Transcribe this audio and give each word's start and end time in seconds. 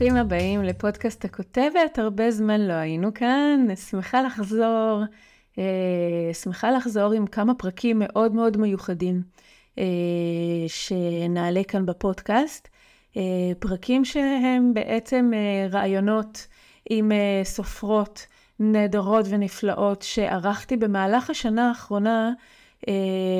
ברוכים 0.00 0.16
הבאים 0.16 0.62
לפודקאסט 0.62 1.24
הכותבת, 1.24 1.98
הרבה 1.98 2.30
זמן 2.30 2.60
לא 2.60 2.72
היינו 2.72 3.14
כאן, 3.14 3.66
שמחה 3.90 4.22
לחזור, 4.22 5.02
אה, 5.58 6.34
שמחה 6.42 6.70
לחזור 6.70 7.12
עם 7.12 7.26
כמה 7.26 7.54
פרקים 7.54 7.96
מאוד 7.98 8.32
מאוד 8.32 8.56
מיוחדים 8.56 9.22
אה, 9.78 9.84
שנעלה 10.66 11.64
כאן 11.68 11.86
בפודקאסט, 11.86 12.68
אה, 13.16 13.22
פרקים 13.58 14.04
שהם 14.04 14.74
בעצם 14.74 15.30
רעיונות 15.70 16.46
עם 16.90 17.12
סופרות 17.44 18.26
נהדרות 18.60 19.26
ונפלאות 19.28 20.02
שערכתי 20.02 20.76
במהלך 20.76 21.30
השנה 21.30 21.68
האחרונה 21.68 22.32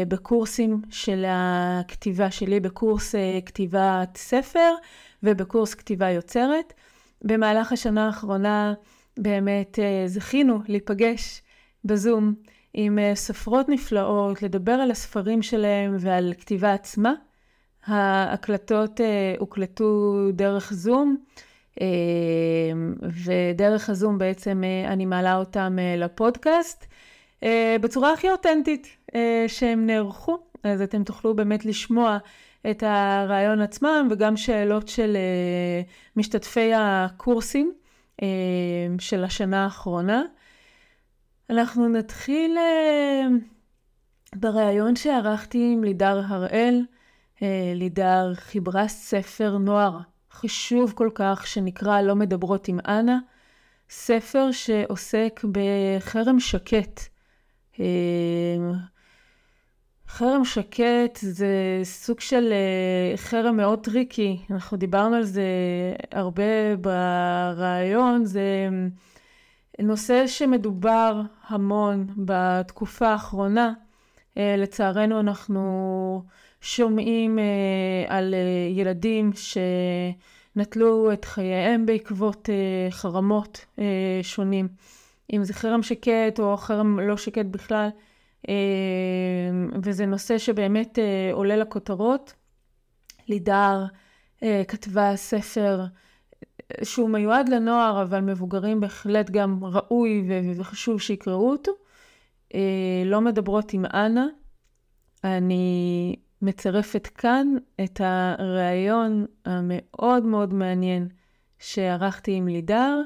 בקורסים 0.09 0.83
של 0.91 1.25
הכתיבה 1.29 2.31
שלי, 2.31 2.61
בקורס 2.61 3.15
כתיבת 3.47 4.17
ספר. 4.17 4.75
ובקורס 5.23 5.75
כתיבה 5.75 6.11
יוצרת. 6.11 6.73
במהלך 7.25 7.73
השנה 7.73 8.07
האחרונה 8.07 8.75
באמת 9.19 9.79
אה, 9.79 10.03
זכינו 10.07 10.59
להיפגש 10.69 11.43
בזום 11.85 12.35
עם 12.75 12.99
אה, 12.99 13.15
סופרות 13.15 13.69
נפלאות, 13.69 14.43
לדבר 14.43 14.73
על 14.73 14.91
הספרים 14.91 15.43
שלהם 15.43 15.97
ועל 15.99 16.33
כתיבה 16.39 16.73
עצמה. 16.73 17.13
ההקלטות 17.87 19.01
אה, 19.01 19.35
הוקלטו 19.39 20.17
דרך 20.33 20.73
זום, 20.73 21.17
ודרך 23.25 23.91
הזום 23.91 24.19
בעצם 24.19 24.63
אני 24.89 25.07
מעלה 25.07 25.37
אותם 25.37 25.79
לפודקאסט 25.97 26.87
בצורה 27.81 28.13
הכי 28.13 28.31
אותנטית 28.31 28.97
שהם 29.49 29.87
נערכו, 29.87 30.39
אז 30.65 30.83
אתם 30.83 31.05
תוכלו 31.05 31.35
באמת 31.35 31.65
לשמוע 31.65 32.19
את 32.71 32.83
הרעיון 32.83 33.61
עצמם 33.61 34.09
וגם 34.11 34.37
שאלות 34.37 34.89
של 34.89 35.17
uh, 35.17 35.91
משתתפי 36.17 36.71
הקורסים 36.75 37.73
uh, 38.21 38.25
של 38.99 39.25
השנה 39.25 39.65
האחרונה. 39.65 40.23
אנחנו 41.51 41.89
נתחיל 41.89 42.57
uh, 42.59 43.33
בריאיון 44.37 44.97
שערכתי 44.97 45.71
עם 45.73 45.85
לידר 45.85 46.23
הראל. 46.27 46.85
לידר 47.75 48.33
חיברה 48.35 48.89
ספר 48.89 49.59
נוער 49.59 49.99
חשוב 50.33 50.93
כל 50.93 51.11
כך 51.15 51.47
שנקרא 51.47 52.01
לא 52.01 52.17
מדברות 52.17 52.69
עם 52.69 52.79
אנה. 52.89 53.19
ספר 53.91 54.51
שעוסק 54.53 55.41
בחרם 55.53 56.41
שקט. 56.41 57.01
חרם 60.13 60.45
שקט 60.45 61.19
זה 61.21 61.81
סוג 61.83 62.21
של 62.21 62.53
אה, 62.53 63.17
חרם 63.17 63.57
מאוד 63.57 63.85
טריקי, 63.85 64.39
אנחנו 64.51 64.77
דיברנו 64.77 65.17
על 65.17 65.23
זה 65.23 65.45
הרבה 66.13 66.77
בריאיון, 66.81 68.25
זה 68.25 68.69
נושא 69.79 70.27
שמדובר 70.27 71.21
המון 71.49 72.07
בתקופה 72.17 73.09
האחרונה. 73.09 73.73
אה, 74.39 74.55
לצערנו 74.59 75.21
אנחנו 75.21 76.23
שומעים 76.61 77.39
אה, 77.39 77.45
על 78.09 78.35
ילדים 78.77 79.31
שנטלו 80.57 81.13
את 81.13 81.25
חייהם 81.25 81.87
בעקבות 81.87 82.49
חרמות 82.91 83.67
שונים, 84.23 84.69
אם 85.33 85.45
זה 85.45 85.55
חרם 85.55 85.83
שקט 85.83 86.39
או 86.39 86.57
חרם 86.57 87.01
לא 87.01 87.17
שקט 87.17 87.47
בכלל. 87.47 87.89
אמ, 88.49 89.71
וזה 89.83 90.07
נושא 90.07 90.39
שבאמת 90.39 90.99
אה, 90.99 91.31
עולה 91.33 91.57
לכותרות. 91.57 92.35
לידר 93.29 93.85
אה, 94.43 94.63
כתבה 94.69 95.17
ספר 95.17 95.81
אה, 95.81 96.85
שהוא 96.85 97.11
מיועד 97.11 97.49
לנוער, 97.49 98.03
אבל 98.03 98.21
מבוגרים 98.21 98.81
בהחלט 98.81 99.31
גם 99.31 99.65
ראוי 99.65 100.29
וחשוב 100.57 101.01
שיקראו 101.01 101.51
אותו. 101.51 101.73
לא 103.05 103.21
מדברות 103.21 103.73
עם 103.73 103.85
אנה. 103.85 104.27
אני 105.25 106.17
מצרפת 106.43 107.07
כאן 107.07 107.47
את 107.85 108.01
הריאיון 108.05 109.27
המאוד 109.45 110.25
מאוד 110.25 110.55
מעניין 110.55 111.09
שערכתי 111.59 112.33
עם 112.33 112.49
לידר. 112.49 113.01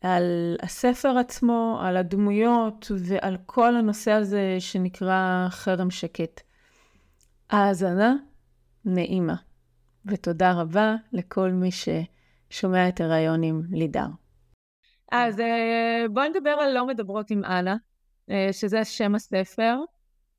על 0.00 0.56
הספר 0.62 1.18
עצמו, 1.18 1.80
על 1.82 1.96
הדמויות 1.96 2.90
ועל 2.98 3.36
כל 3.46 3.76
הנושא 3.76 4.12
הזה 4.12 4.56
שנקרא 4.58 5.46
חרם 5.50 5.90
שקט. 5.90 6.40
האזנה 7.50 8.14
נעימה, 8.84 9.34
ותודה 10.06 10.52
רבה 10.52 10.94
לכל 11.12 11.50
מי 11.50 11.70
ששומע 11.72 12.88
את 12.88 13.00
הרעיון 13.00 13.42
עם 13.42 13.62
לידר. 13.70 14.06
אז 15.12 15.40
אה, 15.40 16.04
בואי 16.10 16.28
נדבר 16.28 16.50
על 16.50 16.72
לא 16.72 16.86
מדברות 16.86 17.30
עם 17.30 17.44
אנה, 17.44 17.76
אה, 18.30 18.48
שזה 18.52 18.84
שם 18.84 19.14
הספר, 19.14 19.78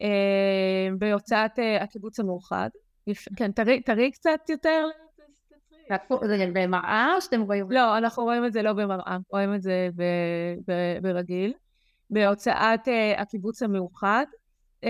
אה, 0.01 0.87
בהוצאת 0.97 1.59
הקיבוץ 1.81 2.19
המאוחד. 2.19 2.69
כן, 3.35 3.51
תראי 3.85 4.11
קצת 4.11 4.49
יותר 4.49 4.87
זה 6.27 6.49
במראה 6.53 7.15
או 7.15 7.21
שאתם 7.21 7.41
רואים? 7.41 7.71
לא, 7.71 7.97
אנחנו 7.97 8.23
רואים 8.23 8.45
את 8.45 8.53
זה 8.53 8.61
לא 8.61 8.73
במראה, 8.73 9.17
רואים 9.29 9.55
את 9.55 9.61
זה 9.61 9.89
ברגיל. 11.01 11.53
בהוצאת 12.11 12.87
uh, 12.87 13.21
הקיבוץ 13.21 13.63
המאוחד. 13.63 14.25
Uh, 14.85 14.87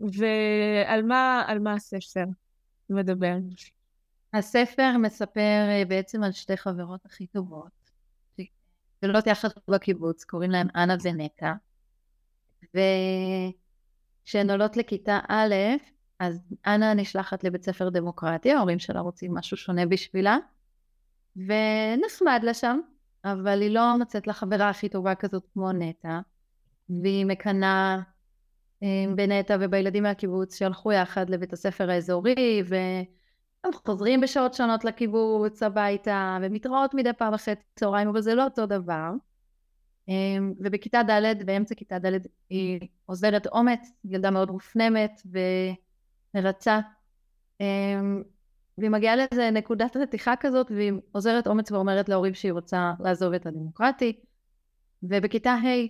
ועל 0.00 1.02
מה, 1.02 1.46
מה 1.60 1.74
הספר 1.74 2.24
מדבר? 2.90 3.36
הספר 4.34 4.92
מספר 4.98 5.66
uh, 5.84 5.88
בעצם 5.88 6.22
על 6.22 6.32
שתי 6.32 6.56
חברות 6.56 7.06
הכי 7.06 7.26
טובות, 7.26 7.70
שגדלות 8.36 9.26
יחד 9.26 9.48
בקיבוץ, 9.68 10.24
קוראים 10.24 10.50
להן 10.50 10.68
אנה 10.76 10.96
ונטע, 11.02 11.52
וכשהן 14.24 14.50
עולות 14.50 14.76
לכיתה 14.76 15.18
א', 15.28 15.54
אז 16.20 16.40
אנה 16.66 16.94
נשלחת 16.94 17.44
לבית 17.44 17.62
ספר 17.62 17.88
דמוקרטי, 17.88 18.52
ההורים 18.52 18.78
שלה 18.78 19.00
רוצים 19.00 19.34
משהו 19.34 19.56
שונה 19.56 19.86
בשבילה, 19.86 20.38
ונחמד 21.36 22.40
לה 22.42 22.54
שם, 22.54 22.80
אבל 23.24 23.62
היא 23.62 23.70
לא 23.70 23.98
מוצאת 23.98 24.26
לה 24.26 24.32
חברה 24.32 24.68
הכי 24.68 24.88
טובה 24.88 25.14
כזאת 25.14 25.46
כמו 25.52 25.72
נטע, 25.72 26.20
והיא 27.02 27.26
מקנאה 27.26 27.98
אה, 28.82 29.04
בנטע 29.16 29.56
ובילדים 29.60 30.02
מהקיבוץ 30.02 30.58
שהלכו 30.58 30.92
יחד 30.92 31.30
לבית 31.30 31.52
הספר 31.52 31.90
האזורי, 31.90 32.62
והם 32.66 33.72
חוזרים 33.72 34.20
בשעות 34.20 34.54
שונות 34.54 34.84
לקיבוץ 34.84 35.62
הביתה, 35.62 36.38
ומתראות 36.42 36.94
מדי 36.94 37.12
פעם 37.12 37.34
אחרי 37.34 37.54
צהריים, 37.76 38.08
אבל 38.08 38.20
זה 38.20 38.34
לא 38.34 38.44
אותו 38.44 38.66
דבר. 38.66 39.10
אה, 40.08 40.14
ובכיתה 40.58 41.02
ד', 41.02 41.46
באמצע 41.46 41.74
כיתה 41.74 41.98
ד', 41.98 42.18
היא 42.50 42.80
עוזרת 43.06 43.46
אומץ, 43.46 43.92
ילדה 44.04 44.30
מאוד 44.30 44.50
מופנמת, 44.50 45.22
ו... 45.32 45.38
מרצה. 46.34 46.80
אמ, 47.60 48.22
והיא 48.78 48.90
מגיעה 48.90 49.16
לאיזה 49.16 49.50
נקודת 49.50 49.96
רתיחה 49.96 50.34
כזאת, 50.40 50.70
והיא 50.70 50.92
עוזרת 51.12 51.46
אומץ 51.46 51.72
ואומרת 51.72 52.08
להורים 52.08 52.34
שהיא 52.34 52.52
רוצה 52.52 52.92
לעזוב 53.00 53.32
את 53.32 53.46
הדמוקרטי. 53.46 54.20
ובכיתה 55.02 55.50
ה' 55.50 55.88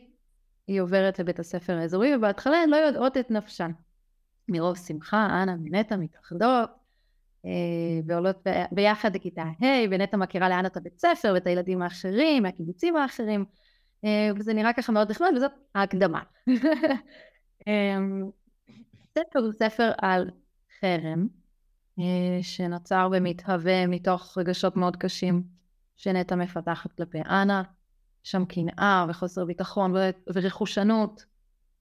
היא 0.67 0.81
עוברת 0.81 1.19
לבית 1.19 1.39
הספר 1.39 1.73
האזורי, 1.73 2.17
ובהתחלה 2.17 2.57
הן 2.57 2.71
לא 2.71 2.77
יודעות 2.77 3.17
את 3.17 3.31
נפשן. 3.31 3.71
מרוב 4.49 4.77
שמחה, 4.77 5.43
אנה 5.43 5.57
ונטע 5.65 5.97
מתאחדות, 5.97 6.71
אה, 7.47 7.51
ועולות 8.07 8.37
ביחד 8.73 9.17
לכיתה 9.17 9.43
ה', 9.43 9.65
ונטע 9.91 10.17
מכירה 10.17 10.49
לאן 10.49 10.67
את 10.67 10.77
הבית 10.77 10.99
ספר 10.99 11.31
ואת 11.35 11.47
הילדים 11.47 11.83
האחרים, 11.83 12.43
מהקיבוצים 12.43 12.97
האחרים, 12.97 13.45
אה, 14.05 14.31
וזה 14.37 14.55
נראה 14.55 14.73
ככה 14.73 14.93
מאוד 14.93 15.11
נחמד, 15.11 15.33
וזאת 15.37 15.53
ההקדמה. 15.75 16.23
הספר 19.21 19.39
הוא 19.39 19.53
ספר 19.53 19.93
על 19.99 20.31
חרם, 20.81 21.27
אה, 21.99 22.39
שנוצר 22.43 23.09
ומתהווה 23.13 23.87
מתוך 23.87 24.39
רגשות 24.39 24.77
מאוד 24.77 24.97
קשים 24.97 25.43
שנטע 25.97 26.35
מפתחת 26.35 26.93
כלפי 26.93 27.19
אנה, 27.21 27.63
שם 28.23 28.45
קנאה 28.45 29.07
וחוסר 29.09 29.45
ביטחון 29.45 29.95
ורכושנות. 30.35 31.25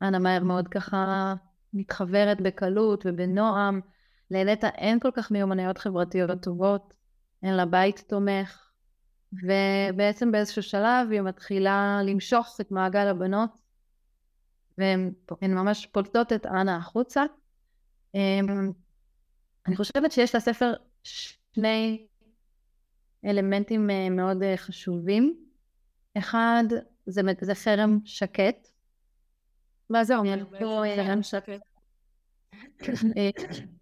אנה 0.02 0.20
מהר 0.20 0.44
מאוד 0.44 0.68
ככה 0.68 1.34
מתחברת 1.74 2.42
בקלות 2.42 3.06
ובנועם. 3.06 3.82
לנטע 4.32 4.68
אין 4.68 5.00
כל 5.00 5.12
כך 5.14 5.32
מיומנויות 5.32 5.78
חברתיות 5.78 6.42
טובות, 6.42 6.94
אין 7.44 7.54
לה 7.54 7.66
בית 7.66 8.04
תומך, 8.08 8.70
ובעצם 9.34 10.32
באיזשהו 10.32 10.64
שלב 10.64 11.12
היא 11.12 11.22
מתחילה 11.22 12.00
למשוך 12.04 12.58
את 12.62 12.72
מעגל 12.72 13.08
הבנות 13.08 13.69
והן 14.80 15.54
ממש 15.54 15.86
פולטות 15.86 16.34
את 16.34 16.46
אנה 16.46 16.78
החוצה. 16.78 17.24
אמ, 18.16 18.72
אני 19.68 19.76
חושבת 19.76 20.12
שיש 20.12 20.36
לספר 20.36 20.74
שני 21.04 22.08
אלמנטים 23.26 23.90
אה, 23.90 24.10
מאוד 24.10 24.44
אה, 24.44 24.58
חשובים. 24.58 25.46
אחד, 26.18 26.64
זה, 27.06 27.22
זה 27.42 27.56
חרם 27.56 28.00
שקט. 28.06 28.68
מה 29.90 30.04
זה 30.04 30.18
אומר? 30.18 30.38
חרם 30.96 31.24
שקט. 31.24 31.62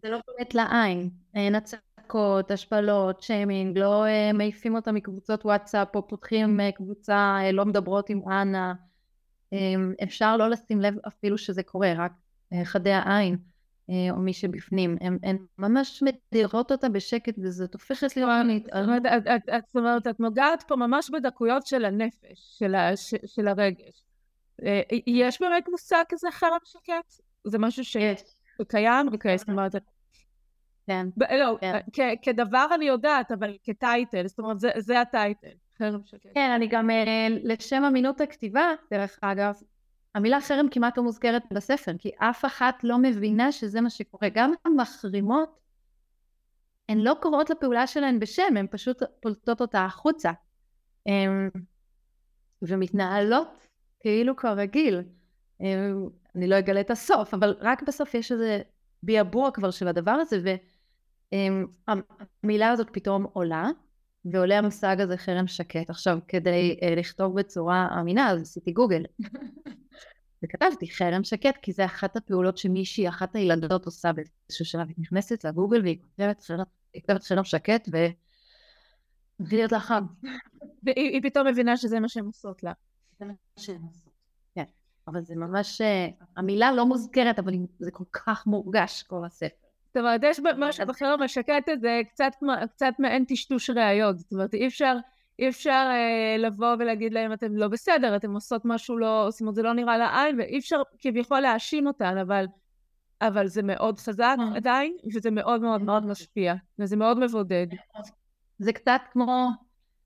זה 0.02 0.10
לא 0.10 0.20
באמת 0.28 0.56
לעין, 0.56 1.10
אין 1.34 1.56
הצקה, 1.56 1.88
מכות, 2.08 2.52
השפלות, 2.52 3.22
שיימינג, 3.22 3.78
לא 3.78 4.06
מעיפים 4.34 4.76
אותה 4.76 4.92
מקבוצות 4.92 5.46
וואטסאפ 5.46 5.96
או 5.96 6.08
פותחים 6.08 6.60
קבוצה, 6.76 7.40
לא 7.54 7.66
מדברות 7.66 8.10
עם 8.10 8.22
אנה. 8.32 8.74
Um, 9.56 10.04
אפשר 10.04 10.38
לא 10.38 10.50
לשים 10.50 10.82
לב 10.82 10.96
אפילו 11.08 11.38
שזה 11.38 11.64
קורה, 11.64 11.94
רק 11.98 12.12
uh, 12.54 12.58
חדי 12.64 12.92
העין. 12.92 13.38
או 14.12 14.18
מי 14.18 14.34
שבפנים, 14.34 14.98
הן 15.24 15.38
ממש 15.58 16.04
מדירות 16.04 16.72
אותה 16.72 16.90
בשקט 16.90 17.34
וזאת 17.44 17.74
הופכת 17.74 18.18
להיות... 18.18 18.64
זאת 19.66 19.76
אומרת, 19.76 20.08
את 20.08 20.20
נוגעת 20.20 20.64
פה 20.68 20.76
ממש 20.76 21.10
בדקויות 21.10 21.68
של 21.68 21.86
הנפש, 21.86 22.64
של 23.26 23.48
הרגש. 23.48 24.04
יש 25.08 25.42
באמת 25.42 25.70
מושג 25.70 26.04
כזה 26.10 26.28
חרם 26.32 26.58
שקט? 26.64 27.22
זה 27.44 27.58
משהו 27.60 27.84
שקיים? 27.84 29.08
אוקיי, 29.14 29.38
זאת 29.38 29.50
אומרת... 29.50 29.76
כן. 30.88 31.08
לא, 31.32 31.58
כן. 31.94 32.14
כדבר 32.22 32.68
אני 32.76 32.86
יודעת, 32.86 33.32
אבל 33.32 33.58
כטייטל, 33.64 34.28
זאת 34.28 34.40
אומרת, 34.40 34.58
זה 34.78 35.02
הטייטל. 35.02 35.56
כן, 36.34 36.52
אני 36.56 36.68
גם, 36.68 36.90
אה, 36.90 37.28
לשם 37.44 37.84
אמינות 37.84 38.22
הכתיבה, 38.22 38.72
דרך 38.92 39.20
אגב, 39.22 39.54
המילה 40.16 40.42
חרם 40.42 40.70
כמעט 40.70 40.98
לא 40.98 41.04
מוזכרת 41.04 41.44
בספר, 41.54 41.92
כי 42.00 42.12
אף 42.18 42.46
אחת 42.46 42.84
לא 42.84 42.98
מבינה 42.98 43.52
שזה 43.52 43.82
מה 43.82 43.90
שקורה. 43.90 44.30
גם 44.34 44.54
המחרימות, 44.66 45.60
הן 46.90 46.98
לא 46.98 47.16
קוראות 47.22 47.50
לפעולה 47.50 47.88
שלהן 47.88 48.20
בשם, 48.20 48.58
הן 48.58 48.68
פשוט 48.72 49.04
פולטות 49.20 49.62
אותה 49.62 49.86
החוצה. 49.86 50.32
ומתנהלות 52.62 53.68
כאילו 54.00 54.36
כרגיל. 54.36 55.02
אני 56.36 56.48
לא 56.48 56.60
אגלה 56.60 56.82
את 56.82 56.92
הסוף, 56.92 57.34
אבל 57.34 57.56
רק 57.60 57.84
בסוף 57.84 58.14
יש 58.14 58.32
איזה 58.32 58.62
ביאבוע 59.04 59.52
כבר 59.52 59.72
של 59.72 59.88
הדבר 59.88 60.12
הזה, 60.12 60.56
והמילה 62.44 62.70
הזאת 62.70 62.88
פתאום 62.92 63.24
עולה, 63.34 63.70
ועולה 64.26 64.58
המושג 64.58 65.02
הזה 65.02 65.18
חרם 65.18 65.48
שקט. 65.48 65.90
עכשיו, 65.90 66.20
כדי 66.28 66.80
אה, 66.84 66.96
לכתוב 66.96 67.40
בצורה 67.40 67.88
אמינה, 68.00 68.30
אז 68.30 68.42
עשיתי 68.42 68.72
גוגל. 68.72 69.04
וכתבתי 70.44 70.92
חרם 70.92 71.24
שקט, 71.24 71.58
כי 71.62 71.72
זה 71.72 71.86
אחת 71.86 72.16
הפעולות 72.16 72.58
שמישהי, 72.58 73.10
אחת 73.10 73.36
הילדות 73.36 73.86
עושה 73.86 74.12
באיזשהו 74.14 74.66
שלב, 74.66 74.88
היא 74.88 74.96
נכנסת 74.98 75.46
לגוגל 75.46 75.82
והיא 75.82 75.98
כותבת 76.02 76.42
חרם, 76.42 77.20
חרם 77.20 77.44
שקט, 77.44 77.90
ו... 77.94 77.98
להיות 79.52 79.72
לה 79.72 79.80
חם. 79.80 80.06
והיא 80.84 81.22
פתאום 81.24 81.48
מבינה 81.48 81.78
שזה 81.78 82.00
מה 82.00 82.10
שהן 82.10 82.26
עושות 82.26 82.64
לה. 82.64 82.74
זה 83.20 83.26
מה 83.26 83.34
שהן 83.60 83.82
עושות. 83.82 84.14
כן. 84.56 84.64
אבל 85.08 85.22
זה 85.22 85.36
ממש, 85.36 85.82
אה, 85.82 86.08
המילה 86.38 86.72
לא 86.72 86.86
מוזכרת, 86.86 87.40
אבל 87.40 87.54
זה 87.80 87.92
כל 87.92 88.04
כך 88.12 88.48
מורגש, 88.48 89.04
כל 89.04 89.26
הספר. 89.26 89.67
זאת 89.88 89.98
אומרת, 89.98 90.22
יש 90.24 90.40
משהו 90.58 90.88
בחרם 90.88 91.22
השקט 91.22 91.70
הזה 91.70 92.02
קצת 92.76 93.00
מעין 93.00 93.26
טשטוש 93.26 93.70
ראיות. 93.70 94.20
זאת 94.20 94.32
אומרת, 94.32 94.54
אי 94.54 94.68
אפשר... 94.68 94.98
אי 95.40 95.50
אפשר 95.50 95.90
אה, 95.92 96.38
לבוא 96.38 96.76
ולהגיד 96.80 97.14
להם 97.14 97.34
אתם 97.34 97.56
לא 97.56 97.68
בסדר, 97.68 98.16
אתם 98.16 98.34
עושות 98.34 98.62
משהו 98.66 98.98
לא, 98.98 99.28
זאת 99.30 99.42
אומרת 99.42 99.56
זה 99.56 99.62
לא 99.62 99.74
נראה 99.74 99.98
לעין, 99.98 100.40
ואי 100.40 100.60
אפשר 100.60 100.82
כביכול 101.00 101.40
להאשים 101.40 101.88
אותן, 101.88 102.18
אבל, 102.18 102.46
אבל 103.22 103.48
זה 103.48 103.64
מאוד 103.64 104.00
חזק 104.00 104.36
אה. 104.40 104.56
עדיין, 104.56 104.98
וזה 105.16 105.32
מאוד 105.32 105.62
מאוד 105.62 105.82
מאוד 105.82 106.06
משפיע, 106.06 106.54
וזה 106.80 106.96
מאוד 106.96 107.20
מבודד. 107.20 107.68
זה 108.60 108.74
קצת 108.74 109.02
כמו, 109.12 109.50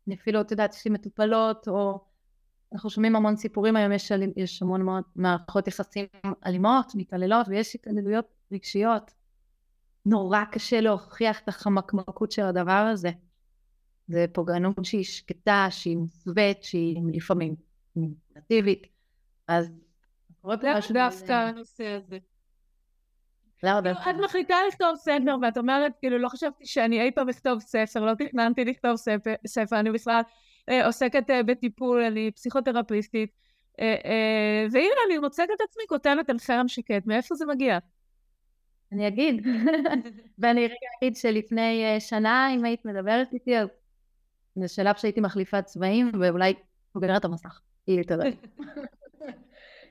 אני 0.07 0.15
אפילו, 0.15 0.41
את 0.41 0.51
יודעת, 0.51 0.73
יש 0.73 0.85
לי 0.85 0.91
מטופלות, 0.91 1.67
או 1.67 1.99
אנחנו 2.73 2.89
שומעים 2.89 3.15
המון 3.15 3.35
סיפורים 3.35 3.75
היום, 3.75 3.91
יש, 3.91 4.11
יש 4.35 4.61
המון 4.61 4.81
מאוד 4.81 5.03
מערכות 5.15 5.67
יחסים 5.67 6.05
אלימות, 6.45 6.91
מתעללות, 6.95 7.47
ויש 7.49 7.75
התעללויות 7.75 8.25
רגשיות. 8.51 9.11
נורא 10.06 10.44
קשה 10.51 10.81
להוכיח 10.81 11.39
את 11.39 11.48
החמקמקות 11.48 12.31
של 12.31 12.42
הדבר 12.42 12.88
הזה. 12.94 13.09
זה 14.07 14.25
פוגענות 14.33 14.75
שהיא 14.83 15.03
שקטה, 15.03 15.68
שהיא 15.69 15.98
מוסווית, 15.98 16.63
שהיא 16.63 17.01
לפעמים 17.13 17.56
מניפולטיבית. 17.95 18.88
אז 19.48 19.71
משהו... 20.44 20.94
דווקא 20.94 21.31
הנושא 21.31 21.88
הזה. 21.88 22.18
למה 23.63 23.81
דווקא? 23.81 24.09
את 24.09 24.15
מחליטה 24.24 24.56
לכתוב 24.68 24.95
ספר 24.95 25.36
ואת 25.42 25.57
אומרת, 25.57 25.92
כאילו, 26.00 26.18
לא 26.18 26.30
חשבתי 26.30 26.65
שאני 26.65 27.01
אי 27.01 27.12
פעם 27.12 27.30
אכתוב 27.30 27.59
ספר, 27.59 28.00
לא 28.00 28.13
תכננתי 28.13 28.65
לכתוב 28.65 28.95
ספר, 29.48 29.80
אני 29.80 29.92
בכלל 29.92 30.21
אה, 30.69 30.86
עוסקת 30.86 31.30
אה, 31.30 31.44
בטיפול, 31.44 32.03
אני 32.03 32.31
פסיכותרפיסטית, 32.31 33.30
אה, 33.80 34.65
והנה 34.71 34.95
אני 35.07 35.18
מוצאת 35.18 35.50
את 35.56 35.62
עצמי 35.69 35.83
כותבת 35.89 36.30
על 36.30 36.39
חרם 36.39 36.68
שקט, 36.68 37.06
מאיפה 37.06 37.36
זה 37.36 37.45
מגיע? 37.45 37.77
אני 38.91 39.07
אגיד, 39.07 39.47
ואני 40.39 40.65
רגע 40.65 40.75
אגיד 40.99 41.15
שלפני 41.15 41.99
שנה, 41.99 42.55
אם 42.55 42.65
היית 42.65 42.85
מדברת 42.85 43.33
איתי, 43.33 43.57
אז 43.57 43.67
זה 44.55 44.67
שלב 44.67 44.95
שהייתי 44.95 45.21
מחליפה 45.21 45.61
צבעים 45.61 46.11
ואולי 46.19 46.53
סוגרת 46.93 47.25
המסך, 47.25 47.61
היא 47.88 48.03
תודה. 48.03 48.23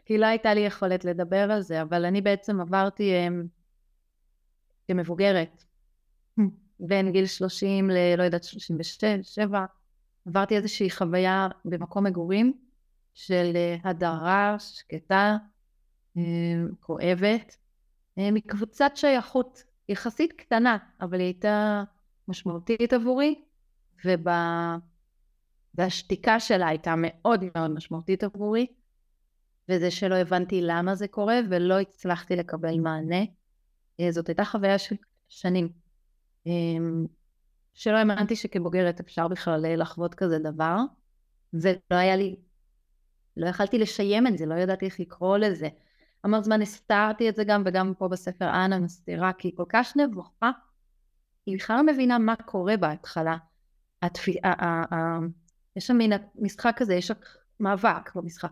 כי 0.05 0.19
לא 0.19 0.27
הייתה 0.27 0.55
לי 0.55 0.61
יכולת 0.61 1.05
לדבר 1.05 1.53
על 1.53 1.61
זה, 1.61 1.83
אבל 1.83 2.05
אני 2.05 2.21
בעצם 2.21 2.61
עברתי 2.61 3.13
um, 3.29 3.33
כמבוגרת, 4.89 5.65
בין 6.81 7.13
גיל 7.13 7.27
30 7.27 7.91
ל... 7.91 7.95
לא 8.19 8.23
יודעת, 8.23 8.45
36, 8.45 9.05
7, 9.23 9.65
עברתי 10.27 10.57
איזושהי 10.57 10.91
חוויה 10.91 11.49
במקום 11.65 12.05
מגורים 12.05 12.53
של 13.15 13.53
uh, 13.55 13.89
הדרה 13.89 14.57
שקטה, 14.59 15.37
um, 16.17 16.21
כואבת, 16.81 17.57
מקבוצת 18.33 18.93
שייכות 18.95 19.65
יחסית 19.89 20.33
קטנה, 20.33 20.77
אבל 21.01 21.19
היא 21.19 21.27
הייתה 21.27 21.85
משמעותית 22.29 22.93
עבורי, 22.93 23.45
וב... 24.05 24.27
והשתיקה 25.75 26.41
שלה 26.41 26.69
הייתה 26.69 26.95
מאוד 26.97 27.45
מאוד 27.55 27.71
משמעותית 27.71 28.25
עבורי, 28.25 28.67
וזה 29.69 29.91
שלא 29.91 30.15
הבנתי 30.15 30.61
למה 30.63 30.95
זה 30.95 31.09
קורה 31.09 31.41
ולא 31.51 31.81
הצלחתי 31.81 32.37
לקבל 32.37 32.79
מענה. 32.79 33.25
אה, 34.01 34.13
זאת 34.13 34.29
הייתה 34.29 34.45
חוויה 34.45 34.79
של 34.79 34.97
שנים. 35.29 35.69
אמ, 36.47 37.07
שלא 37.75 37.97
האמנתי 37.97 38.37
שכבוגרת 38.37 39.01
אפשר 39.01 39.29
בכלל 39.29 39.81
לחוות 39.83 40.15
כזה 40.15 40.39
דבר, 40.39 40.77
ולא 41.53 41.77
היה 41.91 42.17
לי, 42.17 42.37
לא 43.37 43.47
יכלתי 43.47 43.79
לשיים 43.79 44.27
את 44.27 44.39
זה, 44.39 44.47
לא 44.47 44.55
ידעתי 44.55 44.85
איך 44.85 45.01
לקרוא 45.01 45.39
לזה. 45.39 45.69
המון 46.25 46.43
זמן 46.43 46.63
הסתרתי 46.63 47.29
את 47.29 47.37
זה 47.37 47.45
גם, 47.45 47.63
וגם 47.67 47.93
פה 47.99 48.09
בספר 48.09 48.49
אנה 48.49 48.79
מסתירה, 48.79 49.33
כי 49.33 49.49
היא 49.49 49.57
כל 49.57 49.65
כך 49.69 49.97
נבוכה, 49.97 50.51
היא 51.47 51.57
בכלל 51.57 51.77
לא 51.77 51.83
מבינה 51.93 52.19
מה 52.19 52.37
קורה 52.37 52.77
בהתחלה. 52.77 53.37
התפי... 54.03 54.37
יש 55.77 55.87
שם 55.87 55.97
מין 55.97 56.13
משחק 56.35 56.75
כזה, 56.77 56.95
יש 56.95 57.13
מאבק 57.61 58.15
במשחק. 58.15 58.51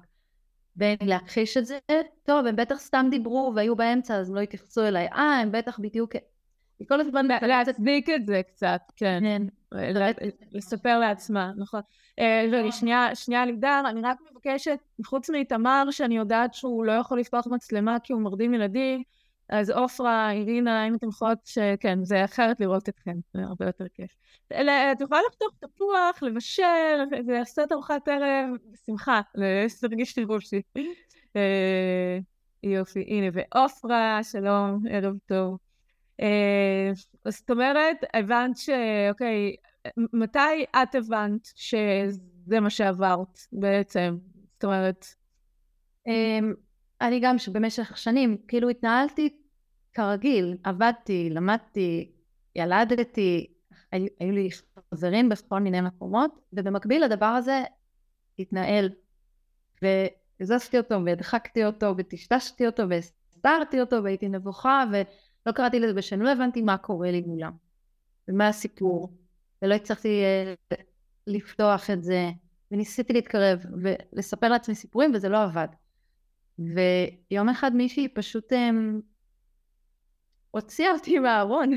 בין 0.76 0.96
להכחיש 1.02 1.56
את 1.56 1.66
זה, 1.66 1.78
טוב, 2.22 2.46
הם 2.46 2.56
בטח 2.56 2.76
סתם 2.76 3.06
דיברו 3.10 3.52
והיו 3.56 3.76
באמצע 3.76 4.16
אז 4.16 4.28
הם 4.28 4.34
לא 4.34 4.40
התייחסו 4.40 4.82
אליי, 4.84 5.08
אה, 5.08 5.40
הם 5.40 5.52
בטח 5.52 5.78
בדיוק... 5.78 6.12
כל 6.86 7.00
הזמן 7.00 7.26
להצדיק 7.42 8.10
את 8.10 8.26
זה 8.26 8.42
קצת, 8.48 8.80
כן. 8.96 9.20
כן. 9.22 9.42
לספר 10.52 10.98
לעצמה, 10.98 11.52
נכון. 11.56 11.80
אה, 12.18 12.44
שנייה 13.14 13.46
לידר, 13.46 13.82
אני 13.86 14.00
רק 14.04 14.18
מבקשת, 14.32 14.78
חוץ 15.06 15.30
מאיתמר, 15.30 15.84
שאני 15.90 16.16
יודעת 16.16 16.54
שהוא 16.54 16.84
לא 16.84 16.92
יכול 16.92 17.20
לפתוח 17.20 17.46
מצלמה 17.46 17.96
כי 18.04 18.12
הוא 18.12 18.22
מרדים 18.22 18.54
ילדים, 18.54 19.02
אז 19.48 19.70
עופרה, 19.70 20.32
אירינה, 20.32 20.88
אם 20.88 20.94
אתם 20.94 21.08
יכולות, 21.08 21.38
שכן, 21.44 22.04
זה 22.04 22.24
אחרת 22.24 22.60
לראות 22.60 22.88
אתכם, 22.88 23.16
זה 23.34 23.42
הרבה 23.42 23.66
יותר 23.66 23.84
כיף. 23.94 24.10
את 24.52 25.00
יכולה 25.00 25.20
לפתוח 25.28 25.50
תפוח, 25.60 26.22
לבשל, 26.22 26.96
לעשות 27.26 27.72
ארוחת 27.72 28.08
ערב, 28.08 28.48
בשמחה, 28.72 29.20
להרגיש 29.34 30.12
תרגושי. 30.12 30.62
אה, 31.36 32.18
יופי, 32.62 33.04
הנה, 33.08 33.26
ועופרה, 33.32 34.20
שלום, 34.22 34.82
ערב 34.90 35.14
טוב. 35.26 35.67
אה, 36.20 36.90
זאת 37.28 37.50
אומרת, 37.50 37.96
הבנת 38.14 38.56
ש... 38.56 38.70
אוקיי, 39.10 39.56
מתי 39.96 40.64
את 40.82 40.94
הבנת 40.94 41.48
שזה 41.54 42.60
מה 42.60 42.70
שעברת 42.70 43.38
בעצם? 43.52 44.16
זאת 44.54 44.64
אומרת... 44.64 45.06
אמ, 46.06 46.52
אני 47.00 47.20
גם 47.20 47.38
שבמשך 47.38 47.98
שנים 47.98 48.36
כאילו 48.48 48.68
התנהלתי 48.68 49.36
כרגיל, 49.92 50.56
עבדתי, 50.64 51.30
למדתי, 51.30 52.12
ילדתי, 52.56 53.46
היו, 53.92 54.06
היו 54.20 54.32
לי 54.32 54.48
חברים 54.90 55.28
בכל 55.28 55.60
מיני 55.60 55.80
מקומות, 55.80 56.40
ובמקביל 56.52 57.04
לדבר 57.04 57.26
הזה 57.26 57.62
התנהל, 58.38 58.90
והזזתי 59.82 60.78
אותו 60.78 61.04
והדחקתי 61.04 61.64
אותו 61.64 61.94
וטשטשתי 61.98 62.66
אותו 62.66 62.88
והסתרתי 62.88 63.80
אותו 63.80 64.04
והייתי 64.04 64.28
נבוכה 64.28 64.84
ולא 65.48 65.56
קראתי 65.56 65.80
לזה 65.80 65.94
בשם, 65.94 66.22
לא 66.22 66.32
הבנתי 66.32 66.62
מה 66.62 66.76
קורה 66.76 67.10
לי 67.10 67.20
מולם 67.20 67.52
ומה 68.28 68.48
הסיפור 68.48 69.12
ולא 69.62 69.74
הצלחתי 69.74 70.22
uh, 70.72 70.76
לפתוח 71.26 71.90
את 71.90 72.02
זה 72.02 72.30
וניסיתי 72.70 73.12
להתקרב 73.12 73.62
ולספר 73.82 74.48
לעצמי 74.48 74.74
סיפורים 74.74 75.12
וזה 75.14 75.28
לא 75.28 75.42
עבד 75.42 75.68
ויום 76.58 77.48
אחד 77.48 77.74
מישהי 77.74 78.08
פשוט 78.08 78.52
um, 78.52 78.56
הוציאה 80.50 80.92
אותי 80.92 81.18
מהארון 81.18 81.70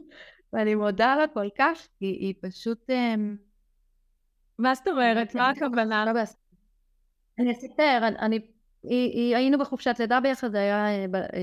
ואני 0.52 0.74
מודה 0.74 1.16
לה 1.16 1.28
כל 1.34 1.48
כך, 1.58 1.88
כי 1.98 2.06
היא 2.06 2.34
פשוט... 2.40 2.90
אמ, 2.90 3.36
מה 4.58 4.74
זאת 4.74 4.88
אומרת? 4.88 5.34
מה 5.34 5.50
הכוונה? 5.50 6.04
לא 6.04 6.20
אני 7.38 7.52
אספר, 7.52 8.08
אני... 8.18 8.38
היינו 9.34 9.58
בחופשת 9.58 9.96
לידה 9.98 10.20
ביחד, 10.20 10.54
היה 10.54 10.86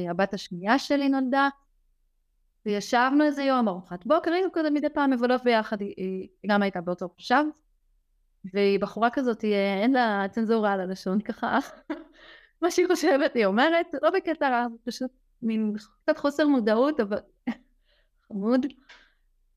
הבת 0.10 0.34
השנייה 0.34 0.80
שלי 0.80 1.10
נולדה, 1.10 1.50
וישבנו 2.66 3.24
איזה 3.24 3.44
יום 3.44 3.68
ארוחת 3.68 4.06
בוקר, 4.06 4.32
היינו 4.32 4.50
כזה 4.54 4.70
מדי 4.70 4.90
פעם 4.90 5.12
מבלות 5.12 5.44
ביחד, 5.44 5.82
היא 5.82 6.28
גם 6.48 6.62
הייתה 6.62 6.82
באותו 6.82 7.10
מושב, 7.16 7.44
והיא 8.54 8.80
בחורה 8.80 9.10
כזאת, 9.10 9.44
אין 9.82 9.94
לה 9.94 10.26
צנזורה 10.32 10.74
על 10.74 10.82
הלשון 10.82 11.22
ככה, 11.22 11.60
מה 12.62 12.72
שהיא 12.72 12.88
חושבת 12.88 13.36
היא 13.36 13.46
אומרת, 13.46 13.88
לא 14.02 14.10
בקטע 14.10 14.50
רע, 14.50 14.66
פשוט 14.84 15.12
מין 15.42 15.76
קצת 16.04 16.18
חוסר 16.18 16.48
מודעות, 16.48 17.00
אבל 17.00 17.18
חמוד. 18.28 18.66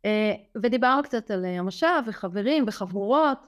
אה, 0.05 0.33
ודיברנו 0.63 1.03
קצת 1.03 1.31
על 1.31 1.45
המושב 1.45 2.03
וחברים 2.07 2.65
וחבורות, 2.67 3.39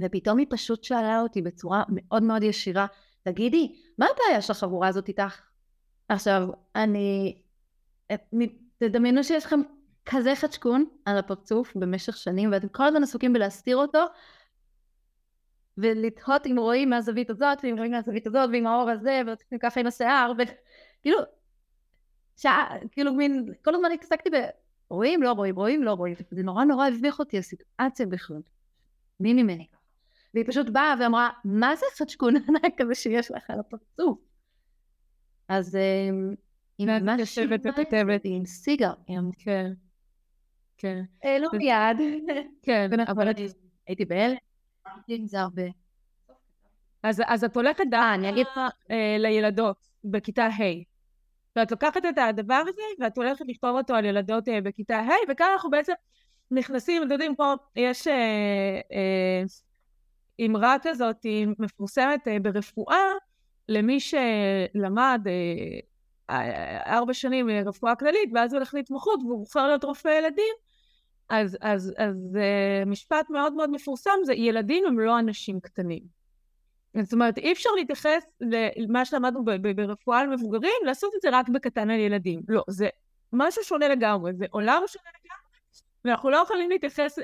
ופתאום 0.00 0.38
היא 0.38 0.46
פשוט 0.50 0.84
שאלה 0.84 1.20
אותי 1.20 1.42
בצורה 1.42 1.82
מאוד 1.88 2.22
מאוד 2.22 2.42
ישירה, 2.42 2.86
תגידי, 3.22 3.76
מה 3.98 4.06
הבעיה 4.06 4.42
של 4.42 4.52
החבורה 4.52 4.88
הזאת 4.88 5.08
איתך? 5.08 5.40
עכשיו, 6.08 6.48
אני... 6.76 7.42
אה, 8.10 8.16
תדמיינו 8.78 9.24
שיש 9.24 9.46
לכם 9.46 9.60
כזה 10.06 10.34
חדשקון 10.34 10.84
על 11.04 11.18
הפרצוף 11.18 11.76
במשך 11.76 12.16
שנים, 12.16 12.52
ואתם 12.52 12.68
כל 12.68 12.84
הזמן 12.84 13.02
עסוקים 13.02 13.32
בלהסתיר 13.32 13.76
אותו, 13.76 14.04
ולתהות 15.78 16.46
אם 16.46 16.56
רואים 16.58 16.90
מהזווית 16.90 17.30
הזאת, 17.30 17.58
ואם 17.62 17.74
רואים 17.76 17.90
מהזווית 17.90 18.26
הזאת, 18.26 18.50
ועם 18.52 18.66
האור 18.66 18.90
הזה, 18.90 19.22
ועושים 19.26 19.58
ככה 19.58 19.80
עם 19.80 19.86
השיער, 19.86 20.32
וכאילו, 20.38 21.18
שעה, 22.36 22.74
כאילו 22.92 23.14
מין, 23.14 23.52
כל 23.64 23.74
הזמן 23.74 23.90
התעסקתי 23.92 24.30
ב... 24.30 24.34
רואים, 24.88 25.22
לא 25.22 25.32
רואים, 25.32 25.56
רואים, 25.56 25.82
לא 25.82 25.92
רואים, 25.92 26.14
זה 26.30 26.42
נורא 26.42 26.64
נורא 26.64 26.88
הביך 26.88 27.18
אותי 27.18 27.38
הסיטואציה 27.38 28.06
בכלל. 28.06 28.40
מי 29.20 29.32
ממני? 29.32 29.66
והיא 30.34 30.44
פשוט 30.48 30.68
באה 30.68 30.94
ואמרה, 31.00 31.30
מה 31.44 31.76
זה 31.76 31.86
חדשקון 31.98 32.34
ענק 32.36 32.74
כזה 32.76 32.94
שיש 32.94 33.30
לך 33.30 33.50
על 33.50 33.60
הפרצוף? 33.60 34.18
אז 35.48 35.78
אמ, 36.80 36.88
היא 36.88 37.00
ממש 37.00 37.20
יושבת 37.20 37.60
וכותבת 37.66 38.20
עם 38.24 38.44
סיגר. 38.44 38.92
כן. 39.38 39.72
כן. 40.78 41.02
אה, 41.24 41.38
לא 41.38 41.48
מיד. 41.52 41.96
כן, 42.62 42.90
אבל 43.10 43.32
הייתי 43.86 44.04
בהלם. 44.04 44.36
עם 45.08 45.26
זה 45.26 45.40
הרבה. 45.40 45.62
אז, 47.02 47.22
אז 47.26 47.44
את 47.44 47.56
הולכת 47.56 47.84
דווקא 47.90 48.14
אני 48.14 48.28
אגיד 48.28 48.46
אה, 48.90 49.16
לילדות 49.18 49.76
בכיתה 50.04 50.46
ה'. 50.46 50.90
ואת 51.56 51.70
לוקחת 51.70 51.96
את 51.96 52.18
הדבר 52.18 52.62
הזה 52.68 52.82
ואת 53.00 53.16
הולכת 53.16 53.44
לכתוב 53.48 53.76
אותו 53.76 53.94
על 53.94 54.04
ילדות 54.04 54.48
אה, 54.48 54.60
בכיתה 54.60 54.98
ה', 54.98 55.32
וכאן 55.32 55.46
אנחנו 55.52 55.70
בעצם 55.70 55.92
נכנסים, 56.50 57.02
אתם 57.02 57.12
יודעים, 57.12 57.36
פה 57.36 57.54
יש 57.76 58.06
אה, 58.06 58.80
אה, 58.92 59.42
אמרה 60.46 60.76
כזאת, 60.82 61.26
מפורסמת 61.58 62.28
אה, 62.28 62.38
ברפואה, 62.42 63.04
למי 63.68 64.00
שלמד 64.00 65.22
אה, 65.26 65.32
אה, 65.32 65.80
ארבע 66.86 67.14
שנים 67.14 67.50
אה, 67.50 67.62
רפואה 67.66 67.94
כללית, 67.94 68.30
ואז 68.34 68.52
הוא 68.52 68.58
הולך 68.58 68.74
להתמחות 68.74 69.20
והוא 69.22 69.38
בוחר 69.38 69.66
להיות 69.66 69.84
רופא 69.84 70.08
ילדים, 70.08 70.54
אז, 71.30 71.58
אז, 71.60 71.94
אז 71.96 72.16
uh, 72.34 72.88
משפט 72.88 73.30
מאוד 73.30 73.52
מאוד 73.52 73.70
מפורסם 73.70 74.18
זה 74.24 74.34
ילדים 74.34 74.84
הם 74.86 75.00
לא 75.00 75.18
אנשים 75.18 75.60
קטנים. 75.60 76.02
זאת 77.02 77.12
אומרת, 77.12 77.38
אי 77.38 77.52
אפשר 77.52 77.70
להתייחס 77.76 78.24
למה 78.76 79.04
שלמדנו 79.04 79.44
ברפואה 79.76 80.18
על 80.18 80.26
מבוגרים, 80.26 80.72
לעשות 80.84 81.12
את 81.16 81.20
זה 81.22 81.28
רק 81.32 81.48
בקטן 81.48 81.90
על 81.90 81.98
ילדים. 82.00 82.40
לא, 82.48 82.64
זה 82.68 82.88
משהו 83.32 83.64
שונה 83.64 83.88
לגמרי, 83.88 84.32
זה 84.34 84.46
עולם 84.50 84.82
שונה 84.86 85.10
לגמרי, 85.24 85.58
ואנחנו 86.04 86.30
לא 86.30 86.36
יכולים 86.36 86.70
להתייחס 86.70 87.18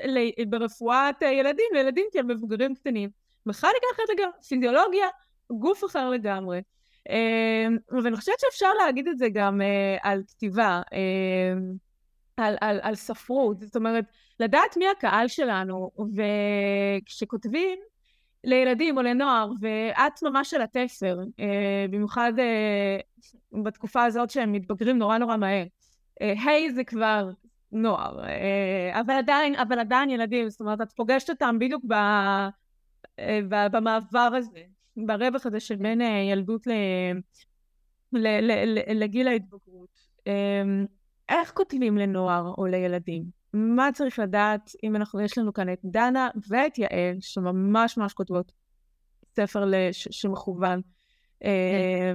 ברפואת 0.49 1.21
ילדים 1.21 1.65
לילדים 1.73 2.05
כאל 2.13 2.23
מבוגרים 2.23 2.75
קטנים. 2.75 3.09
מכניקה 3.45 3.87
אחרת 3.95 4.09
לגמרי, 4.09 4.41
פיזיולוגיה, 4.47 5.07
גוף 5.51 5.85
אחר 5.85 6.09
לגמרי. 6.09 6.61
Uh, 7.07 8.03
ואני 8.03 8.15
חושבת 8.15 8.39
שאפשר 8.39 8.73
להגיד 8.73 9.07
את 9.07 9.17
זה 9.17 9.29
גם 9.33 9.61
uh, 9.61 9.99
על 10.01 10.21
כתיבה. 10.27 10.81
Uh, 10.85 11.77
על, 12.37 12.55
על, 12.61 12.79
על 12.81 12.95
ספרות, 12.95 13.59
זאת 13.59 13.75
אומרת, 13.75 14.05
לדעת 14.39 14.77
מי 14.77 14.85
הקהל 14.87 15.27
שלנו, 15.27 15.91
וכשכותבים 16.15 17.79
לילדים 18.43 18.97
או 18.97 19.01
לנוער, 19.01 19.51
ואת 19.61 20.23
ממש 20.23 20.53
על 20.53 20.61
התפר, 20.61 21.19
אה, 21.39 21.85
במיוחד 21.89 22.33
אה, 22.39 22.97
בתקופה 23.63 24.03
הזאת 24.05 24.29
שהם 24.29 24.51
מתבגרים 24.51 24.97
נורא 24.97 25.17
נורא 25.17 25.37
מהר. 25.37 25.65
אה, 26.21 26.33
היי 26.45 26.71
זה 26.71 26.83
כבר 26.83 27.29
נוער, 27.71 28.23
אה, 28.23 28.99
אבל 28.99 29.13
עדיין, 29.13 29.55
אבל 29.55 29.79
עדיין 29.79 30.09
ילדים, 30.09 30.49
זאת 30.49 30.59
אומרת, 30.59 30.81
את 30.81 30.91
פוגשת 30.91 31.29
אותם 31.29 31.59
בדיוק 31.59 31.83
ב, 31.87 31.93
אה, 31.93 33.39
ב, 33.49 33.67
במעבר 33.71 34.29
הזה, 34.37 34.59
ברווח 35.05 35.45
הזה 35.45 35.59
של 35.59 35.75
בין 35.75 36.01
אה, 36.01 36.21
ילדות 36.31 36.67
ל, 36.67 36.71
ל, 38.13 38.27
ל, 38.27 38.51
ל, 38.51 39.03
לגיל 39.03 39.27
ההתבגרות. 39.27 39.99
אה, 40.27 40.63
איך 41.29 41.51
כותבים 41.51 41.97
לנוער 41.97 42.53
או 42.57 42.65
לילדים? 42.65 43.23
מה 43.53 43.89
צריך 43.93 44.19
לדעת 44.19 44.71
אם 44.83 44.95
אנחנו, 44.95 45.21
יש 45.21 45.37
לנו 45.37 45.53
כאן 45.53 45.73
את 45.73 45.79
דנה 45.83 46.29
ואת 46.49 46.77
יעל, 46.77 47.17
שממש 47.19 47.97
ממש 47.97 48.13
כותבות 48.13 48.51
ספר 49.35 49.65
לש, 49.65 50.07
שמכוון. 50.11 50.81
אה, 51.43 52.13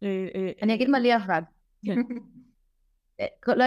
כן. 0.00 0.06
אה, 0.06 0.50
אני 0.62 0.74
אגיד 0.74 0.88
מה 0.90 0.98
לי 0.98 1.12
עבד. 1.12 1.42
כן. 1.84 1.96
לא, 3.56 3.64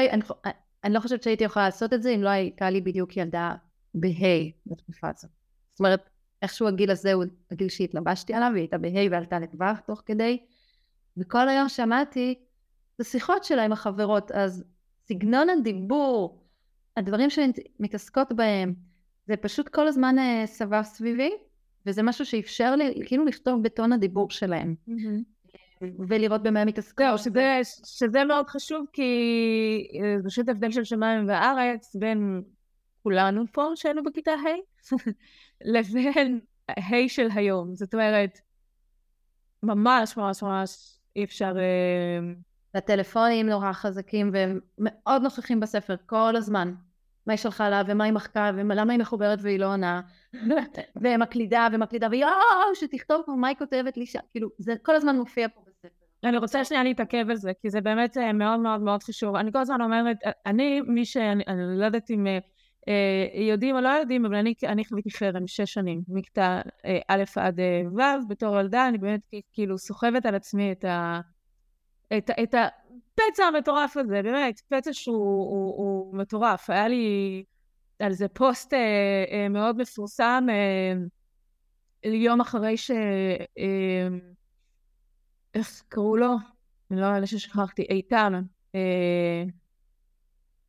אני 0.83 0.93
לא 0.93 0.99
חושבת 0.99 1.23
שהייתי 1.23 1.43
יכולה 1.43 1.65
לעשות 1.65 1.93
את 1.93 2.03
זה 2.03 2.09
אם 2.09 2.23
לא 2.23 2.29
הייתה 2.29 2.69
לי 2.69 2.81
בדיוק 2.81 3.17
ילדה 3.17 3.55
בהיי 3.93 4.51
בתקופה 4.65 5.09
הזאת. 5.09 5.31
זאת 5.73 5.79
אומרת, 5.79 6.09
איכשהו 6.41 6.67
הגיל 6.67 6.91
הזה 6.91 7.13
הוא 7.13 7.23
הגיל 7.51 7.69
שהתלבשתי 7.69 8.33
עליו, 8.33 8.49
והיא 8.53 8.61
הייתה 8.61 8.77
בהיי 8.77 9.09
ועלתה 9.09 9.39
לטווח 9.39 9.79
תוך 9.79 10.01
כדי, 10.05 10.37
וכל 11.17 11.49
היום 11.49 11.69
שמעתי 11.69 12.35
זה 12.97 13.03
שיחות 13.03 13.43
שלה 13.43 13.65
עם 13.65 13.71
החברות, 13.71 14.31
אז 14.31 14.63
סגנון 15.07 15.49
הדיבור, 15.49 16.43
הדברים 16.97 17.29
שהן 17.29 17.51
מתעסקות 17.79 18.33
בהם, 18.33 18.73
זה 19.27 19.37
פשוט 19.37 19.69
כל 19.69 19.87
הזמן 19.87 20.15
uh, 20.17 20.47
סבב 20.47 20.81
סביבי, 20.81 21.31
וזה 21.85 22.03
משהו 22.03 22.25
שאפשר 22.25 22.75
לי 22.75 23.01
כאילו 23.05 23.25
לכתוב 23.25 23.63
בטון 23.63 23.93
הדיבור 23.93 24.29
שלהם. 24.29 24.75
Mm-hmm. 24.89 25.37
ולראות 26.07 26.43
במה 26.43 26.61
הם 26.61 26.67
מתעסקות. 26.67 27.05
זהו, 27.07 27.17
שזה, 27.17 27.59
שזה 27.85 28.23
מאוד 28.23 28.47
חשוב, 28.47 28.85
כי 28.93 29.11
אה, 30.03 30.21
זה 30.21 30.29
פשוט 30.29 30.49
הבדל 30.49 30.71
של 30.71 30.83
שמיים 30.83 31.27
וארץ 31.27 31.95
בין 31.95 32.41
כולנו 33.03 33.43
פה 33.51 33.71
שהיינו 33.75 34.03
בכיתה 34.03 34.31
ה' 34.31 34.93
לבין 35.61 36.39
ה' 36.69 37.07
של 37.07 37.27
היום. 37.35 37.75
זאת 37.75 37.93
אומרת, 37.93 38.39
ממש 39.63 40.17
ממש 40.17 40.43
ממש 40.43 40.99
אי 41.15 41.23
אפשר... 41.23 41.53
Uh, 41.55 42.47
והטלפונים 42.73 43.49
נורא 43.49 43.73
חזקים 43.73 44.29
והם 44.33 44.59
מאוד 44.77 45.21
נוכחים 45.21 45.59
בספר 45.59 45.95
כל 46.05 46.35
הזמן. 46.35 46.73
מה 47.27 47.33
היא 47.33 47.37
שלחה 47.37 47.69
לה 47.69 47.81
ומה 47.87 48.03
היא 48.03 48.13
מחקה 48.13 48.51
ולמה 48.55 48.93
היא 48.93 48.99
מחוברת 48.99 49.39
והיא 49.41 49.59
לא 49.59 49.73
עונה 49.73 50.01
ומקלידה 51.01 51.67
ומקלידה 51.73 52.07
ויואו 52.11 52.75
שתכתוב 52.75 53.21
פה 53.25 53.31
מה 53.31 53.47
היא 53.47 53.57
כותבת 53.57 53.97
לי 53.97 54.05
שם 54.05 54.19
כאילו 54.31 54.49
זה 54.57 54.75
כל 54.81 54.95
הזמן 54.95 55.15
מופיע 55.15 55.47
פה 55.47 55.61
בספר. 55.67 56.05
אני 56.23 56.37
רוצה 56.37 56.65
שנייה 56.65 56.83
להתעכב 56.83 57.29
על 57.29 57.35
זה 57.35 57.51
כי 57.61 57.69
זה 57.69 57.81
באמת 57.81 58.17
אה, 58.17 58.33
מאוד 58.33 58.59
מאוד 58.59 58.81
מאוד 58.81 59.03
חשוב 59.03 59.35
אני 59.35 59.51
כל 59.51 59.59
הזמן 59.59 59.81
אומרת 59.81 60.17
אני 60.45 60.81
מי 60.81 61.05
שאני 61.05 61.43
אני 61.47 61.79
לא 61.79 61.85
יודעת 61.85 62.09
אם 62.09 62.27
אה, 62.27 62.31
אה, 62.33 62.39
יודעים 63.33 63.75
או 63.75 63.81
לא 63.81 63.89
יודעים 63.89 64.25
אבל 64.25 64.35
אני, 64.35 64.53
אני 64.63 64.85
חוויתי 64.85 65.11
חרם 65.11 65.47
שש 65.47 65.73
שנים 65.73 66.01
מכיתה 66.07 66.61
א' 67.07 67.23
עד 67.35 67.59
ו' 67.97 68.27
בתור 68.27 68.59
ילדה 68.59 68.87
אני 68.87 68.97
באמת 68.97 69.21
כאילו 69.53 69.77
סוחבת 69.77 70.25
על 70.25 70.35
עצמי 70.35 70.71
את 70.71 70.85
ה... 70.85 71.19
את, 72.17 72.29
את 72.43 72.53
הפצע 72.53 73.43
המטורף 73.43 73.97
הזה, 73.97 74.21
באמת, 74.23 74.59
פצע 74.69 74.93
שהוא 74.93 75.17
הוא, 75.17 75.77
הוא 75.77 76.17
מטורף. 76.17 76.69
היה 76.69 76.87
לי 76.87 77.43
על 77.99 78.13
זה 78.13 78.27
פוסט 78.27 78.73
אה, 78.73 78.79
אה, 79.31 79.49
מאוד 79.49 79.77
מפורסם 79.77 80.45
אה, 80.49 82.11
יום 82.11 82.41
אחרי 82.41 82.77
ש... 82.77 82.91
אה, 83.57 84.07
איך 85.53 85.83
קראו 85.89 86.17
לו? 86.17 86.35
אני 86.91 87.01
לא 87.01 87.05
יודעת 87.05 87.27
ששכחתי, 87.27 87.81
איתן. 87.81 88.33
אה, 88.75 89.43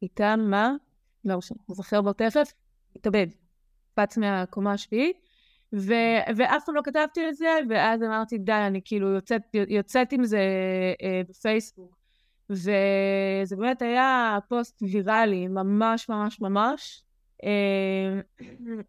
איתן, 0.02 0.40
מה? 0.40 0.72
לא, 1.24 1.34
אני 1.34 1.74
זוכר 1.74 2.02
בו 2.02 2.12
תכף, 2.12 2.52
התאבד. 2.96 3.26
קפץ 3.94 4.18
מהקומה 4.18 4.72
השביעית. 4.72 5.16
ו- 5.72 6.32
ואף 6.36 6.64
פעם 6.64 6.74
לא 6.74 6.82
כתבתי 6.84 7.28
את 7.28 7.36
זה, 7.36 7.58
ואז 7.68 8.02
אמרתי, 8.02 8.38
די, 8.38 8.52
אני 8.52 8.80
כאילו 8.84 9.08
יוצאת, 9.08 9.42
יוצאת 9.54 10.12
עם 10.12 10.24
זה 10.24 10.40
אה, 11.02 11.20
בפייסבוק. 11.28 11.98
וזה 12.50 13.56
באמת 13.56 13.82
היה 13.82 14.38
פוסט 14.48 14.82
ויראלי, 14.82 15.48
ממש 15.48 16.08
ממש 16.08 16.40
ממש, 16.40 17.02
אה, 17.44 18.20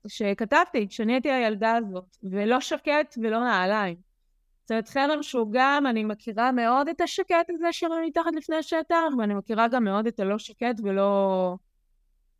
שכתבתי, 0.07 0.87
כשאני 0.87 1.13
הייתי 1.13 1.31
הילדה 1.31 1.75
הזאת, 1.75 2.17
ולא 2.23 2.59
שקט 2.59 3.17
ולא 3.23 3.39
נעליים. 3.39 3.95
זאת 4.61 4.71
אומרת, 4.71 4.89
חרם 4.89 5.23
שהוא 5.23 5.47
גם, 5.51 5.87
אני 5.87 6.03
מכירה 6.03 6.51
מאוד 6.51 6.89
את 6.89 7.01
השקט 7.01 7.49
הזה 7.49 7.67
שלו 7.71 7.95
מתחת 8.07 8.35
לפני 8.35 8.55
השטח, 8.55 9.05
ואני 9.17 9.33
מכירה 9.33 9.67
גם 9.67 9.83
מאוד 9.83 10.07
את 10.07 10.19
הלא 10.19 10.37
שקט 10.37 10.75
ולא, 10.83 11.57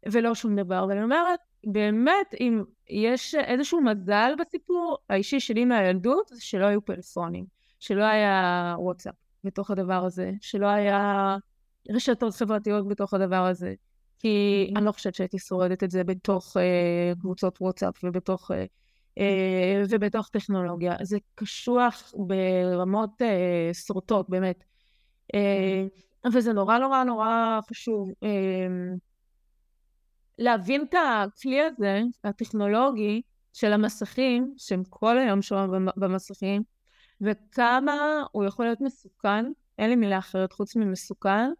ולא 0.05 0.35
שום 0.35 0.55
דבר. 0.55 0.85
ואני 0.89 1.03
אומרת, 1.03 1.39
באמת, 1.63 2.33
אם 2.39 2.63
יש 2.89 3.35
איזשהו 3.35 3.81
מזל 3.81 4.31
בסיפור 4.39 4.97
האישי 5.09 5.39
שלי 5.39 5.65
מהילדות, 5.65 6.27
זה 6.27 6.41
שלא 6.41 6.65
היו 6.65 6.85
פלאפונים, 6.85 7.45
שלא 7.79 8.03
היה 8.03 8.75
וואטסאפ 8.79 9.15
בתוך 9.43 9.71
הדבר 9.71 10.05
הזה, 10.05 10.31
שלא 10.41 10.67
היה 10.67 11.37
רשתות 11.89 12.33
חברתיות 12.33 12.87
בתוך 12.87 13.13
הדבר 13.13 13.45
הזה. 13.45 13.73
כי 14.19 14.67
אני 14.75 14.85
לא 14.85 14.91
חושבת 14.91 15.15
שהייתי 15.15 15.39
שורדת 15.39 15.83
את 15.83 15.91
זה 15.91 16.03
בתוך 16.03 16.57
אה, 16.57 17.13
קבוצות 17.21 17.61
וואטסאפ 17.61 18.03
ובתוך, 18.03 18.51
אה, 18.51 18.65
אה, 19.19 19.83
ובתוך 19.89 20.29
טכנולוגיה. 20.29 20.95
זה 21.01 21.17
קשוח 21.35 22.13
ברמות 22.17 23.21
אה, 23.21 23.69
שרוטות, 23.73 24.29
באמת. 24.29 24.63
אה, 25.33 25.85
וזה 26.33 26.53
נורא 26.53 26.77
נורא 26.77 27.03
נורא 27.03 27.59
חשוב. 27.69 28.09
אה, 28.23 28.29
להבין 30.39 30.85
את 30.89 30.93
הכלי 30.93 31.61
הזה, 31.61 32.01
הטכנולוגי, 32.23 33.21
של 33.53 33.73
המסכים, 33.73 34.53
שהם 34.57 34.83
כל 34.89 35.17
היום 35.17 35.41
שם 35.41 35.85
במסכים, 35.97 36.63
וכמה 37.21 38.23
הוא 38.31 38.45
יכול 38.45 38.65
להיות 38.65 38.81
מסוכן, 38.81 39.45
אין 39.77 39.89
לי 39.89 39.95
מילה 39.95 40.17
אחרת 40.17 40.53
חוץ 40.53 40.75
ממסוכן, 40.75 41.51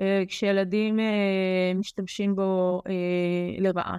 אה, 0.00 0.22
כשילדים 0.28 1.00
אה, 1.00 1.72
משתמשים 1.74 2.36
בו 2.36 2.82
אה, 2.86 3.60
לרעה. 3.62 3.96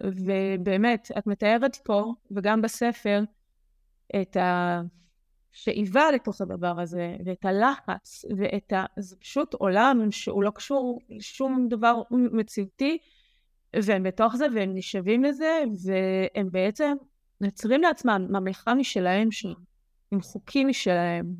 ובאמת, 0.00 1.10
את 1.18 1.26
מתארת 1.26 1.76
פה, 1.76 2.14
וגם 2.30 2.62
בספר, 2.62 3.22
את 4.16 4.36
השאיבה 5.54 6.10
לתוך 6.10 6.40
הדבר 6.40 6.80
הזה, 6.80 7.16
ואת 7.24 7.44
הלחץ, 7.44 8.24
ואת 8.36 8.72
ה... 8.72 8.84
זה 8.98 9.16
פשוט 9.16 9.54
עולם 9.54 10.10
שהוא 10.10 10.42
לא 10.42 10.50
קשור 10.50 11.00
לשום 11.10 11.68
דבר 11.68 12.02
מציאותי, 12.10 12.98
והם 13.76 14.02
בתוך 14.02 14.36
זה, 14.36 14.46
והם 14.54 14.74
נשאבים 14.74 15.24
לזה, 15.24 15.62
והם 15.84 16.48
בעצם 16.50 16.92
יוצרים 17.40 17.82
לעצמם 17.82 18.26
ממלכה 18.30 18.74
משלהם, 18.74 19.28
עם 20.10 20.20
חוקים 20.20 20.68
משלהם, 20.68 21.34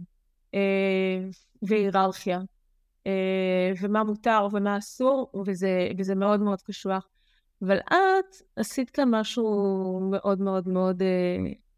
והיררכיה. 1.62 2.40
אה, 3.06 3.72
ומה 3.80 4.04
מותר 4.04 4.48
ומה 4.52 4.78
אסור, 4.78 5.30
וזה, 5.46 5.88
וזה 5.98 6.14
מאוד 6.14 6.40
מאוד 6.40 6.62
קשוח. 6.62 7.08
אבל 7.62 7.78
את 7.78 8.36
עשית 8.56 8.90
כאן 8.90 9.08
משהו 9.10 10.08
מאוד 10.10 10.40
מאוד 10.40 10.68
מאוד 10.68 11.02
אה, 11.02 11.06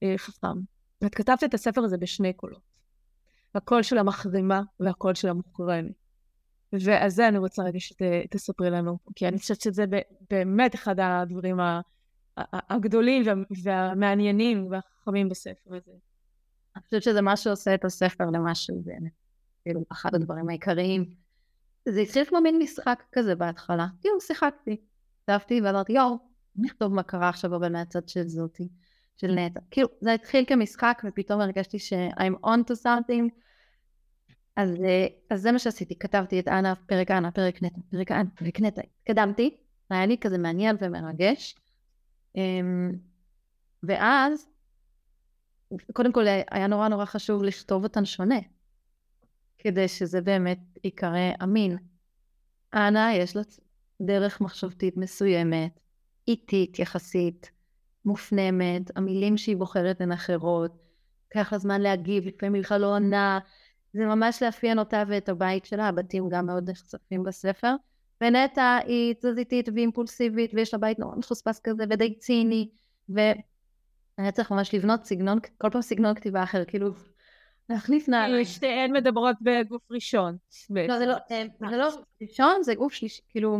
אה, 0.02 0.18
חכם. 0.18 0.73
את 1.06 1.14
כתבת 1.14 1.44
את 1.44 1.54
הספר 1.54 1.84
הזה 1.84 1.96
בשני 1.96 2.32
קולות. 2.32 2.74
הקול 3.54 3.82
של 3.82 3.98
המחרימה 3.98 4.62
והקול 4.80 5.14
של 5.14 5.28
המוחרמת. 5.28 5.92
ועל 6.72 7.08
זה 7.08 7.28
אני 7.28 7.38
רוצה 7.38 7.62
רגע 7.62 7.78
שתספרי 7.80 8.70
לנו, 8.70 8.98
כי 9.14 9.28
אני 9.28 9.38
חושבת 9.38 9.60
שזה 9.60 9.84
באמת 10.30 10.74
אחד 10.74 11.00
הדברים 11.00 11.56
הגדולים 12.52 13.22
והמעניינים 13.62 14.66
והחכמים 14.70 15.28
בספר 15.28 15.74
הזה. 15.74 15.92
אני 16.76 16.82
חושבת 16.84 17.02
שזה 17.02 17.22
מה 17.22 17.36
שעושה 17.36 17.74
את 17.74 17.84
הספר 17.84 18.24
למה 18.24 18.52
באמת. 18.84 19.12
כאילו, 19.62 19.84
אחד 19.92 20.14
הדברים 20.14 20.48
העיקריים. 20.48 21.14
זה 21.88 22.00
התחיל 22.00 22.24
כמו 22.24 22.40
מין 22.40 22.58
משחק 22.58 23.02
כזה 23.12 23.34
בהתחלה. 23.34 23.86
כאילו, 24.00 24.20
שיחקתי. 24.20 24.76
כתבתי 25.22 25.60
ואמרתי, 25.60 25.92
יואו, 25.92 26.18
נכתוב 26.56 26.94
מה 26.94 27.02
קרה 27.02 27.28
עכשיו 27.28 27.56
אבל 27.56 27.72
מהצד 27.72 28.08
של 28.08 28.28
זאתי, 28.28 28.68
של 29.16 29.34
נטע. 29.34 29.60
כאילו, 29.70 29.88
זה 30.00 30.12
התחיל 30.12 30.44
כמשחק 30.44 31.02
ופתאום 31.08 31.40
הרגשתי 31.40 31.78
ש-I'm 31.78 32.46
on 32.46 32.70
to 32.70 32.74
something. 32.84 33.30
אז, 34.56 34.74
אה, 34.84 35.06
אז 35.30 35.40
זה 35.40 35.52
מה 35.52 35.58
שעשיתי, 35.58 35.98
כתבתי 35.98 36.40
את 36.40 36.48
אנה, 36.48 36.74
פרק 36.74 37.10
אנה, 37.10 37.30
פרק 37.30 37.62
נטע, 37.62 37.80
פרק 37.90 38.12
אנה, 38.12 38.30
פרק 38.34 38.60
נטע. 38.60 38.82
התקדמתי, 39.00 39.56
היה 39.90 40.06
לי 40.06 40.18
כזה 40.18 40.38
מעניין 40.38 40.76
ומרגש. 40.80 41.56
אמ, 42.36 42.92
ואז, 43.82 44.48
קודם 45.92 46.12
כל 46.12 46.26
היה 46.50 46.66
נורא 46.66 46.88
נורא 46.88 47.04
חשוב 47.04 47.42
לכתוב 47.42 47.84
אותן 47.84 48.04
שונה. 48.04 48.38
כדי 49.58 49.88
שזה 49.88 50.20
באמת 50.20 50.58
ייקרא 50.84 51.32
אמין. 51.42 51.76
אנה 52.74 53.14
יש 53.14 53.36
לה 53.36 53.42
דרך 54.02 54.40
מחשבתית 54.40 54.96
מסוימת, 54.96 55.80
איטית 56.28 56.78
יחסית, 56.78 57.50
מופנמת, 58.04 58.96
המילים 58.96 59.36
שהיא 59.36 59.56
בוחרת 59.56 60.00
הן 60.00 60.12
אחרות, 60.12 60.72
לקח 61.30 61.52
לה 61.52 61.58
זמן 61.58 61.80
להגיב, 61.80 62.26
לפעמים 62.26 62.54
היא 62.54 62.62
בכלל 62.62 62.80
לא 62.80 62.86
עונה, 62.86 63.38
זה 63.92 64.04
ממש 64.04 64.42
לאפיין 64.42 64.78
אותה 64.78 65.02
ואת 65.08 65.28
הבית 65.28 65.64
שלה, 65.64 65.88
הבתים 65.88 66.28
גם 66.28 66.46
מאוד 66.46 66.70
נחשפים 66.70 67.22
בספר. 67.22 67.74
ונטע 68.20 68.78
היא 68.86 69.14
תזזיתית 69.14 69.68
ואימפולסיבית, 69.74 70.50
ויש 70.54 70.74
לה 70.74 70.80
בית 70.80 70.98
נורא 70.98 71.16
מחוספס 71.16 71.60
כזה 71.64 71.84
ודי 71.90 72.18
ציני, 72.18 72.68
והיה 73.08 74.32
צריך 74.32 74.50
ממש 74.50 74.74
לבנות 74.74 75.04
סגנון, 75.04 75.38
כל 75.58 75.70
פעם 75.70 75.82
סגנון 75.82 76.14
כתיבה 76.14 76.42
אחר, 76.42 76.64
כאילו 76.64 76.90
להחליף 77.68 78.08
נעליים. 78.08 78.44
שתיהן 78.44 78.92
מדברות 78.92 79.36
בגוף 79.40 79.82
ראשון. 79.90 80.36
לא, 80.70 80.98
זה 80.98 81.06
לא, 81.06 81.14
אה, 81.30 81.44
זה 81.70 81.76
לא 81.76 81.88
ראשון, 82.22 82.62
זה 82.62 82.74
גוף 82.74 82.92
שלישי, 82.92 83.22
כאילו, 83.28 83.58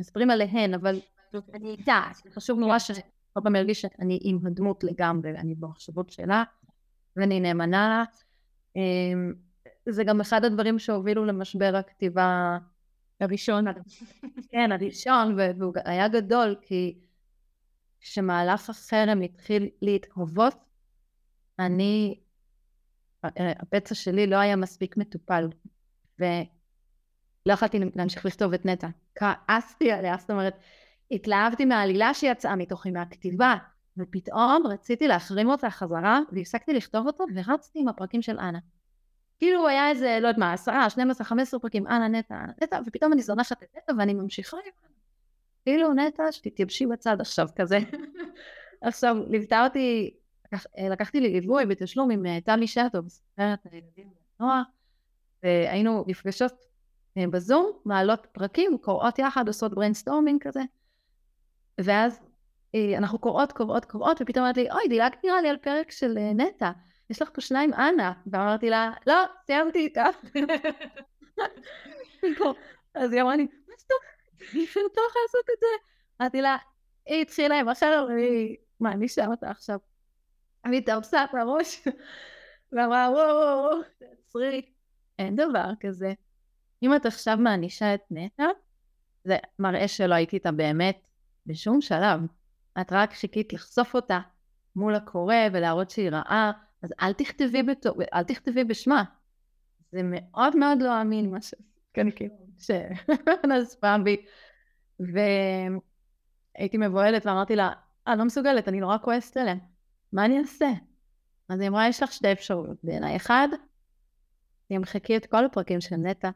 מספרים 0.00 0.30
עליהן, 0.30 0.74
אבל 0.74 1.00
אני 1.54 1.70
איתה, 1.70 2.02
חשוב 2.34 2.58
נורא 2.58 2.78
שכל 3.30 3.40
פעם 3.44 3.56
ארגיש 3.56 3.80
שאני 3.80 4.18
עם 4.22 4.46
הדמות 4.46 4.84
לגמרי, 4.84 5.30
אני 5.30 5.54
במחשבות 5.54 6.10
שלה, 6.10 6.44
ואני 7.16 7.40
נאמנה 7.40 7.88
לה. 7.88 8.04
אמ, 8.76 9.34
זה 9.88 10.04
גם 10.04 10.20
אחד 10.20 10.44
הדברים 10.44 10.78
שהובילו 10.78 11.24
למשבר 11.24 11.76
הכתיבה 11.76 12.58
הראשון. 13.20 13.64
כן, 14.50 14.72
הראשון, 14.72 15.36
והוא 15.58 15.74
היה 15.84 16.08
גדול, 16.08 16.56
כי 16.62 16.98
כשמהלך 18.00 18.70
החרם 18.70 19.20
התחיל 19.20 19.68
להתהוות, 19.82 20.54
אני 21.58 22.20
הפצע 23.22 23.94
שלי 23.94 24.26
לא 24.26 24.36
היה 24.36 24.56
מספיק 24.56 24.96
מטופל, 24.96 25.48
ולא 26.18 26.28
יכולתי 27.46 27.78
להמשיך 27.94 28.26
לכתוב 28.26 28.52
את 28.52 28.66
נטע. 28.66 28.88
כעסתי 29.14 29.92
עליה, 29.92 30.16
זאת 30.20 30.30
אומרת, 30.30 30.54
התלהבתי 31.10 31.64
מהעלילה 31.64 32.14
שיצאה 32.14 32.56
מתוכי, 32.56 32.90
מהכתיבה, 32.90 33.54
ופתאום 33.98 34.62
רציתי 34.66 35.08
להחרים 35.08 35.48
אותה 35.48 35.70
חזרה, 35.70 36.20
והפסקתי 36.32 36.72
לכתוב 36.72 37.06
אותו, 37.06 37.24
ורצתי 37.34 37.78
עם 37.78 37.88
הפרקים 37.88 38.22
של 38.22 38.38
אנה. 38.38 38.58
כאילו 39.38 39.68
היה 39.68 39.88
איזה, 39.88 40.18
לא 40.20 40.28
יודעת 40.28 40.38
מה, 40.38 40.52
עשרה, 40.52 40.90
12, 40.90 41.26
15 41.26 41.60
פרקים, 41.60 41.86
אנה, 41.86 42.08
נטע, 42.08 42.34
נטע, 42.62 42.80
ופתאום 42.86 43.12
אני 43.12 43.22
זונחת 43.22 43.62
את 43.62 43.76
נטע 43.76 43.92
ואני 43.98 44.14
ממשיכה 44.14 44.56
כאילו 45.64 45.92
נטע, 45.94 46.32
שתתייבשי 46.32 46.86
בצד 46.86 47.20
עכשיו 47.20 47.48
כזה. 47.56 47.78
עכשיו, 48.80 49.16
ליוותה 49.28 49.64
אותי 49.64 50.10
אה, 50.54 50.88
לקחתי 50.88 51.20
לי 51.20 51.40
ליווי 51.40 51.66
בתשלום 51.66 52.10
עם 52.10 52.26
אה, 52.26 52.40
תמי 52.40 52.66
שטוב, 52.66 53.08
ספרת 53.08 53.58
הילדים 53.64 54.08
והנוער, 54.40 54.62
והיינו 55.42 56.04
נפגשות 56.06 56.52
אה, 57.18 57.24
בזום, 57.30 57.70
מעלה 57.84 58.26
פרקים, 58.32 58.78
קוראות 58.78 59.18
יחד, 59.18 59.48
עושות 59.48 59.74
brainstorming 59.74 60.42
כזה, 60.42 60.60
ואז 61.84 62.20
אנחנו 62.98 63.18
קוראות, 63.18 63.52
קוראות, 63.52 63.84
קוראות, 63.84 64.20
ופתאום 64.20 64.44
אמרתי 64.44 64.62
לי, 64.62 64.70
אוי, 64.70 64.88
דילגת 64.88 65.24
נראה 65.24 65.40
לי 65.40 65.48
על 65.48 65.56
פרק 65.56 65.90
של 65.90 66.18
נטע, 66.34 66.70
יש 67.10 67.22
לך 67.22 67.30
פה 67.34 67.40
שניים 67.40 67.74
אנה, 67.74 68.12
ואמרתי 68.26 68.70
לה, 68.70 68.90
לא, 69.06 69.24
סיימתי 69.46 69.78
איתה. 69.78 70.06
אז 72.94 73.12
היא 73.12 73.22
אמרה 73.22 73.36
לי, 73.36 73.42
מה 73.42 73.74
זאת 73.78 73.90
אומרת? 73.90 74.54
אי 74.54 74.64
אפשר 74.64 74.80
לעשות 74.80 75.50
את 75.54 75.60
זה. 75.60 75.66
אמרתי 76.20 76.40
לה, 76.40 76.56
היא 77.06 77.22
התחילה 77.22 77.58
עם 77.58 77.68
אחר, 77.68 78.06
והיא 78.08 78.56
מענישה 78.80 79.26
אותה 79.26 79.50
עכשיו. 79.50 79.78
מתארסה 80.66 81.24
בראש, 81.32 81.82
ואמרה 82.72 83.08
וואו 83.12 83.36
וואו 83.36 83.58
וואו, 83.58 83.80
תעצרי, 83.98 84.62
אין 85.18 85.36
דבר 85.36 85.70
כזה. 85.80 86.12
אם 86.82 86.96
את 86.96 87.06
עכשיו 87.06 87.36
מענישה 87.36 87.94
את 87.94 88.02
נטע, 88.10 88.44
זה 89.24 89.36
מראה 89.58 89.88
שלא 89.88 90.14
הייתי 90.14 90.36
איתה 90.36 90.52
באמת 90.52 91.09
בשום 91.46 91.80
שלב. 91.80 92.20
את 92.80 92.92
רק 92.92 93.12
חיכית 93.12 93.52
לחשוף 93.52 93.94
אותה 93.94 94.20
מול 94.76 94.94
הקורא 94.94 95.34
ולהראות 95.52 95.90
שהיא 95.90 96.10
רעה, 96.10 96.52
אז 96.82 96.94
אל 97.02 97.12
תכתבי, 97.12 97.62
בתו, 97.62 97.94
אל 98.14 98.22
תכתבי 98.22 98.64
בשמה. 98.64 99.04
זה 99.92 100.00
מאוד 100.04 100.56
מאוד 100.56 100.82
לא 100.82 101.02
אמין 101.02 101.30
מה 101.30 101.42
ש... 101.42 101.54
כן, 101.94 102.10
כאילו, 102.10 102.34
שנזפה 102.58 103.98
בי. 104.04 104.16
והייתי 105.00 106.78
מבוהלת 106.78 107.26
ואמרתי 107.26 107.56
לה, 107.56 107.72
אני 108.06 108.18
לא 108.18 108.24
מסוגלת, 108.24 108.68
אני 108.68 108.80
נורא 108.80 108.98
כועסת 108.98 109.36
עליה. 109.36 109.54
מה 110.12 110.24
אני 110.24 110.38
אעשה? 110.38 110.70
אז 111.48 111.60
היא 111.60 111.68
אמרה, 111.68 111.88
יש 111.88 112.02
לך 112.02 112.12
שתי 112.12 112.32
אפשרויות 112.32 112.78
בעיניי. 112.84 113.16
אחד, 113.16 113.48
תמחקי 114.68 115.16
את 115.16 115.26
כל 115.26 115.44
הפרקים 115.44 115.80
של 115.80 115.96
נטע, 115.96 116.30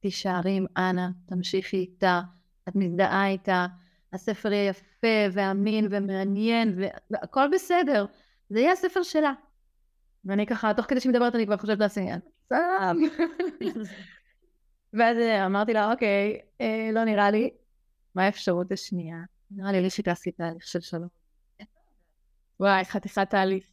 תישארי 0.00 0.56
עם 0.56 0.66
אנה, 0.76 1.10
תמשיכי 1.26 1.76
איתה, 1.76 2.20
את 2.68 2.76
מזדהה 2.76 3.28
איתה, 3.28 3.66
הספר 4.12 4.52
יהיה 4.52 4.70
יפה 4.70 5.32
ואמין 5.32 5.88
ומעניין 5.90 6.78
והכל 7.10 7.48
בסדר, 7.52 8.06
זה 8.48 8.60
יהיה 8.60 8.72
הספר 8.72 9.02
שלה. 9.02 9.32
ואני 10.24 10.46
ככה, 10.46 10.74
תוך 10.74 10.86
כדי 10.86 11.00
שהיא 11.00 11.12
מדברת 11.12 11.34
אני 11.34 11.46
כבר 11.46 11.56
חושבת 11.56 11.78
לעצמי, 11.78 12.10
סתם. 12.44 12.96
ואז 14.92 15.16
אה, 15.16 15.46
אמרתי 15.46 15.72
לה, 15.72 15.92
אוקיי, 15.92 16.40
אה, 16.60 16.90
לא 16.92 17.04
נראה 17.04 17.30
לי, 17.30 17.50
מה 18.14 18.24
האפשרות 18.24 18.72
השנייה? 18.72 19.16
נראה 19.50 19.72
לי 19.72 19.80
לי 19.80 19.90
שתעשי 19.90 20.30
תהליך 20.30 20.66
של 20.66 20.80
שלום. 20.80 21.08
וואי, 22.60 22.84
חתיכת 22.84 23.30
תהליך. 23.30 23.64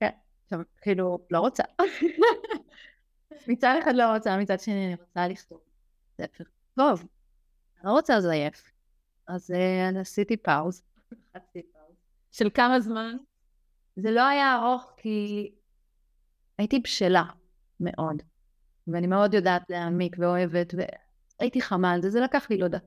כן, 0.00 0.10
עכשיו, 0.44 0.60
כאילו, 0.80 1.18
לא 1.30 1.38
רוצה. 1.38 1.62
מצד 3.48 3.74
אחד 3.82 3.94
לא 3.94 4.14
רוצה, 4.14 4.36
מצד 4.36 4.60
שני 4.60 4.86
אני 4.86 4.94
רוצה 4.94 5.28
לכתוב 5.28 5.60
ספר. 6.20 6.44
טוב, 6.74 7.04
לא 7.84 7.90
רוצה 7.90 8.16
לזייף. 8.16 8.77
אז 9.28 9.50
uh, 9.50 9.98
עשיתי 9.98 10.36
פאוז. 10.36 10.82
של 12.30 12.50
כמה 12.54 12.80
זמן? 12.80 13.16
זה 13.96 14.10
לא 14.10 14.26
היה 14.26 14.56
ארוך 14.56 14.92
כי 14.96 15.50
הייתי 16.58 16.80
בשלה 16.80 17.24
מאוד. 17.80 18.22
ואני 18.88 19.06
מאוד 19.06 19.34
יודעת 19.34 19.62
להעמיק 19.68 20.16
ואוהבת, 20.18 20.74
והייתי 21.40 21.60
חמה 21.60 21.92
על 21.92 22.02
זה, 22.02 22.10
זה 22.10 22.20
לקח 22.20 22.50
לי, 22.50 22.58
לא 22.58 22.64
יודעת, 22.64 22.84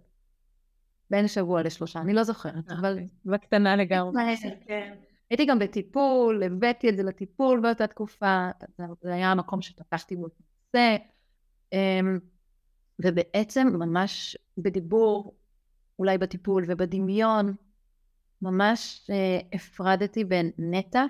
בין 1.09 1.27
שבוע 1.27 1.61
לשלושה, 1.61 2.01
אני 2.01 2.13
לא 2.13 2.23
זוכרת, 2.23 2.71
אה, 2.71 2.75
אבל... 2.79 2.91
אוקיי. 2.91 3.07
בקטנה 3.25 3.75
לגמרי. 3.75 4.23
כן. 4.67 4.93
הייתי 5.29 5.45
גם 5.45 5.59
בטיפול, 5.59 6.43
הבאתי 6.43 6.89
את 6.89 6.97
זה 6.97 7.03
לטיפול 7.03 7.59
באותה 7.59 7.87
תקופה, 7.87 8.49
זה 9.01 9.13
היה 9.13 9.31
המקום 9.31 9.61
שפתחתי 9.61 10.15
בו 10.15 10.27
את 10.27 10.31
הנושא, 10.39 10.97
אמ, 11.73 12.19
ובעצם 12.99 13.67
ממש 13.73 14.37
בדיבור, 14.57 15.33
אולי 16.01 16.17
בטיפול 16.17 16.63
ובדמיון, 16.67 17.55
ממש 18.41 19.09
אה, 19.09 19.39
הפרדתי 19.53 20.23
בין 20.23 20.51
נטע 20.57 21.05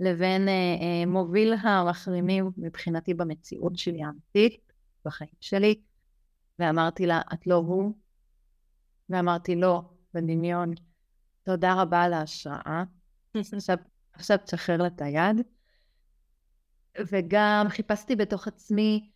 לבין 0.00 0.48
אה, 0.48 0.52
אה, 0.52 1.06
מוביל 1.06 1.54
המחרימים 1.62 2.50
מבחינתי 2.56 3.14
במציאות 3.14 3.78
שלי 3.78 4.02
האמיתית, 4.02 4.72
בחיים 5.04 5.30
שלי, 5.40 5.80
ואמרתי 6.58 7.06
לה, 7.06 7.20
את 7.34 7.46
לא 7.46 7.54
הוא, 7.54 7.92
ואמרתי 9.10 9.56
לו 9.56 9.82
בדמיון, 10.14 10.70
תודה 11.42 11.82
רבה 11.82 12.02
על 12.02 12.12
ההשראה, 12.12 12.84
עכשיו, 13.34 13.76
עכשיו 14.12 14.38
תשחרר 14.44 14.76
לה 14.76 14.86
את 14.86 15.02
היד. 15.02 15.36
וגם 16.98 17.66
חיפשתי 17.68 18.16
בתוך 18.16 18.48
עצמי, 18.48 19.10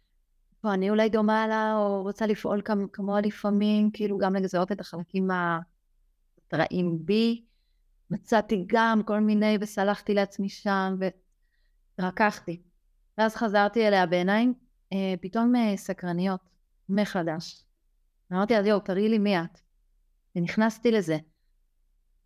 פה 0.60 0.74
אני 0.74 0.90
אולי 0.90 1.08
דומה 1.08 1.46
לה, 1.46 1.76
או 1.76 2.02
רוצה 2.02 2.26
לפעול 2.26 2.62
כמוה 2.92 3.20
לפעמים, 3.20 3.90
כאילו 3.92 4.18
גם 4.18 4.34
לגזרות 4.34 4.72
את 4.72 4.80
החלקים 4.80 5.28
הרעים 6.52 6.98
בי. 7.04 7.44
מצאתי 8.10 8.64
גם 8.66 9.02
כל 9.06 9.20
מיני, 9.20 9.58
וסלחתי 9.60 10.14
לעצמי 10.14 10.48
שם, 10.48 10.96
ורקחתי. 11.98 12.62
ואז 13.18 13.36
חזרתי 13.36 13.88
אליה 13.88 14.06
בעיניים, 14.06 14.54
אה, 14.92 15.14
פתאום 15.20 15.56
אה, 15.56 15.76
סקרניות, 15.76 16.40
מחדש. 16.88 17.64
אמרתי 18.32 18.54
לה, 18.54 18.68
יואו, 18.68 18.80
תראי 18.80 19.08
לי 19.08 19.18
מי 19.18 19.38
את. 19.38 19.58
ונכנסתי 20.36 20.90
לזה. 20.90 21.18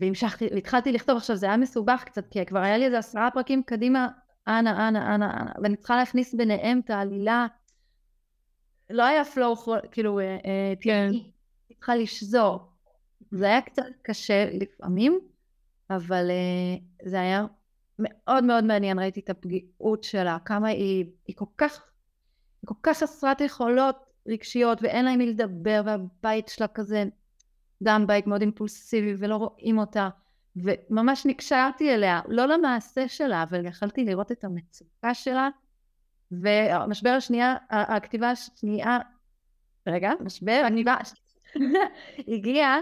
והמשכתי, 0.00 0.48
והתחלתי 0.54 0.92
לכתוב, 0.92 1.16
עכשיו 1.16 1.36
זה 1.36 1.46
היה 1.46 1.56
מסובך 1.56 2.02
קצת, 2.06 2.24
כי 2.30 2.46
כבר 2.46 2.58
היה 2.58 2.78
לי 2.78 2.84
איזה 2.84 2.98
עשרה 2.98 3.28
פרקים 3.34 3.62
קדימה, 3.62 4.08
אנה, 4.48 4.88
אנה, 4.88 5.14
אנה, 5.14 5.40
אנה, 5.40 5.52
ואני 5.62 5.76
צריכה 5.76 5.96
להכניס 5.96 6.34
ביניהם 6.34 6.80
את 6.84 6.90
העלילה. 6.90 7.46
לא 8.90 9.02
היה 9.02 9.24
פלואו, 9.24 9.56
כאילו, 9.92 10.20
אה, 10.20 10.24
אה, 10.24 10.72
כן. 10.80 11.10
צריכה 11.68 11.96
לשזור. 11.96 12.58
זה 13.30 13.46
היה 13.46 13.60
קצת 13.60 13.82
קשה 14.02 14.50
לפעמים, 14.52 15.20
אבל 15.90 16.30
uh, 16.30 17.08
זה 17.08 17.20
היה 17.20 17.46
מאוד 17.98 18.44
מאוד 18.44 18.64
מעניין, 18.64 18.98
ראיתי 18.98 19.20
את 19.20 19.30
הפגיעות 19.30 20.02
שלה, 20.02 20.38
כמה 20.44 20.68
היא, 20.68 21.04
היא 21.26 21.36
כל 21.36 21.44
כך, 21.58 21.72
היא 22.62 22.68
כל 22.68 22.74
כך 22.82 22.98
חסרת 22.98 23.40
יכולות 23.40 23.96
רגשיות 24.28 24.78
ואין 24.82 25.04
לה 25.04 25.10
עם 25.10 25.18
מי 25.18 25.26
לדבר 25.26 25.82
והבית 25.84 26.48
שלה 26.48 26.68
כזה 26.68 27.04
גם 27.82 28.06
בית 28.06 28.26
מאוד 28.26 28.40
אימפולסיבי 28.40 29.14
ולא 29.18 29.36
רואים 29.36 29.78
אותה 29.78 30.08
וממש 30.56 31.26
נקשרתי 31.26 31.94
אליה, 31.94 32.20
לא 32.28 32.46
למעשה 32.46 33.08
שלה, 33.08 33.42
אבל 33.42 33.66
יכלתי 33.66 34.04
לראות 34.04 34.32
את 34.32 34.44
המצוקה 34.44 35.14
שלה 35.14 35.48
והמשבר 36.42 37.10
השנייה, 37.10 37.56
הכתיבה 37.70 38.30
השנייה, 38.30 38.98
רגע, 39.86 40.12
משבר, 40.20 40.62
הכתיבה 40.66 40.96
הגיעה 42.34 42.80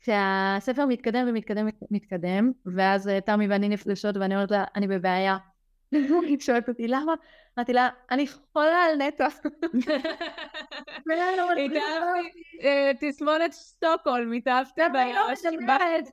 כשהספר 0.00 0.86
מתקדם 0.86 1.24
ומתקדם 1.28 1.68
ומתקדם, 1.90 2.52
ואז 2.66 3.08
אה, 3.08 3.20
תמי 3.20 3.46
ואני 3.48 3.68
נפגשות 3.68 4.16
ואני 4.16 4.34
אומרת 4.34 4.50
לה, 4.50 4.64
אני 4.76 4.88
בבעיה. 4.88 5.36
היא 6.28 6.40
שואלת 6.40 6.68
אותי, 6.68 6.88
למה? 6.88 7.14
אמרתי 7.58 7.72
לה, 7.72 7.88
אני 8.10 8.26
חולה 8.26 8.84
על 8.84 8.96
נטו. 8.96 9.24
אה, 12.62 12.90
תסמונת 13.00 13.52
סטוקהולם, 13.52 14.32
התאהבת 14.32 14.78
בעיה 14.92 15.22
בית. 15.66 16.10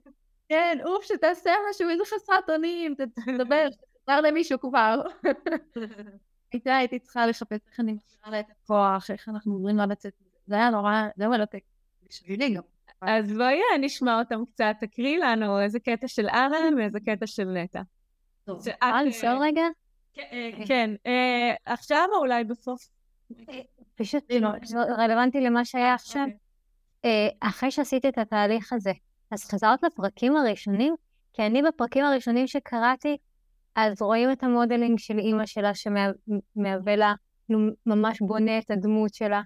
כן, 0.50 0.78
אוף, 0.86 1.06
שתעשה 1.06 1.52
משהו, 1.69 1.89
איזה 1.89 2.04
חסרת 2.06 2.50
אונים, 2.50 2.95
תדבר, 2.95 3.67
תדבר 3.69 4.21
למישהו 4.21 4.60
כבר. 4.60 5.02
הייתה, 6.51 6.77
הייתי 6.77 6.99
צריכה 6.99 7.25
לחפש 7.25 7.60
איך 7.69 7.79
אני 7.79 7.93
מחזירה 7.93 8.31
לה 8.31 8.39
את 8.39 8.45
הכוח, 8.51 9.12
איך 9.12 9.29
אנחנו 9.29 9.53
עוברים 9.53 9.77
לה 9.77 9.86
לצאת. 9.86 10.13
זה 10.47 10.55
היה 10.55 10.69
נורא, 10.69 10.91
זה 11.17 11.23
היה 11.23 11.29
מלטק. 11.29 11.63
בשבילי 12.10 12.53
גם. 12.53 12.62
אז 13.01 13.33
בואי 13.33 13.60
נשמע 13.79 14.19
אותם 14.19 14.45
קצת, 14.45 14.75
תקריא 14.79 15.17
לנו 15.17 15.62
איזה 15.62 15.79
קטע 15.79 16.07
של 16.07 16.27
ארם 16.29 16.73
ואיזה 16.77 16.99
קטע 16.99 17.27
של 17.27 17.45
נטע. 17.45 17.81
טוב, 18.45 18.57
אפשר 18.57 19.03
לשאול 19.05 19.38
רגע? 19.41 19.63
כן, 20.13 20.23
אה, 20.31 20.65
כן 20.67 20.89
אה, 21.05 21.53
עכשיו 21.65 22.07
או 22.13 22.17
אולי 22.17 22.43
בסוף? 22.43 22.89
פשוט 23.95 24.31
רלוונטי 24.97 25.41
למה 25.41 25.65
שהיה 25.65 25.93
עכשיו. 25.93 26.23
אוקיי. 26.23 26.38
אה, 27.05 27.49
אחרי 27.49 27.71
שעשיתי 27.71 28.10
את 28.10 28.17
התהליך 28.17 28.73
הזה, 28.73 28.91
אז 29.31 29.45
חזרת 29.45 29.83
לפרקים 29.83 30.36
הראשונים? 30.36 30.95
כי 31.33 31.45
אני 31.45 31.62
בפרקים 31.62 32.05
הראשונים 32.05 32.47
שקראתי, 32.47 33.17
אז 33.78 34.02
רואים 34.02 34.32
את 34.32 34.44
המודלינג 34.44 35.00
של 35.00 35.20
אימא 35.20 35.46
שלה 35.46 35.72
שמהווה 35.74 36.96
לה, 36.96 37.13
ממש 37.86 38.22
בונה 38.22 38.60
את 38.60 38.72
הדמות 38.72 39.13
שלה, 39.13 39.42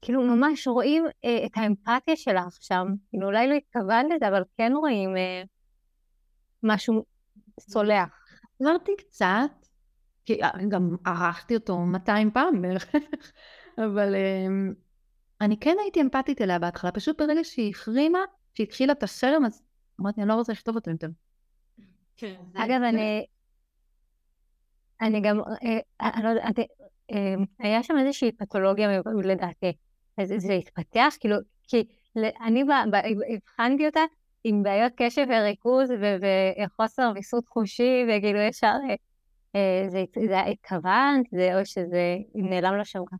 כאילו 0.00 0.22
ממש 0.22 0.68
רואים 0.68 1.04
אה, 1.24 1.46
את 1.46 1.50
האמפתיה 1.56 2.16
שלך 2.16 2.56
שם, 2.60 2.86
כאילו 3.10 3.26
אולי 3.26 3.48
לא 3.48 3.54
התכוונת 3.54 4.06
לזה, 4.16 4.28
אבל 4.28 4.42
כן 4.58 4.72
רואים 4.76 5.16
אה, 5.16 5.42
משהו 6.62 7.04
צולח. 7.60 8.08
אמרתי 8.62 8.92
קצת, 8.98 9.50
כי 10.24 10.42
אה, 10.42 10.50
גם 10.68 10.96
ערכתי 11.06 11.54
אותו 11.54 11.78
200 11.78 12.30
פעם 12.30 12.62
בערך, 12.62 12.94
אבל 13.86 14.14
אה, 14.14 14.46
אני 15.40 15.60
כן 15.60 15.76
הייתי 15.82 16.00
אמפתית 16.00 16.40
אליה 16.40 16.58
בהתחלה, 16.58 16.92
פשוט 16.92 17.22
ברגע 17.22 17.44
שהיא 17.44 17.70
החרימה, 17.70 18.18
שהיא 18.54 18.66
התחילה 18.66 18.92
את 18.92 19.02
החרם, 19.02 19.44
אז 19.44 19.62
אמרתי, 20.00 20.20
אני 20.20 20.28
לא 20.28 20.34
רוצה 20.34 20.52
לכתוב 20.52 20.76
אותו 20.76 20.90
יותר. 20.90 21.08
כן. 22.18 22.34
אגב, 22.54 22.82
אני... 22.82 23.26
אני 25.00 25.20
גם, 25.20 25.40
אה, 25.40 25.78
אה 26.00 26.10
אני 26.14 26.24
לא 26.24 26.28
יודעת, 26.28 26.58
אה, 27.10 27.34
היה 27.58 27.82
שם 27.82 27.94
איזושהי 27.98 28.32
פתולוגיה 28.32 29.00
לדעתי. 29.24 29.72
זה 30.24 30.52
התפתח, 30.52 31.14
כאילו, 31.20 31.36
כי 31.68 31.84
אני 32.16 32.64
הבחנתי 33.34 33.86
אותה 33.86 34.00
עם 34.44 34.62
בעיות 34.62 34.92
קשב 34.96 35.26
וריכוז 35.28 35.90
וחוסר 36.64 37.12
ויסות 37.14 37.48
חושי, 37.48 38.04
וכאילו 38.08 38.38
ישר, 38.38 38.74
זה, 39.88 40.04
זה 40.28 40.40
התכוונת, 40.40 41.26
או 41.32 41.66
שזה 41.66 42.16
נעלם 42.34 42.74
לו 42.74 42.84
שם 42.84 43.04
ככה. 43.06 43.16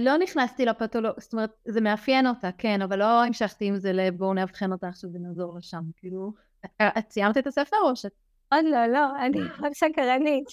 לא 0.00 0.18
נכנסתי 0.18 0.64
לפתולוג, 0.64 1.20
זאת 1.20 1.32
אומרת, 1.32 1.50
זה 1.64 1.80
מאפיין 1.80 2.26
אותה, 2.26 2.50
כן, 2.58 2.82
אבל 2.82 2.98
לא 2.98 3.24
המשכתי 3.24 3.64
עם 3.64 3.76
זה 3.76 3.92
לבואו 3.92 4.34
נאבחן 4.34 4.72
אותה 4.72 4.88
עכשיו 4.88 5.10
ונעזור 5.12 5.58
לשם, 5.58 5.82
כאילו. 5.96 6.45
את 6.98 7.10
סיימת 7.10 7.38
את 7.38 7.46
הספר 7.46 7.76
או 7.82 7.96
שאת... 7.96 8.12
עוד 8.52 8.64
לא, 8.64 8.86
לא, 8.86 9.16
אני 9.26 9.38
רק 9.62 9.72
סקרנית. 9.74 10.46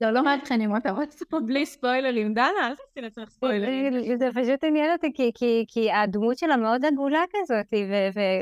לא, 0.00 0.10
לא 0.10 0.24
מאבחנים 0.24 0.74
אותה. 0.74 0.92
בלי 1.46 1.66
ספוילרים. 1.66 2.34
דנה, 2.34 2.66
אל 2.66 2.74
תעשי 2.74 3.00
לעצמך 3.00 3.28
ספוילרים. 3.28 4.18
זה 4.18 4.28
פשוט 4.34 4.64
עניין 4.64 4.92
אותי, 4.92 5.32
כי 5.68 5.92
הדמות 5.92 6.38
שלה 6.38 6.56
מאוד 6.56 6.84
עגולה 6.84 7.22
כזאת, 7.32 7.66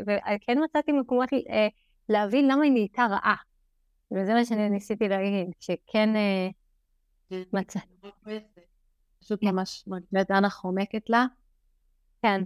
וכן 0.07 0.65
מצאתי 0.65 0.93
מקומות 0.93 1.29
אה, 1.33 1.69
להבין 2.09 2.49
למה 2.51 2.63
היא 2.65 2.73
נהייתה 2.73 3.07
רעה. 3.11 3.37
וזה 4.13 4.35
מה 4.35 4.45
שאני 4.45 4.69
ניסיתי 4.71 5.09
להגיד, 5.09 5.51
שכן 5.61 6.17
אה, 6.17 6.49
מצאתי. 7.53 7.87
פשוט 9.21 9.43
ממש 9.43 9.85
מרגישה 9.87 10.23
דנה 10.29 10.51
חומקת 10.51 11.11
לה. 11.11 11.27
כן. 12.23 12.43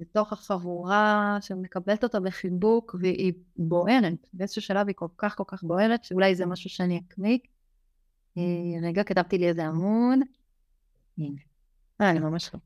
בתוך 0.00 0.32
החבורה 0.32 1.38
שמקבלת 1.40 2.04
אותה 2.04 2.20
בחיבוק 2.20 2.94
והיא 3.00 3.32
בוערת. 3.56 4.26
באיזשהו 4.32 4.62
שלב 4.62 4.86
היא 4.86 4.94
כל 4.96 5.08
כך 5.18 5.36
כל 5.36 5.44
כך 5.46 5.62
בוערת, 5.62 6.04
שאולי 6.04 6.34
זה 6.34 6.46
משהו 6.46 6.70
שאני 6.70 7.02
אקריא. 7.08 7.38
אה, 8.38 8.42
רגע, 8.82 9.04
כתבתי 9.04 9.38
לי 9.38 9.48
איזה 9.48 9.66
עמוד. 9.66 10.18
הנה. 11.18 11.40
אה, 12.00 12.10
אני 12.10 12.18
ממש 12.18 12.54
לא. 12.54 12.60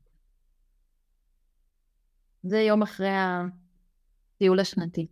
זה 2.43 2.59
יום 2.61 2.81
אחרי 2.81 3.09
הטיול 4.37 4.59
השנתי. 4.59 5.07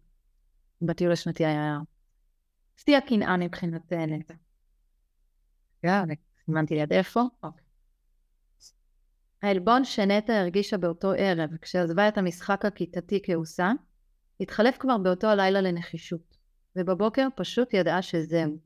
בטיול 0.82 1.12
השנתי 1.12 1.46
היה 1.46 1.80
שיא 2.78 2.98
הקנאה 2.98 3.38
מבחינת 3.38 3.94
נטע. 3.94 4.34
סימנתי 6.46 6.76
ליד 6.76 6.94
איפה. 6.94 7.22
אוקיי. 7.44 7.69
העלבון 9.42 9.86
שנטע 9.86 10.40
הרגישה 10.40 10.78
באותו 10.78 11.12
ערב, 11.18 11.50
כשעזבה 11.62 12.08
את 12.08 12.18
המשחק 12.18 12.66
הכיתתי 12.66 13.20
כעוסה, 13.24 13.72
התחלף 14.40 14.78
כבר 14.78 14.98
באותו 14.98 15.28
הלילה 15.28 15.62
לנחישות, 15.62 16.38
ובבוקר 16.76 17.28
פשוט 17.36 17.74
ידעה 17.74 18.02
שזהו. 18.02 18.58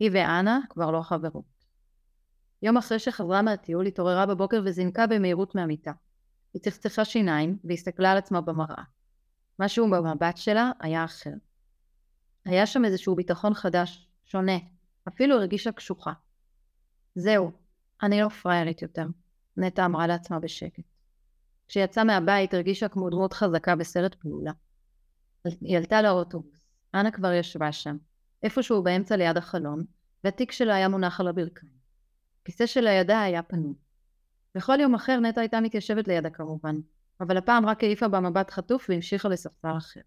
היא 0.00 0.10
ואנה 0.12 0.60
כבר 0.70 0.90
לא 0.90 1.02
חברות. 1.02 1.44
יום 2.62 2.76
אחרי 2.76 2.98
שחזרה 2.98 3.42
מהטיול 3.42 3.86
התעוררה 3.86 4.26
בבוקר 4.26 4.62
וזינקה 4.64 5.06
במהירות 5.06 5.54
מהמיטה. 5.54 5.92
היא 6.54 6.62
צחצחה 6.62 7.04
שיניים 7.04 7.58
והסתכלה 7.64 8.12
על 8.12 8.18
עצמה 8.18 8.40
במראה. 8.40 8.82
משהו 9.58 9.90
במבט 9.90 10.36
שלה 10.36 10.70
היה 10.80 11.04
אחר. 11.04 11.30
היה 12.44 12.66
שם 12.66 12.84
איזשהו 12.84 13.14
ביטחון 13.14 13.54
חדש, 13.54 14.08
שונה, 14.24 14.58
אפילו 15.08 15.36
הרגישה 15.36 15.72
קשוחה. 15.72 16.12
זהו, 17.14 17.52
אני 18.02 18.20
לא 18.20 18.28
פריירית 18.28 18.82
יותר, 18.82 19.06
נטע 19.56 19.84
אמרה 19.84 20.06
לעצמה 20.06 20.38
בשקט. 20.38 20.84
כשיצאה 21.68 22.04
מהבית 22.04 22.54
הרגישה 22.54 22.88
כמו 22.88 23.10
דמות 23.10 23.32
חזקה 23.32 23.76
בסרט 23.76 24.14
פעולה. 24.14 24.52
היא 25.60 25.76
עלתה 25.76 26.02
לאוטובוס, 26.02 26.60
אנה 26.94 27.10
כבר 27.10 27.32
ישבה 27.32 27.72
שם, 27.72 27.96
איפשהו 28.42 28.82
באמצע 28.82 29.16
ליד 29.16 29.36
החלון, 29.36 29.84
והתיק 30.24 30.52
שלה 30.52 30.74
היה 30.74 30.88
מונח 30.88 31.20
על 31.20 31.28
הברכיים. 31.28 31.72
הכיסא 32.42 32.66
של 32.66 32.86
הידה 32.86 33.22
היה 33.22 33.42
פנוי. 33.42 33.74
בכל 34.54 34.80
יום 34.80 34.94
אחר 34.94 35.20
נטע 35.20 35.40
הייתה 35.40 35.60
מתיישבת 35.60 36.08
לידה 36.08 36.30
כמובן, 36.30 36.76
אבל 37.20 37.36
הפעם 37.36 37.66
רק 37.66 37.82
העיפה 37.84 38.08
בה 38.08 38.20
מבט 38.20 38.50
חטוף 38.50 38.86
והמשיכה 38.88 39.28
לספסל 39.28 39.76
אחר. 39.78 40.00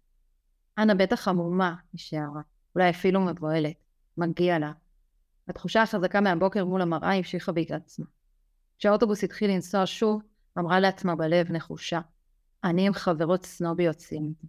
אנה 0.78 0.94
בטח 0.94 1.28
עמומה, 1.28 1.74
היא 1.92 1.98
שערה, 1.98 2.42
אולי 2.74 2.90
אפילו 2.90 3.20
מבוהלת. 3.20 3.76
מגיע 4.18 4.58
לה. 4.58 4.72
התחושה 5.48 5.82
החזקה 5.82 6.20
מהבוקר 6.20 6.64
מול 6.64 6.82
המראה 6.82 7.12
המשיכה 7.12 7.52
בהתעצמה. 7.52 8.06
כשהאוטובוס 8.78 9.24
התחיל 9.24 9.50
לנסוע 9.50 9.82
שוב, 9.86 10.22
אמרה 10.58 10.80
לעצמה 10.80 11.16
בלב 11.16 11.52
נחושה, 11.52 12.00
אני 12.64 12.86
עם 12.86 12.92
חברות 12.92 13.44
סנוביות 13.44 14.00
סינית. 14.00 14.42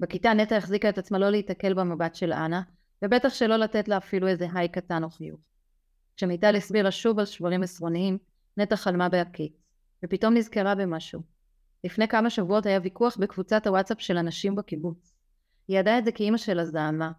בכיתה 0.00 0.34
נטע 0.34 0.56
החזיקה 0.56 0.88
את 0.88 0.98
עצמה 0.98 1.18
לא 1.18 1.30
להיתקל 1.30 1.74
במבט 1.74 2.14
של 2.14 2.32
אנה, 2.32 2.62
ובטח 3.04 3.28
שלא 3.28 3.56
לתת 3.56 3.88
לה 3.88 3.96
אפילו 3.96 4.28
איזה 4.28 4.46
היי 4.54 4.68
קטן 4.68 5.04
או 5.04 5.10
חיוך. 5.10 5.40
כשמיטל 6.16 6.56
הסבירה 6.56 6.90
שוב 6.90 7.18
על 7.18 7.24
שברים 7.24 7.62
עשרוניים, 7.62 8.18
נטע 8.56 8.76
חלמה 8.76 9.08
בהקיץ, 9.08 9.52
ופתאום 10.04 10.34
נזכרה 10.34 10.74
במשהו. 10.74 11.22
לפני 11.84 12.08
כמה 12.08 12.30
שבועות 12.30 12.66
היה 12.66 12.80
ויכוח 12.82 13.16
בקבוצת 13.16 13.66
הוואטסאפ 13.66 14.00
של 14.00 14.16
אנשים 14.16 14.54
בקיבוץ. 14.54 15.14
היא 15.68 15.78
ידעה 15.78 15.98
את 15.98 16.04
זה 16.04 16.12
כאימא 16.12 16.36
שלה 16.36 16.64
זעמה. 16.64 17.12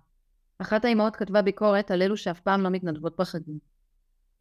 אחת 0.59 0.85
האימהות 0.85 1.15
כתבה 1.15 1.41
ביקורת 1.41 1.91
על 1.91 2.01
אלו 2.01 2.17
שאף 2.17 2.39
פעם 2.39 2.61
לא 2.61 2.69
מתנדבות 2.69 3.17
בחגים. 3.19 3.70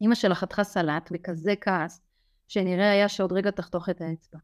אימא 0.01 0.15
שלה 0.15 0.35
חתכה 0.35 0.63
סלט 0.63 1.11
בכזה 1.11 1.53
כעס, 1.61 2.01
שנראה 2.47 2.91
היה 2.91 3.09
שעוד 3.09 3.31
רגע 3.33 3.51
תחתוך 3.51 3.89
את 3.89 4.01
האצבע. 4.01 4.39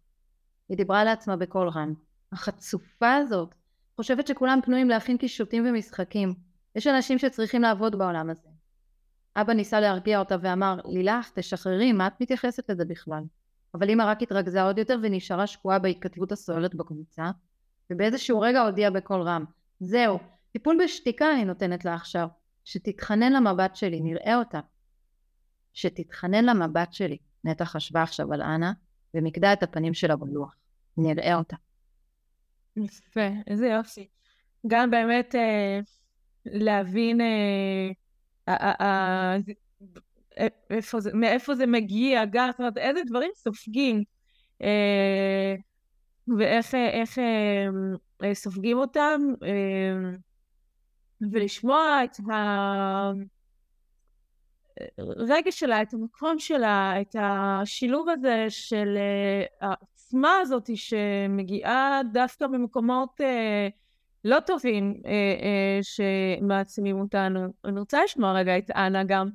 היא 0.70 0.78
דיברה 0.78 1.04
לעצמה 1.04 1.36
בקול 1.36 1.70
רם. 1.70 1.94
החצופה 2.32 3.16
הזאת 3.16 3.56
חושבת 3.96 4.28
שכולם 4.28 4.60
פנויים 4.64 4.90
להכין 4.90 5.18
קישוטים 5.18 5.66
ומשחקים. 5.68 6.34
יש 6.76 6.88
אנשים 6.88 7.20
שצריכים 7.20 7.62
לעבוד 7.62 7.98
בעולם 7.98 8.30
הזה. 8.30 8.50
אבא 9.36 9.54
ניסה 9.54 9.80
להרגיע 9.80 10.20
אותה 10.20 10.36
ואמר, 10.42 10.80
לילך, 10.86 11.32
תשחררי, 11.34 11.92
מה 11.92 12.08
את 12.08 12.22
מתייחסת 12.22 12.70
לזה 12.70 12.86
בכלל? 12.86 13.24
אבל 13.74 13.90
אמא 13.90 14.04
רק 14.04 14.22
התרכזה 14.22 14.64
עוד 14.64 14.78
יותר 14.78 14.98
ונשארה 15.02 15.48
שקועה 15.48 15.80
בהתכתבות 15.80 16.32
הסוערת 16.32 16.76
בקבוצה, 16.76 17.32
ובאיזשהו 17.90 18.40
רגע 18.40 18.62
הודיעה 18.62 18.92
בקול 18.92 19.22
רם, 19.22 19.46
זהו, 19.80 20.20
טיפול 20.52 20.78
בשתיקה 20.84 21.34
אני 21.34 21.46
נותנת 21.46 21.86
לה 21.86 21.94
עכשיו, 21.94 22.28
שתתחנן 22.66 23.34
למבט 23.34 23.76
שלי, 23.76 24.02
נראה 24.02 24.36
אותה. 24.36 24.60
שתתחנן 25.78 26.46
למבט 26.46 26.94
שלי, 26.94 27.18
נטע 27.44 27.66
חשבה 27.66 28.04
עכשיו 28.04 28.34
על 28.34 28.42
אנה, 28.42 28.74
ומיקדה 29.14 29.54
את 29.54 29.64
הפנים 29.64 29.94
שלה 29.94 30.16
בלוח. 30.16 30.56
נראה 30.98 31.36
אותה. 31.36 31.56
יפה, 32.78 33.28
איזה 33.48 33.68
יופי. 33.68 34.08
גם 34.68 34.92
באמת 34.92 35.36
אה, 35.36 35.80
להבין 36.46 37.22
אה, 37.22 37.90
איפה 40.70 41.00
זה, 41.00 41.12
מאיפה 41.14 41.56
זה 41.56 41.66
מגיע, 41.66 42.26
גם, 42.32 42.50
זאת 42.52 42.60
אומרת, 42.60 42.78
איזה 42.78 43.00
דברים 43.08 43.32
סופגים, 43.36 44.04
אה, 44.62 45.56
ואיך 46.38 46.76
איך, 46.76 47.20
אה, 48.24 48.34
סופגים 48.34 48.78
אותם, 48.78 49.22
אה, 49.44 50.12
ולשמוע 51.32 52.04
את 52.04 52.20
הרגש 54.98 55.60
שלה, 55.60 55.82
את 55.82 55.94
המקום 55.94 56.40
שלה, 56.40 57.02
את 57.02 57.16
השילוב 57.20 58.10
הזה 58.10 58.46
של 58.50 58.98
העצמה 59.62 60.38
הזאת 60.42 60.70
שמגיעה 60.76 62.02
דווקא 62.14 62.48
במקומות 62.48 63.22
לא 64.28 64.40
טובים 64.40 65.02
אה, 65.06 65.12
אה, 65.12 65.80
שמעצימים 65.82 67.00
אותנו. 67.00 67.54
אני 67.66 67.80
רוצה 67.80 68.04
לשמוע 68.04 68.34
רגע 68.34 68.58
את 68.58 68.72
אנה 68.72 69.04
גם. 69.04 69.30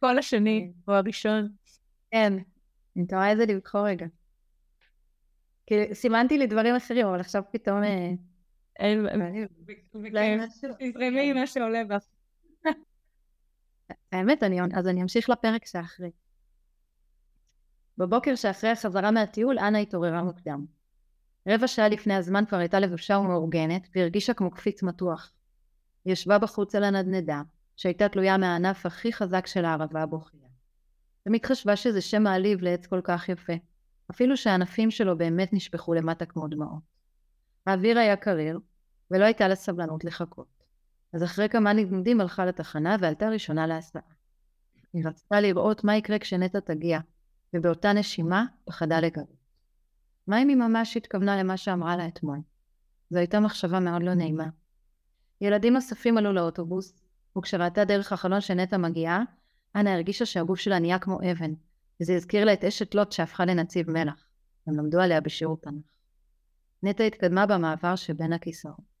כל 0.00 0.18
השני, 0.18 0.72
או 0.88 0.92
הראשון. 0.92 1.48
כן, 2.10 2.32
אני 2.96 3.06
תוהה 3.06 3.30
איזה 3.30 3.46
לבחור 3.46 3.88
רגע. 3.88 4.06
כי 5.66 5.94
סימנתי 5.94 6.38
לי 6.38 6.46
דברים 6.46 6.74
אחרים, 6.74 7.06
אבל 7.06 7.20
עכשיו 7.20 7.42
פתאום... 7.52 7.82
אה, 7.82 8.10
אין... 8.78 9.06
תזרמי 10.78 11.32
מה 11.32 11.46
שעולה 11.46 11.84
בך. 11.84 12.06
האמת, 14.12 14.42
אז 14.74 14.88
אני 14.88 15.02
אמשיך 15.02 15.30
לפרק 15.30 15.66
שאחרי. 15.66 16.10
בבוקר 17.98 18.34
שאחרי 18.34 18.70
החזרה 18.70 19.10
מהטיול, 19.10 19.58
אנה 19.58 19.78
התעוררה 19.78 20.22
מוקדם. 20.22 20.64
רבע 21.48 21.66
שעה 21.66 21.88
לפני 21.88 22.14
הזמן 22.14 22.44
כבר 22.48 22.58
הייתה 22.58 22.80
לבושה 22.80 23.18
ומאורגנת, 23.18 23.88
והרגישה 23.94 24.34
כמו 24.34 24.50
קפיץ 24.50 24.82
מתוח. 24.82 25.32
היא 26.04 26.12
ישבה 26.12 26.38
בחוץ 26.38 26.74
על 26.74 26.84
הנדנדה, 26.84 27.42
שהייתה 27.76 28.08
תלויה 28.08 28.36
מהענף 28.36 28.86
הכי 28.86 29.12
חזק 29.12 29.46
של 29.46 29.64
הערבה 29.64 30.02
הבוכייה. 30.02 30.48
תמיד 31.24 31.46
חשבה 31.46 31.76
שזה 31.76 32.00
שם 32.00 32.22
מעליב 32.22 32.62
לעץ 32.62 32.86
כל 32.86 33.00
כך 33.04 33.28
יפה, 33.28 33.52
אפילו 34.10 34.36
שהענפים 34.36 34.90
שלו 34.90 35.18
באמת 35.18 35.52
נשפכו 35.52 35.94
למטה 35.94 36.26
כמו 36.26 36.48
דמעות. 36.48 36.82
האוויר 37.66 37.98
היה 37.98 38.16
קריר, 38.16 38.58
ולא 39.10 39.24
הייתה 39.24 39.48
לה 39.48 39.54
סבלנות 39.54 40.04
לחכות. 40.04 40.61
אז 41.12 41.24
אחרי 41.24 41.48
כמה 41.48 41.72
נדנודים 41.72 42.20
הלכה 42.20 42.46
לתחנה 42.46 42.96
ועלתה 43.00 43.28
ראשונה 43.28 43.66
להסעה. 43.66 44.02
היא 44.92 45.06
רצתה 45.06 45.40
לראות 45.40 45.84
מה 45.84 45.96
יקרה 45.96 46.18
כשנטע 46.18 46.60
תגיע, 46.60 46.98
ובאותה 47.54 47.92
נשימה 47.92 48.44
פחדה 48.64 49.00
לגלות. 49.00 49.42
מה 50.26 50.42
אם 50.42 50.48
היא 50.48 50.56
ממש 50.56 50.96
התכוונה 50.96 51.36
למה 51.36 51.56
שאמרה 51.56 51.96
לה 51.96 52.08
אתמול? 52.08 52.38
זו 53.10 53.18
הייתה 53.18 53.40
מחשבה 53.40 53.80
מאוד 53.80 54.02
לא 54.02 54.14
נעימה. 54.14 54.46
ילדים 55.40 55.72
נוספים 55.72 56.18
עלו 56.18 56.32
לאוטובוס, 56.32 56.92
וכשראתה 57.38 57.84
דרך 57.84 58.12
החלון 58.12 58.40
שנטע 58.40 58.76
מגיעה, 58.76 59.22
אנה 59.76 59.94
הרגישה 59.94 60.26
שהגוף 60.26 60.58
שלה 60.58 60.78
נהיה 60.78 60.98
כמו 60.98 61.18
אבן, 61.32 61.52
וזה 62.00 62.16
הזכיר 62.16 62.44
לה 62.44 62.52
את 62.52 62.64
אשת 62.64 62.94
לוט 62.94 63.12
שהפכה 63.12 63.44
לנציב 63.44 63.90
מלח. 63.90 64.28
הם 64.66 64.78
למדו 64.78 65.00
עליה 65.00 65.20
בשיעור 65.20 65.56
תנ"ך. 65.56 65.92
נטע 66.82 67.04
התקדמה 67.04 67.46
במעבר 67.46 67.96
שבין 67.96 68.32
הכיסאות. 68.32 68.92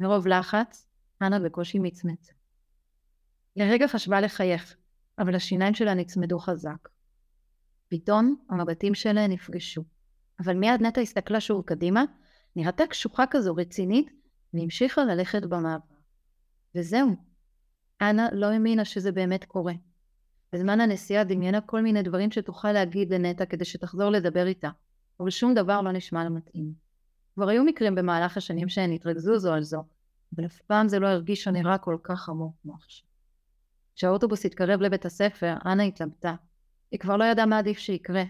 מרוב 0.00 0.26
לחץ, 0.26 0.86
אנה 1.22 1.38
בקושי 1.38 1.78
מצמצה. 1.78 2.32
לרגע 3.56 3.88
חשבה 3.88 4.20
לחייך, 4.20 4.76
אבל 5.18 5.34
השיניים 5.34 5.74
שלה 5.74 5.94
נצמדו 5.94 6.38
חזק. 6.38 6.88
פתאום 7.88 8.36
המבטים 8.50 8.94
שלהן 8.94 9.32
נפגשו. 9.32 9.84
אבל 10.40 10.56
מיד 10.56 10.82
נטע 10.82 11.00
הסתכלה 11.00 11.40
שוב 11.40 11.62
קדימה, 11.62 12.04
נראתה 12.56 12.86
קשוחה 12.86 13.24
כזו 13.30 13.54
רצינית, 13.54 14.10
והמשיכה 14.54 15.04
ללכת 15.04 15.42
במעבר. 15.42 15.94
וזהו. 16.74 17.16
אנה 18.02 18.28
לא 18.32 18.46
האמינה 18.46 18.84
שזה 18.84 19.12
באמת 19.12 19.44
קורה. 19.44 19.72
בזמן 20.52 20.80
הנסיעה 20.80 21.24
דמיינה 21.24 21.60
כל 21.60 21.80
מיני 21.80 22.02
דברים 22.02 22.30
שתוכל 22.30 22.72
להגיד 22.72 23.12
לנטע 23.12 23.46
כדי 23.46 23.64
שתחזור 23.64 24.10
לדבר 24.10 24.46
איתה, 24.46 24.70
אבל 25.20 25.30
שום 25.30 25.54
דבר 25.54 25.80
לא 25.80 25.92
נשמע 25.92 26.24
לה 26.24 26.30
מתאים. 26.30 26.72
כבר 27.34 27.48
היו 27.48 27.64
מקרים 27.64 27.94
במהלך 27.94 28.36
השנים 28.36 28.68
שהן 28.68 28.92
התרכזו 28.92 29.38
זו 29.38 29.52
על 29.52 29.62
זו, 29.62 29.84
אבל 30.36 30.46
אף 30.46 30.60
פעם 30.60 30.88
זה 30.88 30.98
לא 30.98 31.08
הרגיש 31.08 31.48
או 31.48 31.52
נראה 31.52 31.78
כל 31.78 31.96
כך 32.02 32.20
חמור 32.20 32.54
כמו 32.62 32.74
עכשיו. 32.74 33.06
כשהאוטובוס 33.96 34.46
התקרב 34.46 34.80
לבית 34.80 35.04
הספר, 35.04 35.54
אנה 35.66 35.82
התלבטה. 35.82 36.34
היא 36.90 37.00
כבר 37.00 37.16
לא 37.16 37.24
ידעה 37.24 37.46
מה 37.46 37.58
עדיף 37.58 37.78
שיקרה, 37.78 38.22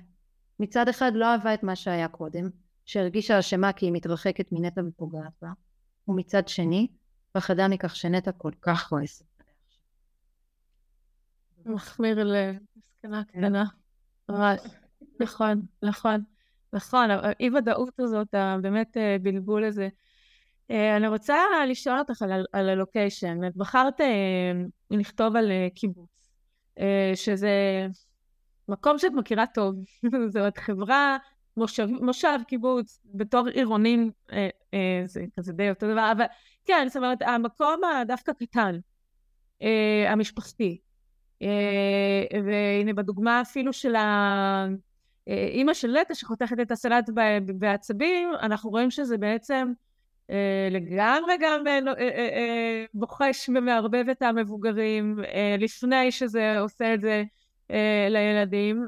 מצד 0.61 0.89
אחד 0.89 1.13
לא 1.15 1.27
אהבה 1.27 1.55
את 1.55 1.63
מה 1.63 1.77
שהיה 1.77 2.09
קודם, 2.09 2.51
שהרגישה 2.85 3.39
אשמה 3.39 3.73
כי 3.73 3.87
היא 3.87 3.93
מתרחקת 3.93 4.53
מנטע 4.53 4.81
ופוגעת 4.89 5.33
בה, 5.43 5.49
ומצד 6.09 6.49
שני, 6.49 6.89
פחדה 7.33 7.69
מכך 7.69 7.97
שנטע 7.97 8.33
כל 8.33 8.53
כך 8.61 8.87
כועסת. 8.89 9.25
מחמיר 11.67 12.25
לב, 12.25 12.57
מסכנה 12.77 13.25
קטנה. 13.25 13.65
נכון, 15.21 15.63
נכון, 15.83 16.21
נכון, 16.73 17.11
האי 17.11 17.51
ודאות 17.51 18.01
הזאת, 18.01 18.35
באמת 18.63 18.97
בלבול 19.23 19.65
הזה. 19.65 19.89
אה, 20.71 20.97
אני 20.97 21.09
רוצה 21.09 21.37
לשאול 21.69 21.99
אותך 21.99 22.23
על, 22.53 22.69
הלוקיישן. 22.69 23.45
את 23.47 23.57
בחרת 23.57 24.01
אה, 24.01 24.53
לכתוב 24.91 25.37
על 25.37 25.51
אה, 25.51 25.69
קיבוץ, 25.75 26.31
שזה 27.15 27.87
מקום 28.69 28.99
שאת 28.99 29.13
מכירה 29.13 29.47
טוב. 29.47 29.75
זאת 30.35 30.59
חברה, 30.59 31.17
מושב, 31.57 31.87
מושב 31.87 32.39
קיבוץ, 32.49 33.01
בתור 33.05 33.49
עירונים, 33.49 34.11
זה 35.07 35.25
כזה 35.37 35.53
די 35.53 35.71
אותו 35.71 35.93
דבר, 35.93 36.13
אבל 36.13 36.25
כן, 36.65 36.85
זאת 36.89 36.97
אומרת, 36.97 37.23
המקום 37.23 37.81
הדווקא 37.85 38.33
קטן, 38.33 38.79
המשפחתי. 40.09 40.79
והנה 42.45 42.93
בדוגמה 42.93 43.41
אפילו 43.41 43.73
של 43.73 43.95
האימא 45.27 45.75
של 45.75 45.97
נטע 46.01 46.15
שחותכת 46.15 46.61
את 46.63 46.71
הסלט 46.71 47.11
בעצבים, 47.47 48.29
אנחנו 48.43 48.71
רואים 48.71 48.91
שזה 48.91 49.19
בעצם 49.19 49.73
לגמרי 50.71 51.33
גם 51.41 51.67
אה, 51.67 51.79
אה, 51.99 52.85
בוחש 52.95 53.49
ומערבב 53.49 54.05
את 54.11 54.23
המבוגרים 54.23 55.19
לפני 55.59 56.13
שזה 56.13 56.59
עושה 56.59 56.95
את 56.95 57.01
זה 57.01 57.23
לילדים, 58.11 58.87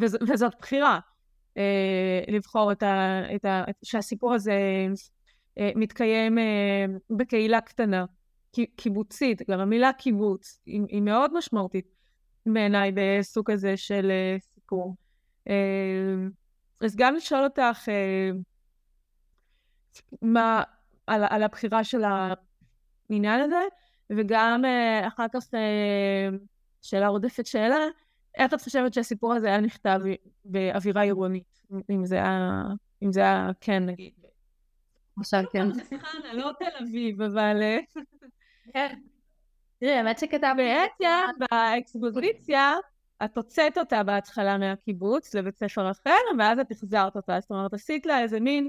וזאת 0.00 0.52
בחירה 0.60 0.98
לבחור 2.28 2.72
את 2.72 2.82
ה... 2.82 3.22
את 3.34 3.44
ה... 3.44 3.64
שהסיפור 3.82 4.34
הזה 4.34 4.52
מתקיים 5.58 6.38
בקהילה 7.10 7.60
קטנה, 7.60 8.04
קיבוצית, 8.76 9.50
גם 9.50 9.60
המילה 9.60 9.92
קיבוץ 9.92 10.58
היא, 10.66 10.80
היא 10.88 11.02
מאוד 11.02 11.34
משמעותית 11.34 11.86
בעיניי 12.46 12.92
בסוג 12.94 13.50
הזה 13.50 13.76
של 13.76 14.12
סיפור. 14.38 14.94
אז 16.80 16.96
גם 16.96 17.14
לשאול 17.14 17.44
אותך, 17.44 17.88
מה, 20.22 20.62
על, 21.06 21.24
על 21.30 21.42
הבחירה 21.42 21.84
של 21.84 22.02
העניין 22.04 23.40
הזה, 23.40 23.62
וגם 24.10 24.64
אה, 24.64 25.08
אחר 25.08 25.26
כך 25.32 25.54
אה, 25.54 26.28
שאלה 26.82 27.08
רודפת 27.08 27.46
שאלה, 27.46 27.86
איך 28.34 28.54
את 28.54 28.62
חושבת 28.62 28.94
שהסיפור 28.94 29.34
הזה 29.34 29.46
היה 29.46 29.60
נכתב 29.60 30.00
באווירה 30.44 31.02
עירונית, 31.02 31.62
אם 31.90 32.06
זה 32.06 32.16
היה, 32.16 32.62
אם 33.02 33.12
זה 33.12 33.20
היה 33.20 33.50
כן 33.60 33.86
נגיד. 33.86 34.12
עכשיו 35.18 35.42
כן. 35.52 35.68
לא 36.32 36.50
תל 36.58 36.84
אביב, 36.84 37.22
אבל... 37.22 37.62
אה, 37.62 37.78
כן. 38.72 38.98
תראי, 39.80 39.92
האמת 39.92 40.18
שכתב... 40.18 40.54
בעצם 40.56 41.38
באקספוזיציה, 41.50 42.74
את 43.24 43.36
הוצאת 43.36 43.78
אותה 43.78 44.02
בהתחלה 44.02 44.58
מהקיבוץ 44.58 45.34
לבית 45.34 45.56
ספר 45.56 45.90
אחר, 45.90 46.10
ואז 46.38 46.58
את 46.58 46.70
החזרת 46.70 47.16
אותה. 47.16 47.40
זאת 47.40 47.50
אומרת, 47.50 47.74
עשית 47.74 48.06
לה 48.06 48.22
איזה 48.22 48.40
מין 48.40 48.68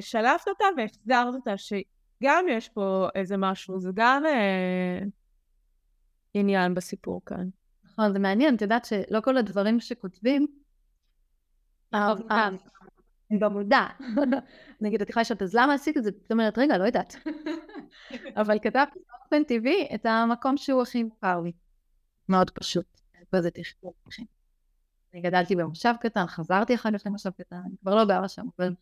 שלפת 0.00 0.48
אותה 0.48 0.64
והחזרת 0.76 1.34
אותה, 1.34 1.54
שגם 1.56 2.44
יש 2.48 2.68
פה 2.68 3.08
איזה 3.14 3.36
משהו, 3.36 3.80
זה 3.80 3.90
גם 3.94 4.26
אה, 4.26 4.98
עניין 6.34 6.74
בסיפור 6.74 7.20
כאן. 7.26 7.48
נכון, 7.84 8.12
זה 8.12 8.18
מעניין, 8.18 8.54
את 8.54 8.62
יודעת 8.62 8.84
שלא 8.84 9.20
כל 9.20 9.36
הדברים 9.36 9.80
שכותבים, 9.80 10.46
הם 11.92 13.38
במודע. 13.38 13.86
נגיד, 14.80 15.02
את 15.02 15.10
יכולה 15.10 15.22
לשאול, 15.22 15.38
אז 15.42 15.54
למה 15.54 15.74
עשית 15.74 15.96
את 15.96 16.04
זה? 16.04 16.10
זאת 16.22 16.32
אומרת, 16.32 16.58
רגע, 16.58 16.78
לא 16.78 16.84
יודעת. 16.84 17.16
אבל 18.40 18.58
כתבתי 18.58 18.98
באופן 19.10 19.44
טבעי 19.44 19.88
את 19.94 20.06
המקום 20.06 20.56
שהוא 20.56 20.82
הכי 20.82 21.02
מוכר 21.02 21.40
לי. 21.40 21.52
מאוד 22.28 22.50
פשוט. 22.50 23.00
פה 23.30 23.42
זה 23.42 23.50
תכתוב. 23.50 23.92
אני 25.14 25.22
גדלתי 25.22 25.56
במושב 25.56 25.92
קטן, 26.00 26.26
חזרתי 26.26 26.74
אחר 26.74 26.98
כך 26.98 27.06
למושב 27.06 27.30
קטן, 27.30 27.56
אני 27.56 27.76
כבר 27.80 27.94
לא 27.94 28.04
גרה 28.04 28.28
שם, 28.28 28.46
אבל 28.58 28.74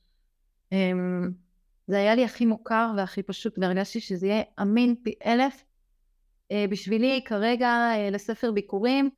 זה 1.86 1.96
היה 1.96 2.14
לי 2.14 2.24
הכי 2.24 2.46
מוכר 2.46 2.92
והכי 2.96 3.22
פשוט, 3.22 3.58
והרגשתי 3.58 4.00
שזה 4.00 4.26
יהיה 4.26 4.42
אמין 4.62 4.94
פי 5.02 5.14
אלף 5.26 5.64
אה, 6.52 6.64
בשבילי 6.70 7.22
כרגע 7.24 7.68
אה, 7.68 8.10
לספר 8.10 8.52
ביקורים, 8.52 9.10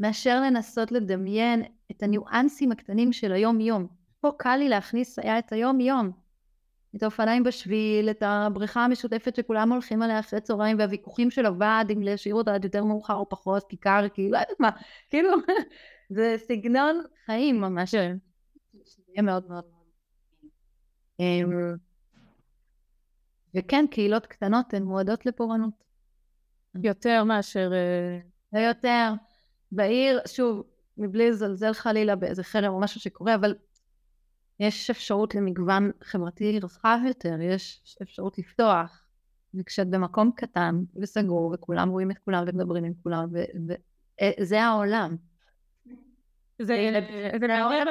מאשר 0.00 0.40
לנסות 0.40 0.92
לדמיין 0.92 1.62
את 1.90 2.02
הניואנסים 2.02 2.72
הקטנים 2.72 3.12
של 3.12 3.32
היום-יום. 3.32 3.86
פה 4.20 4.30
קל 4.38 4.56
לי 4.56 4.68
להכניס 4.68 5.18
היה 5.18 5.38
את 5.38 5.52
היום-יום. 5.52 6.10
את 6.96 7.02
האופניים 7.02 7.42
בשביל, 7.42 8.10
את 8.10 8.22
הבריכה 8.26 8.84
המשותפת 8.84 9.36
שכולם 9.36 9.72
הולכים 9.72 10.02
עליה 10.02 10.20
אחרי 10.20 10.40
צהריים 10.40 10.78
והוויכוחים 10.78 11.30
של 11.30 11.46
הוועד 11.46 11.90
אם 11.90 12.02
להשאיר 12.02 12.34
אותה 12.34 12.54
עד 12.54 12.64
יותר 12.64 12.84
מאוחר 12.84 13.14
או 13.14 13.28
פחות, 13.28 13.64
כיכר, 13.68 14.06
כאילו, 14.14 14.32
לא 14.32 14.38
יודעת 14.38 14.60
מה, 14.60 14.70
כאילו, 15.10 15.30
זה 16.16 16.34
סגנון 16.38 17.02
חיים 17.26 17.60
ממש. 17.60 17.94
כן. 17.94 18.16
זה 18.84 19.02
יהיה 19.08 19.22
מאוד 19.22 19.48
מאוד 19.48 19.64
אמ, 19.64 19.81
וכן, 23.54 23.84
קהילות 23.90 24.26
קטנות 24.26 24.74
הן 24.74 24.82
מועדות 24.82 25.26
לפורענות. 25.26 25.74
יותר 26.82 27.24
מאשר... 27.24 27.72
אה, 28.54 29.12
בעיר, 29.72 30.20
שוב, 30.26 30.62
מבלי 30.98 31.30
לזלזל 31.30 31.72
חלילה 31.72 32.16
באיזה 32.16 32.42
חרם 32.42 32.72
או 32.72 32.80
משהו 32.80 33.00
שקורה, 33.00 33.34
אבל 33.34 33.54
יש 34.60 34.90
אפשרות 34.90 35.34
למגוון 35.34 35.90
חברתי 36.02 36.60
רחב 36.60 36.98
יותר, 37.06 37.40
יש 37.40 37.96
אפשרות 38.02 38.38
לפתוח. 38.38 39.02
וכשאת 39.54 39.88
במקום 39.88 40.30
קטן 40.36 40.82
וסגור 40.96 41.52
וכולם 41.54 41.88
רואים 41.88 42.10
את 42.10 42.18
כולם 42.24 42.44
ומדברים 42.46 42.84
עם 42.84 42.92
כולם 43.02 43.28
וזה 43.32 44.56
אה, 44.56 44.64
העולם. 44.64 45.16
זה 46.62 47.00
מעורר 47.48 47.84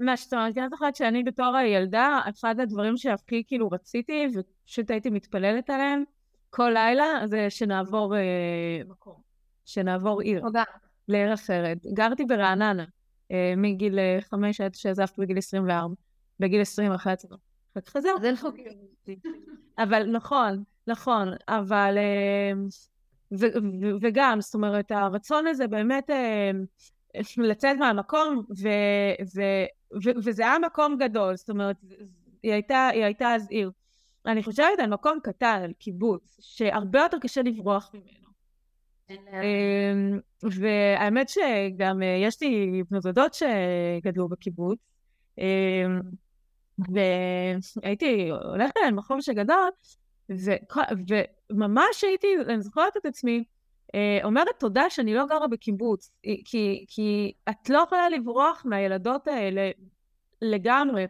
מה 0.00 0.16
שאתה 0.16 0.36
אומרת, 0.36 0.58
אני 0.58 0.68
זוכרת 0.70 0.96
שאני 0.96 1.22
בתור 1.22 1.56
הילדה, 1.56 2.20
אחד 2.28 2.60
הדברים 2.60 2.96
שהכי 2.96 3.42
כאילו 3.46 3.68
רציתי, 3.68 4.26
ופשוט 4.34 4.90
הייתי 4.90 5.10
מתפללת 5.10 5.70
עליהם 5.70 6.04
כל 6.50 6.70
לילה, 6.74 7.20
זה 7.24 7.50
שנעבור 7.50 8.16
אה, 8.16 8.20
מקום, 8.88 9.20
שנעבור 9.64 10.20
עיר, 10.20 10.42
לעיר 11.08 11.34
אחרת. 11.34 11.78
גרתי 11.86 12.24
ברעננה 12.24 12.84
אה, 13.30 13.54
מגיל 13.56 13.98
אה, 13.98 14.18
חמש 14.20 14.60
עד 14.60 14.74
שעזבתי 14.74 15.20
בגיל 15.20 15.38
24, 15.38 15.94
בגיל 16.40 16.60
20 16.60 16.92
אחרי 16.92 17.12
הצבא. 17.12 17.36
חזרתי. 17.88 18.20
זה 18.20 18.32
לא 18.42 18.50
אבל 19.78 20.06
נכון, 20.12 20.62
נכון, 20.86 21.28
אבל... 21.48 21.98
וגם, 24.02 24.40
זאת 24.40 24.54
אומרת, 24.54 24.90
הרצון 24.90 25.46
הזה 25.46 25.66
באמת 25.66 26.10
לצאת 27.50 27.76
מהמקום, 27.78 28.44
ו, 28.62 28.68
ו, 29.34 29.40
ו, 30.04 30.10
וזה 30.24 30.42
היה 30.42 30.58
מקום 30.58 30.96
גדול, 30.98 31.36
זאת 31.36 31.50
אומרת, 31.50 31.76
היא 32.42 32.52
הייתה, 32.52 32.88
היא 32.92 33.04
הייתה 33.04 33.34
אז 33.34 33.46
עיר. 33.50 33.70
אני 34.26 34.42
חושבת 34.42 34.78
על 34.78 34.90
מקום 34.90 35.18
קטן, 35.22 35.60
על 35.64 35.72
קיבוץ, 35.72 36.36
שהרבה 36.40 37.00
יותר 37.00 37.18
קשה 37.18 37.42
לברוח 37.42 37.90
ממנו. 37.94 38.28
אמ, 39.10 40.20
והאמת 40.42 41.28
שגם 41.28 42.02
אה, 42.02 42.18
יש 42.22 42.42
לי 42.42 42.82
בנות 42.90 43.02
דודות 43.02 43.34
שגדלו 43.34 44.28
בקיבוץ, 44.28 44.78
אמ, 45.38 46.00
והייתי 46.78 48.30
הולכת 48.30 48.74
למקום 48.86 49.20
שגדול, 49.20 49.70
וממש 51.50 52.04
הייתי, 52.04 52.26
אני 52.48 52.62
זוכרת 52.62 52.96
את 52.96 53.06
עצמי, 53.06 53.44
אומרת 54.24 54.48
תודה 54.58 54.90
שאני 54.90 55.14
לא 55.14 55.26
גרה 55.26 55.46
בקיבוץ, 55.48 56.10
כי, 56.44 56.84
כי 56.88 57.32
את 57.50 57.70
לא 57.70 57.78
יכולה 57.78 58.08
לברוח 58.08 58.62
מהילדות 58.64 59.28
האלה 59.28 59.70
לגמרי. 60.42 61.06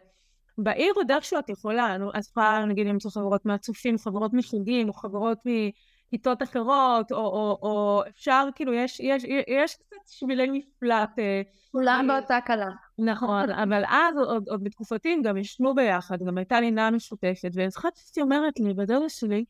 בעיר 0.63 0.93
עוד 0.95 1.11
איכשהו 1.11 1.39
את 1.39 1.49
יכולה, 1.49 1.97
אז 2.13 2.29
יכולה 2.29 2.65
נגיד 2.65 2.87
למצוא 2.87 3.11
חברות 3.11 3.45
מהצופים, 3.45 3.97
חברות 3.97 4.33
מחוגים, 4.33 4.87
או 4.87 4.93
חברות 4.93 5.37
מכיתות 5.45 6.43
אחרות, 6.43 7.11
או, 7.11 7.17
או, 7.17 7.59
או 7.61 8.03
אפשר, 8.09 8.47
כאילו, 8.55 8.73
יש, 8.73 8.99
יש, 8.99 9.23
יש 9.47 9.75
קצת 9.75 9.97
שבילי 10.07 10.49
מפלט. 10.51 11.19
אה, 11.19 11.41
כולם 11.71 12.07
באותה 12.07 12.39
קלה. 12.45 12.69
נכון, 12.99 13.49
אבל 13.63 13.83
אז 13.87 14.15
עוד, 14.17 14.49
עוד 14.49 14.63
בתקופתי 14.63 15.17
גם 15.23 15.37
ישנו 15.37 15.75
ביחד, 15.75 16.17
גם 16.27 16.37
הייתה 16.37 16.61
לינה 16.61 16.91
משותפת, 16.91 17.49
ואני 17.53 17.69
זוכרת 17.69 17.95
שהייתי 17.97 18.21
אומרת 18.21 18.59
לי, 18.59 18.73
בדודה 18.73 19.09
שלי, 19.09 19.45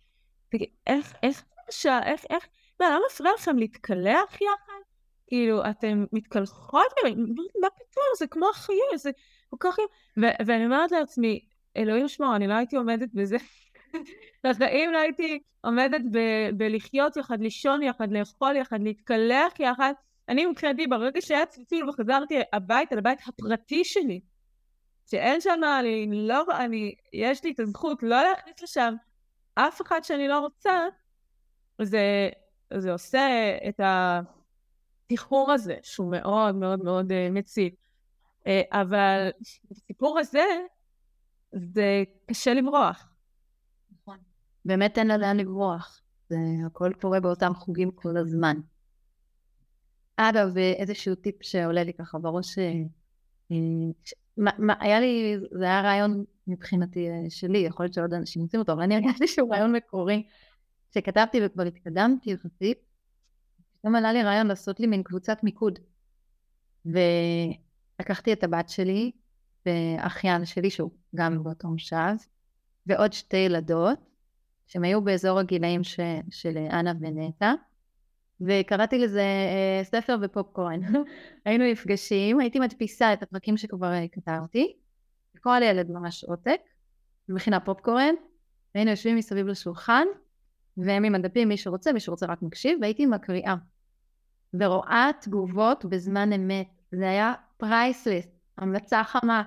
איך, 0.88 1.14
איך, 1.24 1.44
איך, 1.84 1.86
איך, 2.04 2.26
מה, 2.30 2.50
לא 2.86 3.02
מפריע 3.12 3.32
לכם 3.34 3.58
להתקלח 3.58 4.36
יחד? 4.36 4.80
כאילו, 5.28 5.62
אתם 5.70 6.06
מתקלחות? 6.14 6.88
מה 7.62 7.70
פתאום? 7.70 8.06
זה 8.18 8.28
כמו 8.28 8.50
החיים, 8.50 8.98
זה 8.98 9.12
כל 9.50 9.58
כך... 9.60 9.76
ואני 10.18 10.66
אומרת 10.66 10.92
לעצמי, 10.92 11.46
אלוהים 11.78 12.08
שמור, 12.08 12.36
אני 12.36 12.48
לא 12.48 12.54
הייתי 12.54 12.76
עומדת 12.76 13.10
בזה. 13.14 13.38
בחיים 14.44 14.92
לא 14.92 14.98
הייתי 14.98 15.40
עומדת 15.62 16.02
בלחיות 16.58 17.18
יחד, 17.18 17.42
לישון 17.42 17.84
יחד, 17.84 18.12
לאכול 18.12 18.56
יחד, 18.56 18.80
להתקלח 18.82 19.60
יחד. 19.60 19.94
אני 20.30 20.46
מבחינתי, 20.46 20.88
ברגע 20.88 21.22
שהיה 21.22 21.46
צלצול 21.46 21.90
וחזרתי 21.90 22.36
הביתה, 22.54 22.96
לבית 22.96 23.20
הפרטי 23.28 23.84
שלי, 23.84 24.20
שאין 25.12 25.42
שם, 25.42 25.60
אני 25.80 26.08
לא, 26.12 26.44
אני, 26.60 26.96
יש 27.14 27.44
לי 27.44 27.52
את 27.52 27.60
הזכות 27.60 28.04
לא 28.04 28.24
להכניס 28.24 28.64
לשם 28.64 28.94
אף 29.56 29.82
אחד 29.82 30.04
שאני 30.04 30.28
לא 30.28 30.40
רוצה, 30.40 30.88
זה, 31.82 32.30
זה 32.78 32.92
עושה 32.92 33.58
את 33.70 33.80
התחקור 33.84 35.52
הזה, 35.52 35.76
שהוא 35.84 36.12
מאוד 36.12 36.56
מאוד 36.56 36.84
מאוד 36.84 37.12
uh, 37.12 37.16
מציב. 37.32 37.74
Uh, 38.44 38.50
אבל 38.72 39.30
בסיפור 39.72 40.20
הזה, 40.20 40.46
זה 41.52 42.04
קשה 42.30 42.54
לברוח. 42.54 43.08
נכון. 43.92 44.18
באמת 44.66 44.98
אין 44.98 45.08
לה 45.08 45.18
לאן 45.18 45.38
לברוח. 45.38 46.02
זה 46.30 46.38
הכל 46.66 46.92
קורה 47.02 47.20
באותם 47.20 47.54
חוגים 47.56 47.92
כל 47.92 48.18
הזמן. 48.18 48.58
אגב, 50.18 50.58
איזשהו 50.58 51.16
טיפ 51.16 51.36
שעולה 51.42 51.84
לי 51.84 51.94
ככה 51.94 52.18
בראש, 52.18 52.58
אה, 52.58 52.74
אה, 53.52 53.58
מה, 54.38 54.52
מה, 54.58 54.74
היה 54.80 55.00
לי, 55.00 55.38
זה 55.52 55.64
היה 55.64 55.82
רעיון 55.82 56.24
מבחינתי 56.48 57.10
אה, 57.10 57.30
שלי, 57.30 57.58
יכול 57.58 57.84
להיות 57.86 57.94
שעוד 57.94 58.14
אנשים 58.14 58.42
יוצאים 58.42 58.60
אותו, 58.60 58.72
אבל 58.72 58.82
אני 58.82 58.96
הרגשתי 58.96 59.28
שהוא 59.28 59.54
רעיון 59.54 59.76
מקורי, 59.76 60.24
שכתבתי 60.94 61.40
וכבר 61.46 61.64
התקדמתי 61.64 62.32
יחסית, 62.32 62.78
פתאום 63.80 63.96
עלה 63.96 64.14
לי 64.14 64.24
רעיון 64.24 64.48
לעשות 64.48 64.80
לי 64.80 64.88
מין 64.88 65.04
קבוצת 65.04 65.44
מיקוד. 65.44 65.80
ולקחתי 66.86 68.34
את 68.34 68.44
הבת 68.44 68.70
שלי, 68.70 69.12
ואחיין 69.66 70.46
שלי, 70.46 70.70
שהוא 70.70 70.92
גם 71.16 71.44
באותו 71.44 71.68
מושב, 71.68 72.16
ועוד 72.86 73.14
שתי 73.14 73.38
ילדות, 73.38 74.00
שהם 74.68 74.84
היו 74.84 75.02
באזור 75.02 75.40
הגילאים 75.40 75.84
ש, 75.84 76.00
של 76.32 76.58
אנה 76.58 76.94
ונטע, 77.00 77.54
וקראתי 78.42 78.98
לזה 78.98 79.22
אה, 79.22 79.84
ספר 79.84 80.18
ופופקורן. 80.22 80.80
היינו 81.46 81.66
נפגשים, 81.72 82.40
הייתי 82.40 82.60
מדפיסה 82.60 83.14
את 83.14 83.24
הפרקים 83.24 83.58
שכבר 83.58 83.94
אה, 83.94 84.06
כתבתי, 84.12 84.76
כל 85.42 85.60
ילד 85.64 85.92
ממש 85.92 86.24
עותק, 86.24 86.62
מכינה 87.30 87.60
פופקורן, 87.60 88.14
והיינו 88.76 88.92
יושבים 88.92 89.16
מסביב 89.16 89.48
לשולחן, 89.48 90.08
והם 90.86 91.04
עם 91.04 91.16
הדפים, 91.16 91.48
מי 91.48 91.58
שרוצה, 91.58 91.94
מי 91.94 92.00
שרוצה 92.00 92.26
רק 92.26 92.42
מקשיב, 92.42 92.80
והייתי 92.82 93.06
מקריאה. 93.06 93.56
ורואה 94.54 95.10
תגובות 95.22 95.86
בזמן 95.86 96.34
אמת. 96.34 96.68
זה 96.92 97.10
היה 97.10 97.34
priceless, 97.58 98.28
המלצה 98.58 99.04
חמה. 99.04 99.44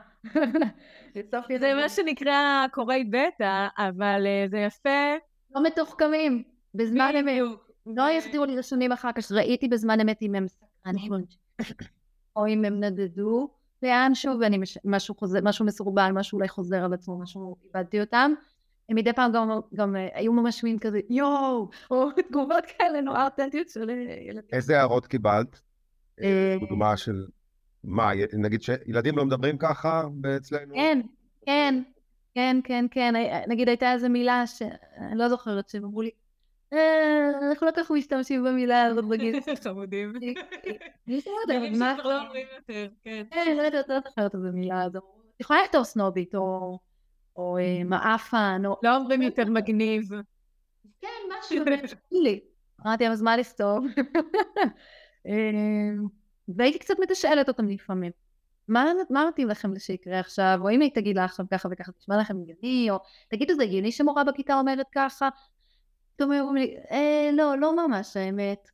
זה 1.61 1.75
מה 1.75 1.89
שנקרא 1.89 2.67
קוראי 2.73 3.05
בטא, 3.05 3.67
אבל 3.79 4.27
אה, 4.27 4.45
זה 4.51 4.59
יפה. 4.59 5.15
לא 5.55 5.63
מתוחכמים, 5.63 6.43
בזמן 6.75 7.13
אמת. 7.21 7.59
לא 7.87 8.11
יחזירו 8.11 8.45
לי 8.45 8.57
רשמים 8.57 8.93
אחר 8.93 9.13
כך, 9.13 9.33
ראיתי 9.33 9.69
בזמן 9.69 10.01
אמת 10.01 10.23
אם 10.23 10.35
הם 10.35 10.47
סקרנים, 10.49 11.13
או 12.37 12.47
אם 12.47 12.65
הם 12.65 12.81
נדדו 12.81 13.49
משהו, 14.85 15.15
חוזר, 15.15 15.39
משהו 15.43 15.65
מסורבל, 15.65 16.11
משהו 16.15 16.37
אולי 16.37 16.49
חוזר 16.49 16.85
על 16.85 16.93
עצמו, 16.95 17.19
משהו, 17.19 17.57
איבדתי 17.65 18.01
אותם. 18.01 18.33
הם 18.89 18.97
מדי 18.97 19.13
פעם 19.13 19.33
גם, 19.33 19.51
גם 19.75 19.97
אה, 19.97 20.09
היו 20.15 20.33
ממש 20.33 20.65
מין 20.65 20.79
כזה, 20.79 21.01
יואו, 21.11 21.71
או 21.91 22.11
תגובות 22.29 22.65
כאלה 22.79 23.01
נורא 23.01 23.25
אותנטיות 23.25 23.69
של 23.69 23.91
אה, 23.91 24.17
ילדים. 24.29 24.51
איזה 24.53 24.79
הערות 24.79 25.07
קיבלת? 25.07 25.61
אה, 26.23 26.57
דוגמה 26.61 26.97
של, 26.97 27.27
מה, 27.85 28.11
נגיד 28.33 28.63
שילדים 28.63 29.17
לא 29.17 29.25
מדברים 29.25 29.59
ככה 29.59 30.03
אצלנו? 30.37 30.75
כן, 30.75 31.01
כן, 31.47 31.83
כן, 32.35 32.57
כן, 32.65 32.87
כן. 32.91 33.15
נגיד 33.49 33.69
הייתה 33.69 33.93
איזו 33.93 34.09
מילה 34.09 34.47
שאני 34.47 35.19
לא 35.19 35.29
זוכרת, 35.29 35.69
שהם 35.69 35.85
אמרו 35.85 36.03
לי, 36.03 36.11
אנחנו 36.73 37.67
לא 37.67 37.73
כל 37.73 37.83
כך 37.83 37.91
משתמשים 37.91 38.45
במילה 38.45 38.83
הזאת 38.83 39.05
בגיל. 39.05 39.41
חמודים. 39.65 40.13
מה? 41.79 41.97
לא 42.05 42.23
אומרים 42.23 42.47
יותר, 42.57 42.89
כן. 43.05 43.23
כן, 43.31 43.57
לא 43.57 43.63
יודעת, 43.63 43.89
לא 43.89 44.01
זוכרת 44.09 44.35
איזה 44.35 44.51
מילה 44.51 44.83
הזאת. 44.83 45.03
יכולה 45.41 45.63
לכתוב 45.63 45.83
סנובית, 45.85 46.35
או... 46.35 46.79
או 47.37 47.59
אה, 47.59 47.85
מעפן, 47.85 48.63
או... 48.67 48.77
לא 48.83 48.97
אומרים 48.97 49.23
יותר 49.23 49.45
מגניב. 49.45 50.09
כן, 51.01 51.09
משהו 51.39 51.65
לי. 52.11 52.41
אמרתי, 52.87 53.09
אז 53.09 53.23
מה 53.23 53.37
לכתוב? 53.37 53.87
אמ, 55.27 56.07
והייתי 56.49 56.79
קצת 56.79 56.95
מתשאלת 57.03 57.49
אותם 57.49 57.69
לפעמים. 57.69 58.13
מה, 58.69 58.93
מה 59.11 59.25
מתאים 59.29 59.49
לכם 59.49 59.79
שיקרה 59.79 60.21
עכשיו? 60.21 60.59
או 60.63 60.71
אם 60.71 60.81
היא 60.81 60.91
תגיד 60.95 61.17
לה 61.17 61.25
עכשיו 61.25 61.47
ככה 61.51 61.69
וככה, 61.73 61.93
תשמע 61.93 62.17
לכם 62.21 62.37
הגיוני, 62.41 62.91
או 62.91 62.99
תגידו, 63.29 63.55
זה 63.55 63.63
הגיוני 63.63 63.93
שמורה 63.93 64.25
בכיתה 64.25 64.59
אומרת 64.59 64.87
ככה? 64.95 65.29
פתאום 66.17 66.33
אומרים 66.33 66.57
לי, 66.57 66.77
אה, 66.91 67.31
לא, 67.33 67.59
לא 67.59 67.87
ממש 67.87 68.17
האמת. 68.17 68.69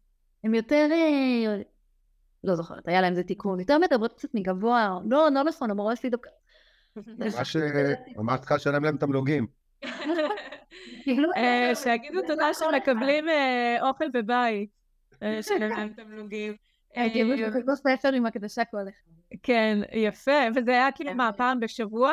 הם 0.44 0.54
יותר, 0.54 0.88
אה, 0.92 1.62
לא 2.44 2.54
זוכרת, 2.54 2.88
היה 2.88 3.00
להם 3.00 3.10
איזה 3.10 3.22
תיקון, 3.22 3.60
יותר 3.60 3.78
מדברות 3.78 4.12
קצת 4.12 4.28
מגבוה, 4.34 4.98
לא, 5.10 5.28
לא 5.34 5.42
נכון, 5.42 5.70
המורה 5.70 5.96
שלי 5.96 6.10
דווקא 6.10 6.30
ממש 7.06 7.56
אמרת 8.18 8.44
לך 8.44 8.52
לשלם 8.52 8.84
להם 8.84 8.96
תמלוגים. 8.96 9.46
כאילו, 11.02 11.28
אה, 11.36 11.72
שיגידו 11.74 12.20
תודה 12.26 12.54
שמקבלים 12.54 13.28
אה, 13.28 13.76
אוכל 13.88 14.08
בבית, 14.08 14.70
אה, 15.22 15.42
שלם 15.48 15.70
להם 15.70 15.88
תמלוגים. 15.88 16.54
כאילו 16.94 17.38
שכתבו 17.38 17.76
ספר 17.76 18.12
עם 18.12 18.26
הקדשה 18.26 18.64
כל 18.64 18.76
אחד. 18.82 19.38
כן, 19.42 19.78
יפה, 19.92 20.40
וזה 20.56 20.70
היה 20.70 20.92
כאילו 20.92 21.14
מה, 21.14 21.30
פעם 21.32 21.60
בשבוע? 21.60 22.12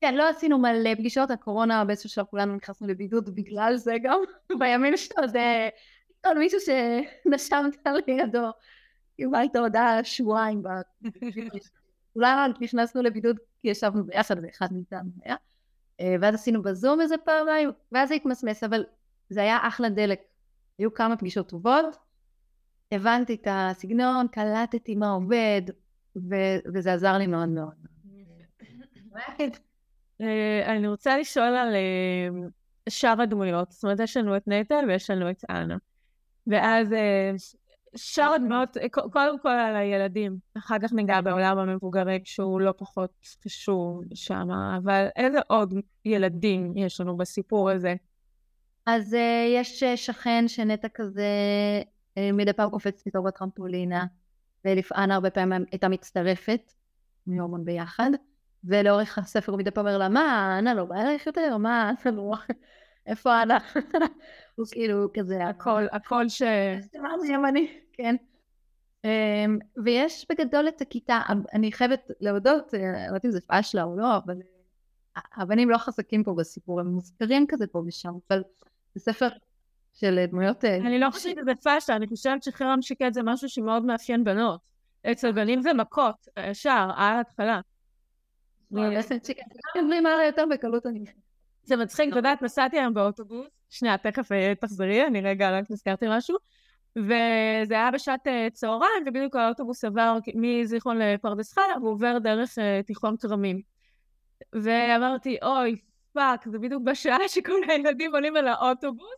כן, 0.00 0.14
לא 0.14 0.28
עשינו 0.28 0.58
מלא 0.58 0.94
פגישות, 0.94 1.30
הקורונה 1.30 1.84
באיזשהו 1.84 2.08
שלב 2.08 2.24
כולנו 2.24 2.56
נכנסנו 2.56 2.88
לבידוד 2.88 3.34
בגלל 3.34 3.76
זה 3.76 3.94
גם, 4.02 4.20
בימים 4.58 4.96
שעוד 4.96 5.36
כל 6.24 6.38
מישהו 6.38 6.60
שנשמת 6.60 7.86
לידו, 8.06 8.50
קיבלת 9.16 9.56
הודעה 9.56 10.04
שבועיים 10.04 10.62
אולי 12.16 12.28
נכנסנו 12.60 13.02
לבידוד 13.02 13.36
כי 13.62 13.68
ישבנו 13.68 14.06
ביחד 14.06 14.36
ואחד 14.42 14.72
מאיתנו 14.72 15.10
היה, 15.24 15.36
אה, 16.00 16.16
ואז 16.20 16.34
עשינו 16.34 16.62
בזום 16.62 17.00
איזה 17.00 17.18
פעמיים, 17.18 17.70
ואז 17.92 18.08
זה 18.08 18.14
התמסמס, 18.14 18.64
אבל 18.64 18.84
זה 19.30 19.40
היה 19.40 19.58
אחלה 19.68 19.88
דלק. 19.88 20.20
היו 20.78 20.94
כמה 20.94 21.16
פגישות 21.16 21.48
טובות, 21.48 21.96
הבנתי 22.92 23.34
את 23.34 23.46
הסגנון, 23.50 24.28
קלטתי 24.28 24.94
מה 24.94 25.10
עובד, 25.10 25.62
ו- 26.16 26.58
וזה 26.74 26.92
עזר 26.92 27.18
לי 27.18 27.26
מאוד 27.26 27.48
מאוד. 27.48 27.74
אה, 30.20 30.76
אני 30.76 30.88
רוצה 30.88 31.18
לשאול 31.18 31.56
על 31.56 31.74
אה, 31.74 32.48
שאר 32.88 33.22
הדמויות, 33.22 33.70
זאת 33.70 33.84
אומרת, 33.84 34.00
יש 34.00 34.16
לנו 34.16 34.36
את 34.36 34.48
נטע 34.48 34.80
ויש 34.88 35.10
לנו 35.10 35.30
את 35.30 35.44
אנה. 35.50 35.76
ואז 36.46 36.88
שאר 37.98 38.32
הדמעות, 38.32 38.76
קודם 38.90 39.38
כל 39.38 39.48
על 39.48 39.76
הילדים, 39.76 40.38
אחר 40.58 40.76
כך 40.82 40.92
ניגע 40.92 41.20
בעולם 41.20 41.58
המבוגרים 41.58 42.20
שהוא 42.24 42.60
לא 42.60 42.74
פחות 42.78 43.10
קשור 43.44 44.02
שם, 44.14 44.48
אבל 44.76 45.06
איזה 45.16 45.38
עוד 45.46 45.74
ילדים 46.04 46.72
יש 46.76 47.00
לנו 47.00 47.16
בסיפור 47.16 47.70
הזה? 47.70 47.94
אז 48.86 49.14
uh, 49.14 49.16
יש 49.54 49.82
אה, 49.82 49.96
שכן 49.96 50.44
שנטע 50.48 50.88
כזה 50.94 51.26
uh, 52.14 52.20
מדי 52.32 52.52
פעם 52.52 52.70
קופץ 52.70 53.02
פתאום 53.02 53.26
בטרמפולינה, 53.26 54.04
ולפען 54.64 55.10
הרבה 55.10 55.30
פעמים 55.30 55.64
הייתה 55.72 55.88
מצטרפת, 55.88 56.72
מיומון 57.26 57.64
ביחד, 57.64 58.10
ולאורך 58.64 59.18
הספר 59.18 59.52
הוא 59.52 59.58
מדי 59.58 59.70
פעם 59.70 59.86
אומר 59.86 59.98
לה, 59.98 60.08
מה, 60.08 60.56
אנה 60.58 60.74
לא 60.74 60.84
בא 60.84 60.96
אלייך 61.00 61.26
יותר? 61.26 61.56
מה, 61.56 61.92
אנה 62.06 62.16
לא... 62.16 62.34
איפה 63.08 63.42
אנה? 63.42 63.58
הוא 64.56 64.66
כאילו 64.70 65.08
כזה 65.14 65.46
הכל, 65.46 65.86
הכל 65.92 66.28
ש... 66.28 66.42
אמרתי 66.96 67.26
ימני, 67.26 67.80
כן. 67.92 68.16
אמ, 69.04 69.58
ויש 69.84 70.26
בגדול 70.30 70.68
את 70.68 70.80
הכיתה, 70.80 71.20
אני 71.52 71.72
חייבת 71.72 72.10
להודות, 72.20 72.74
אה, 72.74 72.80
לא 72.80 73.06
יודעת 73.06 73.24
אם 73.24 73.30
זה 73.30 73.40
פאשלה 73.40 73.82
או 73.82 73.96
לא, 73.96 74.16
אבל 74.16 74.36
אה, 75.16 75.22
הבנים 75.34 75.70
לא 75.70 75.78
חזקים 75.78 76.24
פה 76.24 76.34
בסיפור, 76.34 76.80
הם 76.80 76.86
מוזכרים 76.86 77.46
כזה 77.48 77.66
פה 77.66 77.82
ושם, 77.86 78.12
אבל 78.30 78.42
זה 78.94 79.00
ספר 79.00 79.28
של 79.94 80.24
דמויות... 80.28 80.64
אה, 80.64 80.76
אני 80.76 80.98
לא 80.98 81.10
חושבת 81.10 81.36
שזה 81.40 81.54
פאשלה, 81.62 81.96
אני 81.96 82.06
חושבת 82.06 82.42
שחרם 82.42 82.82
שקד 82.82 83.12
זה 83.12 83.22
משהו 83.22 83.48
שמאוד 83.48 83.84
מאפיין 83.84 84.24
בנות. 84.24 84.60
אצל 85.12 85.32
בנים 85.32 85.62
זה 85.62 85.72
מכות, 85.72 86.28
ישר, 86.50 86.90
על 86.96 87.14
ההתחלה. 87.14 87.60
אומרים 89.76 90.06
הלאה 90.06 90.26
יותר 90.26 90.44
בקלות 90.50 90.86
אני... 90.86 91.04
זה 91.68 91.76
מצחיק, 91.76 92.10
את 92.10 92.16
יודעת, 92.16 92.42
נסעתי 92.42 92.78
היום 92.78 92.94
באוטובוס, 92.94 93.46
שנייה, 93.70 93.98
תכף 93.98 94.28
תחזרי, 94.60 95.06
אני 95.06 95.20
רגע 95.20 95.50
רק 95.50 95.70
נזכרתי 95.70 96.06
משהו. 96.08 96.36
וזה 96.96 97.74
היה 97.74 97.90
בשעת 97.90 98.26
אה, 98.26 98.30
צהריים, 98.52 99.04
ובדיוק 99.06 99.36
האוטובוס 99.36 99.84
עבר 99.84 100.18
מזיכרון 100.34 100.98
לפרדס 100.98 101.52
חנה, 101.52 101.74
והוא 101.80 101.90
עובר 101.90 102.18
דרך 102.18 102.50
אה, 102.58 102.86
תיכון 102.86 103.16
כרמים. 103.16 103.60
ואמרתי, 104.52 105.36
אוי, 105.42 105.76
fuck, 106.12 106.48
זה 106.48 106.58
בדיוק 106.58 106.82
בשעה 106.82 107.28
שכל 107.34 107.60
הילדים 107.68 108.14
עולים 108.14 108.36
על 108.36 108.48
האוטובוס, 108.48 109.14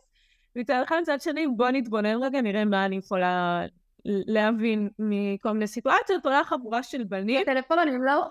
מצד 0.55 0.81
אחד 0.83 0.99
מצד 1.01 1.21
שני, 1.21 1.47
בוא 1.47 1.69
נתבונן 1.69 2.23
רגע, 2.23 2.41
נראה 2.41 2.65
מה 2.65 2.85
אני 2.85 2.95
יכולה 2.95 3.65
להבין 4.05 4.89
מכל 4.99 5.51
מיני 5.51 5.67
סיטואציות. 5.67 6.25
עולה 6.25 6.43
חבורה 6.43 6.83
של 6.83 7.03
בנים. 7.03 7.45
טלפונים, 7.45 8.03
לא? 8.03 8.27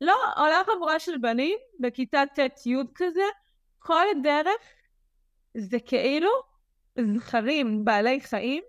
לא, 0.00 0.14
עולה 0.36 0.62
חבורה 0.66 0.98
של 0.98 1.18
בנים, 1.18 1.58
בכיתה 1.80 2.22
ט'-י' 2.34 2.76
כזה, 2.94 3.20
כל 3.88 4.04
הדרך 4.10 4.62
זה 5.56 5.78
כאילו 5.86 6.30
זכרים 7.14 7.84
בעלי 7.84 8.20
חיים 8.20 8.62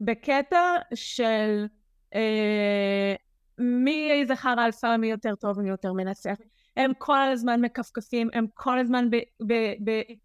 בקטע 0.00 0.74
של 0.94 1.66
אה, 2.14 3.14
מי 3.58 4.24
זכר 4.28 4.54
אלפא, 4.58 4.96
מי 4.96 5.06
יותר 5.06 5.34
טוב, 5.34 5.60
מי 5.60 5.68
יותר 5.68 5.92
מנצח. 5.92 6.34
הם 6.76 6.92
כל 6.98 7.18
הזמן 7.18 7.60
מכפכפים, 7.60 8.28
הם 8.32 8.46
כל 8.54 8.78
הזמן 8.78 9.08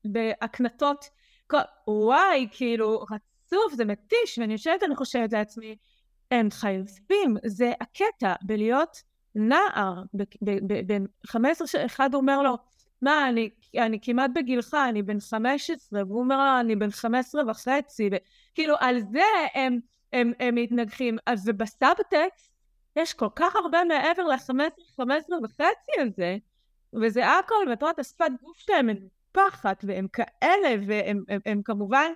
בהקנטות. 0.05 1.05
וואי, 1.87 2.47
כאילו, 2.51 2.99
רצוף, 2.99 3.73
זה 3.73 3.85
מתיש, 3.85 4.39
ואני 4.39 4.53
יושבת, 4.53 4.83
אני 4.83 4.95
חושבת 4.95 5.33
לעצמי, 5.33 5.75
הם 6.31 6.51
חייבים, 6.51 7.37
זה 7.45 7.71
הקטע 7.81 8.33
בלהיות 8.41 9.03
נער, 9.35 10.03
בן 10.85 11.03
15, 11.25 11.67
שאחד 11.67 12.13
אומר 12.13 12.41
לו, 12.41 12.57
מה, 13.01 13.29
אני, 13.29 13.49
אני 13.77 13.99
כמעט 14.01 14.31
בגילך, 14.35 14.73
אני 14.89 15.03
בן 15.03 15.19
15, 15.19 16.03
והוא 16.03 16.19
אומר 16.19 16.37
לו, 16.37 16.59
אני 16.59 16.75
בן 16.75 16.91
15 16.91 17.41
וחצי, 17.51 18.09
ו... 18.11 18.15
כאילו, 18.55 18.75
על 18.79 18.99
זה 18.99 19.23
הם, 19.53 19.79
הם, 20.13 20.31
הם 20.39 20.55
מתנגחים. 20.55 21.17
ובסאבטקסט 21.45 22.57
יש 22.95 23.13
כל 23.13 23.29
כך 23.35 23.55
הרבה 23.55 23.83
מעבר 23.83 24.23
ל-15, 24.23 24.81
15 24.95 25.37
וחצי 25.43 26.01
הזה, 26.01 26.37
וזה 27.01 27.27
הכל, 27.27 27.65
ואת 27.69 27.81
רואה 27.81 27.91
את 27.91 27.99
השפת 27.99 28.25
גוף 28.41 28.57
שלהם 28.57 28.87
מנופחת, 28.87 29.83
והם 29.87 30.07
כאלה, 30.07 30.75
והם 30.87 31.23
הם, 31.29 31.39
הם, 31.45 31.61
כמובן, 31.63 32.11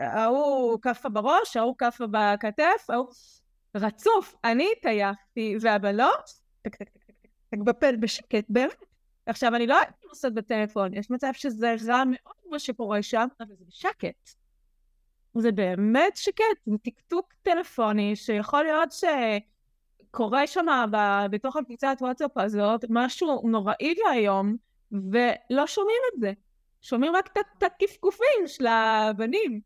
ההוא 0.00 0.68
אה, 0.68 0.72
אה, 0.72 0.78
כאפה 0.82 1.08
בראש, 1.08 1.56
ההוא 1.56 1.74
כאפה 1.78 2.04
בכתף, 2.10 2.86
ההוא 2.88 3.08
רצוף. 3.74 4.34
אני 4.44 4.68
התעייפתי, 4.78 5.56
והבנות, 5.60 6.30
טק 6.62 6.74
טק 6.74 6.88
טק 6.88 7.00
טק 7.06 7.28
טק 7.50 7.58
בפלא 7.58 7.96
בשקט, 7.96 8.44
באמת. 8.48 8.93
עכשיו, 9.26 9.54
אני 9.54 9.66
לא 9.66 9.74
יודעת 9.74 9.94
מה 10.02 10.08
לעשות 10.08 10.34
בטלפון, 10.34 10.94
יש 10.94 11.10
מצב 11.10 11.30
שזה 11.32 11.74
רע 11.88 12.02
מאוד 12.06 12.34
מה 12.50 12.58
שקורה 12.58 13.02
שם, 13.02 13.26
אבל 13.40 13.54
זה 13.58 13.64
בשקט. 13.68 14.30
זה 15.38 15.52
באמת 15.52 16.16
שקט, 16.16 16.44
זה 16.66 16.78
טקטוק 16.82 17.32
טלפוני 17.42 18.16
שיכול 18.16 18.62
להיות 18.62 18.94
שקורה 20.10 20.46
שם 20.46 20.66
בתוך 21.30 21.56
הקבוצת 21.56 21.96
וואטסאפ 22.00 22.38
הזאת 22.38 22.84
משהו 22.90 23.42
נוראי 23.48 23.94
להיום, 24.04 24.56
ולא 24.92 25.66
שומעים 25.66 26.00
את 26.14 26.20
זה. 26.20 26.32
שומעים 26.82 27.16
רק 27.16 27.30
את 27.38 27.62
הקפקופים 27.62 28.46
של 28.46 28.66
הבנים. 28.66 29.60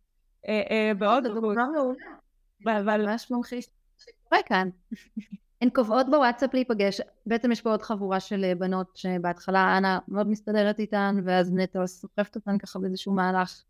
אה, 0.48 0.62
אה, 0.70 0.92
בעוד 0.94 1.22
זה 1.22 1.28
דוגמה 1.28 1.66
מעולה. 1.68 2.80
אבל... 2.80 3.06
ממש 3.06 3.30
ממחיש 3.30 3.66
שקורה 3.98 4.42
כאן. 4.42 4.68
הן 5.60 5.70
קובעות 5.70 6.06
בוואטסאפ 6.10 6.54
להיפגש, 6.54 7.00
בעצם 7.26 7.52
יש 7.52 7.60
פה 7.60 7.70
עוד 7.70 7.82
חבורה 7.82 8.20
של 8.20 8.44
אה, 8.44 8.54
בנות 8.54 8.96
שבהתחלה 8.96 9.78
אנה 9.78 9.98
מאוד 10.08 10.28
מסתדרת 10.28 10.78
איתן 10.78 11.20
ואז 11.24 11.52
נטו 11.54 11.86
סוחפת 11.86 12.36
אותן 12.36 12.58
ככה 12.58 12.78
באיזשהו 12.78 13.12
מהלך 13.12 13.62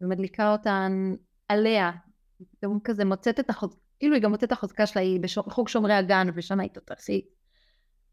ומדליקה 0.00 0.52
אותן 0.52 1.14
עליה, 1.48 1.90
פתאום 2.50 2.78
כזה 2.84 3.04
מוצאת 3.04 3.40
את 3.40 3.50
החוזקה, 3.50 3.80
כאילו 3.98 4.14
היא 4.14 4.22
גם 4.22 4.30
מוצאת 4.30 4.44
את 4.44 4.52
החוזקה 4.52 4.86
שלה, 4.86 5.02
היא 5.02 5.20
בחוג 5.20 5.68
שומרי 5.68 5.94
הגן 5.94 6.28
ושם 6.34 6.60
היא 6.60 6.70
תותחית 6.70 7.26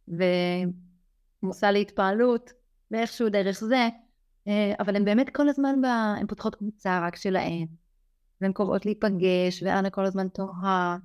ועושה 0.07 1.71
להתפעלות 1.71 2.51
ואיכשהו 2.91 3.29
דרך 3.29 3.59
זה, 3.59 3.87
אה, 4.47 4.73
אבל 4.79 4.95
הן 4.95 5.05
באמת 5.05 5.29
כל 5.35 5.49
הזמן, 5.49 5.81
בה, 5.81 6.15
הן 6.19 6.27
פותחות 6.27 6.55
קבוצה 6.55 6.99
רק 7.07 7.15
שלהן. 7.15 7.65
והן 8.41 8.53
קוראות 8.53 8.85
להיפגש 8.85 9.63
ואנה 9.63 9.89
כל 9.89 10.05
הזמן 10.05 10.27
תוהה 10.27 10.97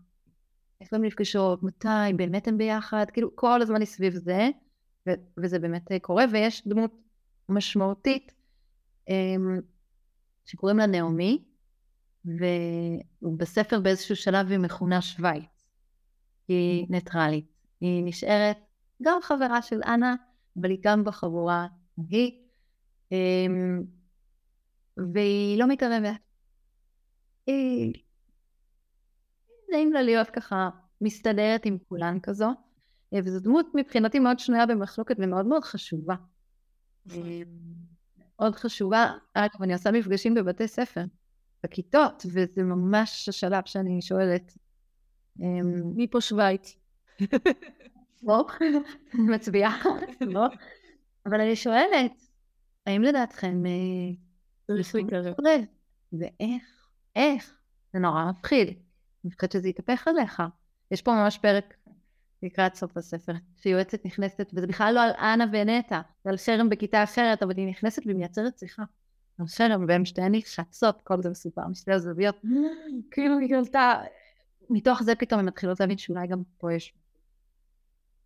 איפה 0.80 0.96
הן 0.96 1.04
נפגשות, 1.04 1.62
מתי, 1.62 2.12
באמת 2.16 2.48
הן 2.48 2.58
ביחד, 2.58 3.06
כאילו 3.12 3.36
כל 3.36 3.62
הזמן 3.62 3.80
היא 3.80 3.86
סביב 3.86 4.14
זה, 4.14 4.48
ו- 5.08 5.12
וזה 5.38 5.58
באמת 5.58 5.92
אה, 5.92 5.98
קורה, 5.98 6.24
ויש 6.32 6.68
דמות 6.68 6.90
משמעותית 7.48 8.32
um, 9.08 9.12
שקוראים 10.44 10.78
לה 10.78 10.86
נעמי, 10.86 11.44
ובספר 13.22 13.80
באיזשהו 13.80 14.16
שלב 14.16 14.50
היא 14.50 14.58
מכונה 14.58 15.02
שווייץ. 15.02 15.70
היא 16.48 16.86
ניטרלית. 16.90 17.46
היא 17.80 18.04
נשארת 18.04 18.56
גם 19.02 19.18
חברה 19.22 19.62
של 19.62 19.80
אנה, 19.82 20.14
אבל 20.60 20.70
היא 20.70 20.78
גם 20.82 21.04
בחבורה 21.04 21.66
היא, 22.10 22.42
um, 23.10 23.84
והיא 24.96 25.58
לא 25.58 25.66
מתערבת. 25.68 26.20
היא 27.46 28.03
נעים 29.74 29.92
לה 29.92 30.02
להיות 30.02 30.30
ככה 30.30 30.70
מסתדרת 31.00 31.66
עם 31.66 31.78
כולן 31.88 32.18
כזו, 32.22 32.48
אה, 33.14 33.18
וזו 33.24 33.40
דמות 33.40 33.66
מבחינתי 33.74 34.18
מאוד 34.18 34.38
שנויה 34.38 34.66
במחלוקת 34.66 35.16
ומאוד 35.18 35.46
מאוד 35.46 35.64
חשובה. 35.64 36.14
אה, 37.10 37.42
מאוד 38.38 38.54
חשובה, 38.56 39.12
אגב 39.34 39.62
אני 39.62 39.72
עושה 39.72 39.90
מפגשים 39.90 40.34
בבתי 40.34 40.68
ספר, 40.68 41.04
בכיתות, 41.64 42.26
וזה 42.32 42.62
ממש 42.62 43.28
השלב 43.28 43.62
שאני 43.66 44.02
שואלת, 44.02 44.58
אה, 45.42 45.62
מי 45.96 46.06
פה 46.10 46.20
שווייץ? 46.20 46.76
לא, 48.22 48.46
מצביעה, 49.14 49.82
לא, 50.20 50.46
אבל 51.26 51.40
אני 51.40 51.56
שואלת, 51.56 52.12
האם 52.86 53.02
לדעתכם 53.02 53.62
צריך 54.66 54.94
להתערב? 54.94 55.34
ואיך, 56.12 56.88
איך? 57.16 57.54
זה 57.92 57.98
נורא 57.98 58.24
מפחיד. 58.30 58.84
אני 59.24 59.32
חושבת 59.32 59.52
שזה 59.52 59.68
יתהפך 59.68 60.08
עליך. 60.08 60.42
יש 60.90 61.02
פה 61.02 61.12
ממש 61.12 61.38
פרק 61.38 61.74
לקראת 62.42 62.74
סוף 62.74 62.96
הספר, 62.96 63.32
שיועצת 63.56 64.06
נכנסת, 64.06 64.50
וזה 64.54 64.66
בכלל 64.66 64.94
לא 64.94 65.02
על 65.02 65.10
אנה 65.10 65.44
ונטע, 65.52 66.00
זה 66.24 66.30
על 66.30 66.36
חרם 66.36 66.68
בכיתה 66.68 67.02
אחרת, 67.02 67.42
אבל 67.42 67.52
היא 67.56 67.68
נכנסת 67.68 68.02
והיא 68.06 68.16
מייצרת 68.16 68.58
שיחה. 68.58 68.82
על 69.38 69.46
חרם, 69.46 69.84
והן 69.88 70.04
שתיהן 70.04 70.34
נחשצות, 70.34 71.02
כל 71.04 71.22
זה 71.22 71.30
מסופר 71.30 71.68
משתי 71.68 71.92
הזוויות. 71.92 72.42
כאילו 73.10 73.38
היא 73.38 73.48
גלתה, 73.48 74.00
מתוך 74.70 75.02
זה 75.02 75.14
פתאום 75.14 75.40
הן 75.40 75.46
מתחילות 75.46 75.80
להבין 75.80 75.98
שאולי 75.98 76.26
גם 76.26 76.42
פה 76.58 76.72
יש... 76.72 76.94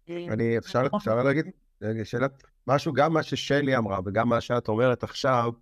אני, 0.09 0.59
אפשר, 0.59 0.83
אפשר 0.97 1.23
להגיד, 1.23 1.47
שאלה, 2.05 2.27
משהו, 2.67 2.93
גם 2.93 3.13
מה 3.13 3.23
ששלי 3.23 3.77
אמרה 3.77 4.01
וגם 4.05 4.29
מה 4.29 4.41
שאת 4.41 4.69
אומרת 4.69 5.03
עכשיו, 5.03 5.53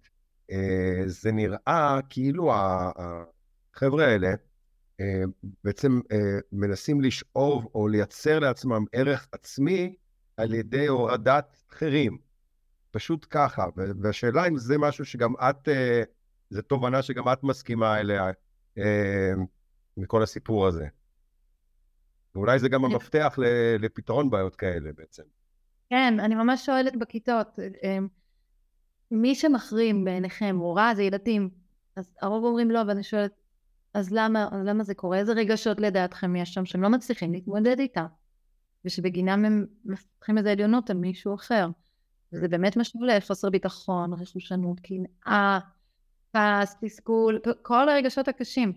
אה, 0.51 1.03
זה 1.07 1.33
נראה 1.33 1.99
כאילו 2.09 2.53
החבר'ה 2.55 4.07
האלה, 4.07 4.29
בעצם 5.65 6.01
אה, 6.13 6.39
מנסים 6.53 7.01
לשאוב 7.01 7.69
או 7.75 7.89
לייצר 7.89 8.39
לעצמם 8.39 8.85
ערך 8.93 9.29
עצמי 9.33 9.95
על 10.37 10.55
ידי 10.55 10.87
הורדת 10.87 11.57
אחרים. 11.71 12.19
פשוט 12.91 13.27
ככה. 13.31 13.67
והשאלה 14.03 14.49
אם 14.49 14.59
זה 14.59 14.79
משהו 14.79 15.05
שגם 15.05 15.35
את, 15.51 15.69
אה, 15.69 16.03
זו 16.51 16.63
תובנה 16.63 17.03
שגם 17.03 17.33
את 17.33 17.43
מסכימה 17.43 18.01
אליה 18.01 18.31
מכל 19.97 20.23
הסיפור 20.23 20.67
הזה. 20.67 20.87
ואולי 22.35 22.59
זה 22.59 22.69
גם 22.69 22.85
המפתח 22.85 23.39
לפתרון 23.79 24.31
בעיות 24.31 24.57
כאלה 24.57 24.91
בעצם. 24.97 25.23
כן, 25.91 26.21
אני 26.21 26.35
ממש 26.35 26.67
שואלת 26.67 26.97
בכיתות, 26.97 27.59
מי 29.11 29.35
שמחרים 29.35 30.05
בעיניכם 30.05 30.57
מורה 30.57 30.95
זה 30.95 31.03
ילדים, 31.03 31.51
אז 31.97 32.15
הרוב 32.23 32.45
אומרים 32.45 32.71
לא, 32.71 32.81
ואני 32.89 33.03
שואלת, 33.03 33.46
אז 33.97 34.11
למה, 34.13 34.49
למה 34.65 34.85
זה 34.85 34.95
קורה? 34.95 35.19
איזה 35.19 35.33
רגשות 35.33 35.81
לדעתכם 35.81 36.37
יש 36.37 36.55
שם 36.55 36.65
שהם 36.65 36.83
לא 36.83 36.89
מצליחים 36.89 37.33
להתמודד 37.33 37.79
איתם? 37.79 38.07
ושבגינם 38.85 39.45
הם 39.45 39.67
מפתחים 39.85 40.39
איזה 40.39 40.53
עליונות 40.53 40.91
על 40.91 40.97
מישהו 40.97 41.35
אחר. 41.35 41.69
וזה 42.33 42.49
באמת 42.49 42.77
משהו 42.77 43.01
לחוסר 43.05 43.51
ביטחון, 43.51 44.13
רכושנות, 44.13 44.81
קנאה, 44.81 45.59
כעס, 46.33 46.77
תסכול, 46.81 47.41
כל 47.63 47.89
הרגשות 47.89 48.29
הקשים. 48.29 48.73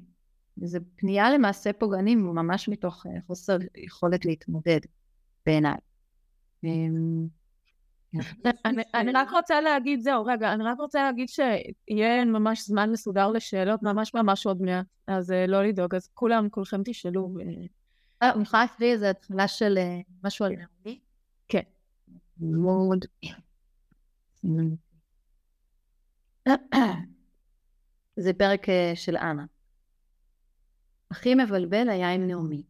זה 0.58 0.80
פנייה 0.96 1.32
למעשה 1.32 1.74
פוגענים 1.74 2.26
ממש 2.26 2.70
מתוך 2.70 3.06
אה, 3.06 3.12
חוסר 3.28 3.58
יכולת 3.78 4.26
להתמודד 4.26 4.80
בעיניי. 5.46 5.78
אמ, 8.16 8.22
אני 8.96 9.12
רק 9.12 9.30
רוצה 9.32 9.62
להגיד, 9.62 10.00
זהו, 10.00 10.26
רגע, 10.26 10.54
אני 10.54 10.64
רק 10.64 10.78
רוצה 10.80 11.04
להגיד 11.04 11.28
שיהיה 11.30 12.26
ממש 12.26 12.68
זמן 12.68 12.92
מסודר 12.92 13.28
לשאלות, 13.28 13.84
ממש 13.84 14.14
ממש 14.14 14.46
עוד 14.46 14.62
מעט, 14.62 14.86
אז 15.08 15.32
אה, 15.32 15.48
לא 15.48 15.64
לדאוג, 15.64 15.96
אז 15.96 16.10
כולם, 16.14 16.50
כולכם 16.50 16.82
תשאלו. 16.86 17.36
אה, 18.22 18.32
אני 18.32 18.44
יכולה 18.44 18.64
להקריא 18.64 18.94
איזה 18.94 19.10
התחלה 19.10 19.48
של 19.48 19.78
אה, 19.78 20.00
משהו 20.24 20.46
על 20.46 20.52
נעמי? 20.52 21.00
כן. 21.48 21.62
מאוד. 22.40 23.06
זה 28.16 28.34
פרק 28.34 28.68
של 28.96 29.18
אנה. 29.18 29.46
הכי 31.12 31.36
מבלבל 31.36 31.90
היה 31.90 32.14
עם 32.14 32.28
נעמי. 32.28 32.64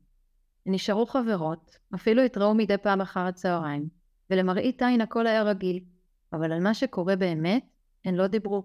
נשארו 0.65 1.05
חברות, 1.05 1.77
אפילו 1.95 2.21
התראו 2.21 2.53
מדי 2.53 2.77
פעם 2.77 3.01
אחר 3.01 3.19
הצהריים. 3.19 3.98
ולמראית 4.29 4.81
עין 4.81 5.01
הכל 5.01 5.27
היה 5.27 5.43
רגיל, 5.43 5.79
אבל 6.33 6.51
על 6.51 6.59
מה 6.59 6.73
שקורה 6.73 7.15
באמת, 7.15 7.63
הן 8.05 8.15
לא 8.15 8.27
דיברו. 8.27 8.63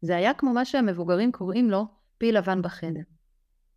זה 0.00 0.16
היה 0.16 0.34
כמו 0.34 0.52
מה 0.52 0.64
שהמבוגרים 0.64 1.32
קוראים 1.32 1.70
לו 1.70 1.86
פיל 2.18 2.38
לבן 2.38 2.62
בחדר. 2.62 3.00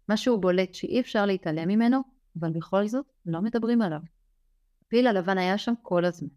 משהו 0.09 0.41
בולט 0.41 0.73
שאי 0.73 0.99
אפשר 0.99 1.25
להתעלם 1.25 1.67
ממנו, 1.67 2.01
אבל 2.39 2.51
בכל 2.51 2.87
זאת 2.87 3.05
לא 3.25 3.41
מדברים 3.41 3.81
עליו. 3.81 3.99
הפיל 4.85 5.07
הלבן 5.07 5.37
היה 5.37 5.57
שם 5.57 5.73
כל 5.81 6.05
הזמן. 6.05 6.29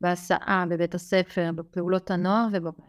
בהסעה, 0.00 0.64
בבית 0.70 0.94
הספר, 0.94 1.50
בפעולות 1.54 2.10
הנוער 2.10 2.46
ובבית. 2.52 2.84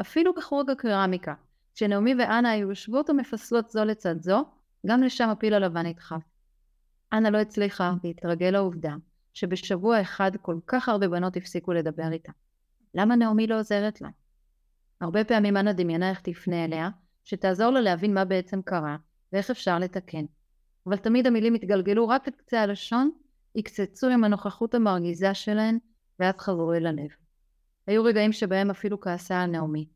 אפילו 0.00 0.34
בחוג 0.34 0.70
הקרמיקה, 0.70 1.34
כשנעמי 1.74 2.14
ואנה 2.14 2.50
היו 2.50 2.68
יושבות 2.68 3.10
ומפסלות 3.10 3.70
זו 3.70 3.84
לצד 3.84 4.22
זו, 4.22 4.44
גם 4.86 5.02
לשם 5.02 5.28
הפיל 5.28 5.54
הלבן 5.54 5.86
נדחף. 5.86 6.22
אנה 7.12 7.30
לא 7.30 7.38
הצליחה 7.38 7.94
להתרגל 8.04 8.50
לעובדה 8.50 8.94
שבשבוע 9.36 10.00
אחד 10.00 10.30
כל 10.42 10.58
כך 10.66 10.88
הרבה 10.88 11.08
בנות 11.08 11.36
הפסיקו 11.36 11.72
לדבר 11.72 12.12
איתה. 12.12 12.32
למה 12.94 13.16
נעמי 13.16 13.46
לא 13.46 13.58
עוזרת 13.58 14.00
לה? 14.00 14.08
הרבה 15.00 15.24
פעמים 15.24 15.56
אנה 15.56 15.72
דמיינה 15.72 16.10
איך 16.10 16.20
תפנה 16.20 16.64
אליה, 16.64 16.88
שתעזור 17.24 17.70
לה 17.70 17.80
להבין 17.80 18.14
מה 18.14 18.24
בעצם 18.24 18.62
קרה, 18.62 18.96
ואיך 19.32 19.50
אפשר 19.50 19.78
לתקן. 19.78 20.24
אבל 20.86 20.96
תמיד 20.96 21.26
המילים 21.26 21.54
התגלגלו 21.54 22.08
רק 22.08 22.28
את 22.28 22.36
קצה 22.36 22.62
הלשון, 22.62 23.10
הקצצו 23.56 24.08
עם 24.08 24.24
הנוכחות 24.24 24.74
המרגיזה 24.74 25.34
שלהן, 25.34 25.78
ואז 26.20 26.34
חזרו 26.38 26.72
אל 26.72 26.86
הלב. 26.86 27.08
היו 27.86 28.04
רגעים 28.04 28.32
שבהם 28.32 28.70
אפילו 28.70 29.00
כעסה 29.00 29.42
על 29.42 29.50
נעמי, 29.50 29.86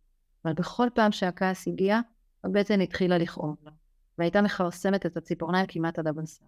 אבל 0.45 0.53
בכל 0.53 0.88
פעם 0.95 1.12
שהכעס 1.12 1.68
הגיע, 1.68 2.01
הבטן 2.45 2.80
התחילה 2.80 3.18
לכאוב 3.18 3.57
לה, 3.64 3.70
והייתה 4.18 4.43
מכרסמת 4.43 5.07
את 5.07 5.16
הציפורניים 5.16 5.66
כמעט 5.68 5.99
עד 5.99 6.07
הבשר. 6.07 6.45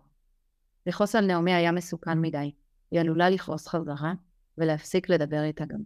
לכעוס 0.86 1.14
על 1.14 1.26
נעמי 1.26 1.52
היה 1.52 1.72
מסוכן 1.72 2.20
מדי, 2.20 2.52
היא 2.92 3.00
עלולה 3.00 3.30
לכעוס 3.30 3.68
חזרה, 3.68 4.12
ולהפסיק 4.58 5.08
לדבר 5.08 5.42
איתה 5.42 5.64
גם. 5.64 5.80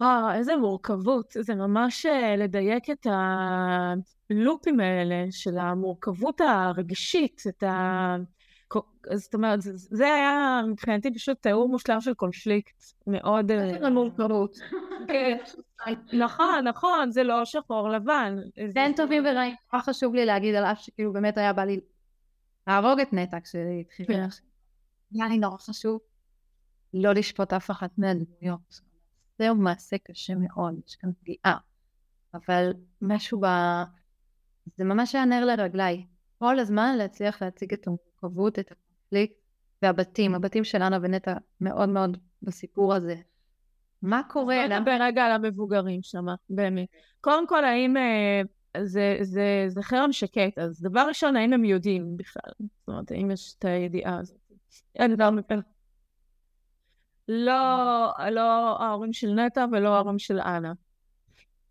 וואו, 0.00 0.32
איזה 0.32 0.56
מורכבות. 0.56 1.34
זה 1.40 1.54
ממש 1.54 2.06
אה, 2.06 2.36
לדייק 2.36 2.90
את 2.90 3.06
הלופים 4.30 4.80
האלה 4.80 5.26
של 5.30 5.58
המורכבות 5.58 6.40
הרגשית, 6.40 7.42
את 7.48 7.62
ה... 7.62 8.16
זאת 9.14 9.34
אומרת, 9.34 9.58
זה 9.62 10.04
היה 10.04 10.60
מבחינתי 10.68 11.14
פשוט 11.14 11.38
תיאור 11.40 11.68
מושלם 11.68 12.00
של 12.00 12.14
קונפליקט 12.14 12.82
מאוד... 13.06 13.50
איזה 13.50 13.90
מורכבות. 13.90 14.56
כן. 15.08 15.38
נכון, 16.12 16.64
נכון, 16.64 17.10
זה 17.10 17.22
לא 17.22 17.44
שחור 17.44 17.88
לבן. 17.88 18.36
אין 18.76 18.94
טובים 18.94 19.24
ורעים. 19.26 19.54
מה 19.72 19.82
חשוב 19.82 20.14
לי 20.14 20.26
להגיד 20.26 20.54
על 20.54 20.64
אף 20.64 20.80
שכאילו 20.80 21.12
באמת 21.12 21.38
היה 21.38 21.52
בא 21.52 21.64
לי 21.64 21.80
להרוג 22.66 23.00
את 23.00 23.12
נטע 23.12 23.38
כשהתחיל. 23.40 24.20
היה 25.14 25.28
לי 25.28 25.38
נורא 25.38 25.58
חשוב 25.58 26.00
לא 26.94 27.12
לשפוט 27.12 27.52
אף 27.52 27.70
אחת 27.70 27.90
מהדמויות. 27.98 28.80
זהו 29.38 29.54
מעשה 29.54 29.96
קשה 29.98 30.34
מאוד, 30.34 30.74
יש 30.86 30.96
כאן 30.96 31.10
פגיעה. 31.20 31.58
אבל 32.34 32.72
משהו 33.02 33.40
ב... 33.40 33.46
זה 34.76 34.84
ממש 34.84 35.14
היה 35.14 35.24
נר 35.24 35.44
לרגליי. 35.44 36.06
כל 36.38 36.58
הזמן 36.58 36.96
להצליח 36.98 37.42
להציג 37.42 37.72
את 37.72 37.86
המורכבות, 37.86 38.58
את 38.58 38.72
הקונפליקט, 38.72 39.34
והבתים, 39.82 40.34
הבתים 40.34 40.64
של 40.64 40.82
אנה 40.82 40.98
ונטע 41.02 41.34
מאוד 41.60 41.88
מאוד 41.88 42.18
בסיפור 42.42 42.94
הזה. 42.94 43.16
מה 44.02 44.22
קורה? 44.28 44.56
בוא 44.68 44.76
נדבר 44.76 44.96
רגע 45.00 45.24
על 45.24 45.32
המבוגרים 45.32 46.02
שם, 46.02 46.24
באמת. 46.50 46.88
קודם 47.20 47.46
כל, 47.46 47.64
האם 47.64 47.96
אה, 47.96 48.42
זה, 48.84 49.18
זה, 49.20 49.64
זה 49.68 49.82
חרם 49.82 50.12
שקט, 50.12 50.58
אז 50.58 50.82
דבר 50.82 51.04
ראשון, 51.08 51.36
האם 51.36 51.52
הם 51.52 51.64
יודעים 51.64 52.16
בכלל? 52.16 52.52
זאת 52.58 52.88
אומרת, 52.88 53.10
האם 53.10 53.30
יש 53.30 53.54
את 53.58 53.64
הידיעה 53.64 54.18
הזאת? 54.18 54.41
אין 54.94 55.14
דבר 55.14 55.30
מפה. 55.30 55.54
לא, 57.28 58.12
לא 58.30 58.76
ההורים 58.82 59.12
של 59.12 59.34
נטע 59.34 59.66
ולא 59.72 59.88
ההורים 59.88 60.18
של 60.18 60.40
אנה. 60.40 60.72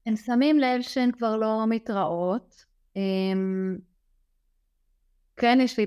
הם 0.06 0.16
שמים 0.16 0.60
לב 0.60 0.82
שהן 0.82 1.12
כבר 1.12 1.38
לא 1.38 1.66
מתראות. 1.70 2.66
הם... 2.96 3.78
כן 5.38 5.58
יש 5.62 5.80
לי, 5.80 5.86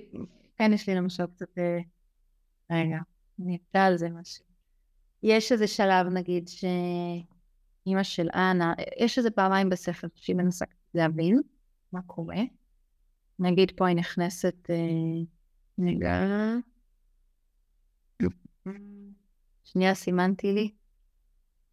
כן 0.56 0.72
יש 0.72 0.88
לי 0.88 0.94
למשל 0.94 1.26
קצת, 1.26 1.58
אה, 1.58 1.78
רגע, 2.70 2.98
אני 3.40 3.56
אקטע 3.56 3.84
על 3.84 3.96
זה 3.96 4.08
משהו. 4.08 4.44
יש 5.22 5.52
איזה 5.52 5.66
שלב 5.66 6.06
נגיד 6.06 6.48
שאימא 6.48 8.02
של 8.02 8.28
אנה, 8.34 8.74
יש 8.98 9.18
איזה 9.18 9.30
פעמיים 9.30 9.68
בספר 9.68 10.08
שהיא 10.14 10.36
מנסה 10.36 10.64
להבין 10.94 11.40
מה 11.92 12.02
קורה. 12.02 12.40
נגיד 13.38 13.72
פה 13.76 13.86
היא 13.86 13.96
נכנסת, 13.96 14.70
אה, 14.70 14.76
רגע, 15.78 16.24
שנייה 19.64 19.94
סימנתי 19.94 20.52
לי, 20.52 20.74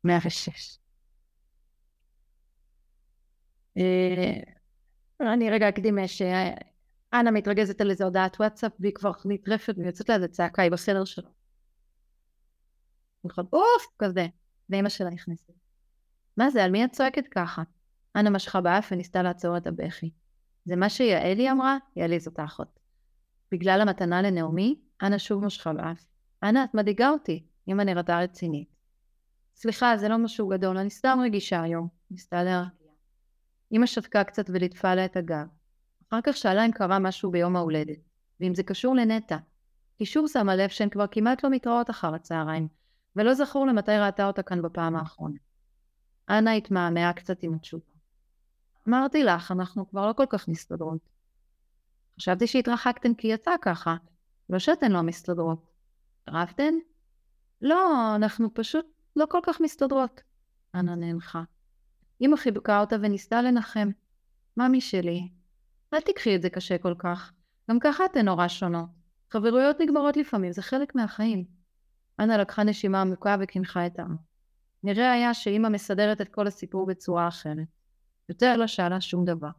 106. 0.04 0.78
אה, 3.78 4.34
אני 5.34 5.50
רגע 5.50 5.70
אקדים 5.70 6.08
שאנה 6.08 7.32
מתרגזת 7.32 7.82
על 7.82 7.90
איזה 7.90 8.04
הודעת 8.04 8.40
וואטסאפ 8.40 8.72
והיא 8.80 8.94
כבר 8.94 9.12
נטרפת 9.26 9.74
ויוצאת 9.78 10.10
לה 10.10 10.16
איזה 10.16 10.28
צעקה, 10.28 10.62
היא 10.62 10.72
בסדר 10.72 11.06
שלו. 11.06 11.30
נכון, 13.24 13.46
אוף, 13.54 13.88
כזה. 14.00 14.28
ואימא 14.70 14.90
שלה 14.90 15.10
נכנסת. 15.10 15.54
מה 16.38 16.50
זה, 16.50 16.64
על 16.64 16.72
מי 16.72 16.86
את 16.86 16.92
צועקת 16.92 17.28
ככה? 17.32 17.64
אנה 18.16 18.30
משכה 18.30 18.62
באף 18.62 18.92
וניסתה 18.92 19.24
לעצור 19.24 19.58
את 19.58 19.68
הבכי. 19.68 20.12
זה 20.66 20.76
מה 20.76 20.90
שיעלי 20.90 21.52
אמרה? 21.52 21.78
יעלי 21.96 22.20
זאת 22.20 22.40
האחות. 22.40 22.80
בגלל 23.52 23.82
המתנה 23.82 24.22
לנעמי, 24.22 24.80
אנה 25.02 25.20
שוב 25.20 25.46
משכה 25.46 25.74
באף. 25.74 26.11
אנה, 26.44 26.64
את 26.64 26.74
מדאיגה 26.74 27.10
אותי. 27.10 27.44
אמא 27.68 27.84
נראתה 27.84 28.20
רצינית. 28.20 28.76
סליחה, 29.56 29.98
זה 29.98 30.10
לא 30.10 30.18
משהו 30.18 30.48
גדול, 30.48 30.78
אני 30.78 30.90
סתם 30.90 31.20
רגישה 31.24 31.62
היום. 31.62 31.88
ניסתה 32.12 32.44
להרגיע. 32.44 32.92
אמא 33.72 33.86
שתקה 33.86 34.24
קצת 34.24 34.46
וליטפה 34.50 34.96
לה 34.96 35.06
את 35.06 35.18
הגב. 35.18 35.46
אחר 36.10 36.20
כך 36.24 36.38
שאלה 36.38 36.66
אם 36.66 36.72
קרה 36.72 37.00
משהו 37.00 37.32
ביום 37.32 37.56
ההולדת, 37.56 38.00
ואם 38.40 38.56
זה 38.56 38.64
קשור 38.64 38.96
לנטע. 38.96 39.38
היא 40.00 40.06
שוב 40.08 40.28
שמה 40.28 40.56
לב 40.56 40.70
שהן 40.70 40.90
כבר 40.90 41.06
כמעט 41.12 41.44
לא 41.44 41.50
מתראות 41.50 41.90
אחר 41.90 42.16
הצהריים, 42.16 42.68
ולא 43.16 43.34
זכור 43.34 43.68
למתי 43.68 43.92
ראתה 43.92 44.28
אותה 44.28 44.44
כאן 44.44 44.62
בפעם 44.62 44.96
האחרונה. 44.96 45.38
אנה 46.30 46.52
התמהמהה 46.52 47.14
קצת 47.14 47.44
עם 47.44 47.54
התשובה. 47.54 47.84
אמרתי 48.90 49.24
לך, 49.24 49.52
אנחנו 49.52 49.90
כבר 49.90 50.08
לא 50.08 50.14
כל 50.14 50.26
כך 50.30 50.48
מסתדרות. 50.48 51.10
חשבתי 52.20 52.48
שהתרחקתן 52.48 53.14
כי 53.14 53.28
יצא 53.28 53.52
ככה, 53.62 53.96
לא 54.50 54.60
שאתן 54.60 54.92
לא 54.92 55.02
מסתדרות. 55.02 55.71
רבתן? 56.30 56.74
לא, 57.62 58.16
אנחנו 58.16 58.54
פשוט 58.54 58.86
לא 59.16 59.26
כל 59.30 59.40
כך 59.44 59.62
מסתדרות. 59.62 60.22
אנה 60.76 60.96
נאנחה. 60.96 61.44
אמא 62.22 62.38
חיבקה 62.38 62.80
אותה 62.80 62.96
וניסתה 63.02 63.42
לנחם. 63.42 63.90
ממי 64.58 64.82
שלי, 64.82 65.30
אל 65.94 66.02
תיקחי 66.02 66.36
את 66.36 66.42
זה 66.42 66.50
קשה 66.50 66.78
כל 66.78 66.96
כך. 66.98 67.32
גם 67.72 67.80
ככה 67.80 68.06
אתן 68.06 68.26
נורא 68.26 68.48
שונות. 68.48 68.90
חברויות 69.30 69.76
נגמרות 69.80 70.18
לפעמים, 70.18 70.52
זה 70.52 70.62
חלק 70.62 70.96
מהחיים. 70.96 71.46
אנה 72.20 72.38
לקחה 72.38 72.64
נשימה 72.64 73.02
עמוקה 73.02 73.36
וקינחה 73.40 73.86
את 73.86 74.00
העם. 74.00 74.16
נראה 74.84 75.12
היה 75.12 75.34
שאמא 75.34 75.70
מסדרת 75.70 76.22
את 76.22 76.30
כל 76.30 76.48
הסיפור 76.48 76.86
בצורה 76.86 77.28
אחרת. 77.28 77.68
יותר 78.30 78.58
לא 78.58 78.68
שאלה 78.68 79.02
שום 79.02 79.26
דבר. 79.26 79.50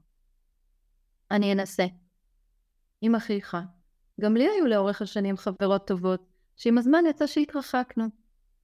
אני 1.30 1.52
אנסה. 1.52 1.86
אמא 3.02 3.18
חייכה. 3.18 3.62
גם 4.20 4.36
לי 4.36 4.48
היו 4.48 4.66
לאורך 4.66 5.02
השנים 5.02 5.36
חברות 5.36 5.86
טובות, 5.86 6.31
שעם 6.56 6.78
הזמן 6.78 7.04
יצא 7.10 7.26
שהתרחקנו. 7.26 8.04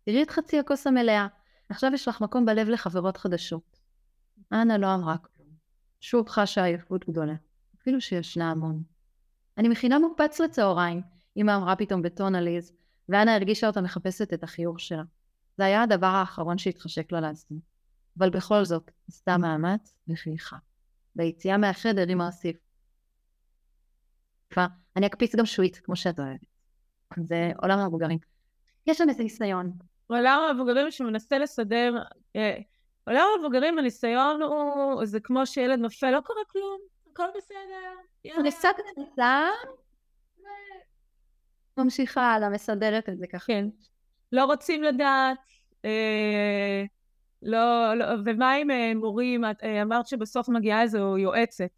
תראי 0.05 0.23
את 0.23 0.31
חצי 0.31 0.59
הכוס 0.59 0.87
המלאה, 0.87 1.27
עכשיו 1.69 1.91
יש 1.95 2.09
לך 2.09 2.21
מקום 2.21 2.47
בלב 2.47 2.69
לחברות 2.69 3.17
חדשות. 3.17 3.79
אנה 4.53 4.79
לא 4.79 4.95
אמרה 4.95 5.19
כלום. 5.19 5.49
שוב 6.01 6.29
חשה 6.29 6.65
עייפות 6.65 7.09
גדולה, 7.09 7.35
אפילו 7.83 8.01
שישנה 8.01 8.51
המון. 8.51 8.83
אני 9.59 9.69
מכינה 9.69 9.99
מוקפץ 9.99 10.41
לצהריים, 10.41 11.03
אמא 11.37 11.57
אמרה 11.57 11.77
פתאום 11.77 12.03
בטון 12.03 12.35
עליז, 12.35 12.73
ואנה 13.09 13.35
הרגישה 13.35 13.67
אותה 13.67 13.81
מחפשת 13.81 14.33
את 14.35 14.43
החיוך 14.43 14.81
שלה. 14.81 15.03
זה 15.57 15.65
היה 15.65 15.83
הדבר 15.83 16.07
האחרון 16.07 16.59
שהתחשק 16.59 17.13
לה 17.13 17.21
לעשות. 17.21 17.59
אבל 18.19 18.31
בכל 18.31 18.65
זאת, 18.65 18.91
עשתה 19.09 19.37
מאמץ 19.39 19.95
וחייכה. 20.09 20.57
ביציאה 21.15 21.57
מהחדר 21.57 22.13
אמא 22.13 22.23
הוסיף. 22.23 22.57
אני 24.97 25.07
אקפיץ 25.07 25.37
גם 25.37 25.47
שווית, 25.47 25.77
כמו 25.77 25.97
שאת 25.97 26.21
אוהבת. 26.21 26.58
זה 27.17 27.51
עולם 27.63 27.79
המבוגרים. 27.79 28.19
יש 28.87 28.99
שם 28.99 29.09
איזה 29.09 29.23
ניסיון. 29.23 29.73
עולם 30.07 30.41
המבוגרים 30.51 30.91
שמנסה 30.91 31.39
לסדר, 31.39 31.95
אה, 32.37 32.59
עולם 33.07 33.25
המבוגרים 33.37 33.79
הניסיון 33.79 34.43
הוא, 34.43 35.05
זה 35.05 35.21
כמו 35.21 35.47
שילד 35.47 35.79
נופל, 35.79 36.11
לא 36.11 36.21
קורה 36.21 36.43
כלום, 36.53 36.79
הכל 37.13 37.27
בסדר. 37.37 38.43
ריסת 38.43 38.75
כניסה, 38.95 39.49
ממשיכה 41.77 42.33
הלאה, 42.35 42.49
מסדרת 42.49 43.09
את 43.09 43.19
זה 43.19 43.27
ככה. 43.27 43.47
כן. 43.47 43.69
לא 44.33 44.45
רוצים 44.45 44.83
לדעת, 44.83 45.39
אה, 45.85 46.85
לא, 47.43 47.95
לא, 47.95 48.07
ומה 48.25 48.53
עם 48.53 48.71
אה, 48.71 48.93
מורים, 48.95 49.45
את 49.45 49.65
אה, 49.65 49.83
אמרת 49.83 50.07
שבסוף 50.07 50.49
מגיעה 50.49 50.83
איזו 50.83 51.19
יועצת. 51.19 51.71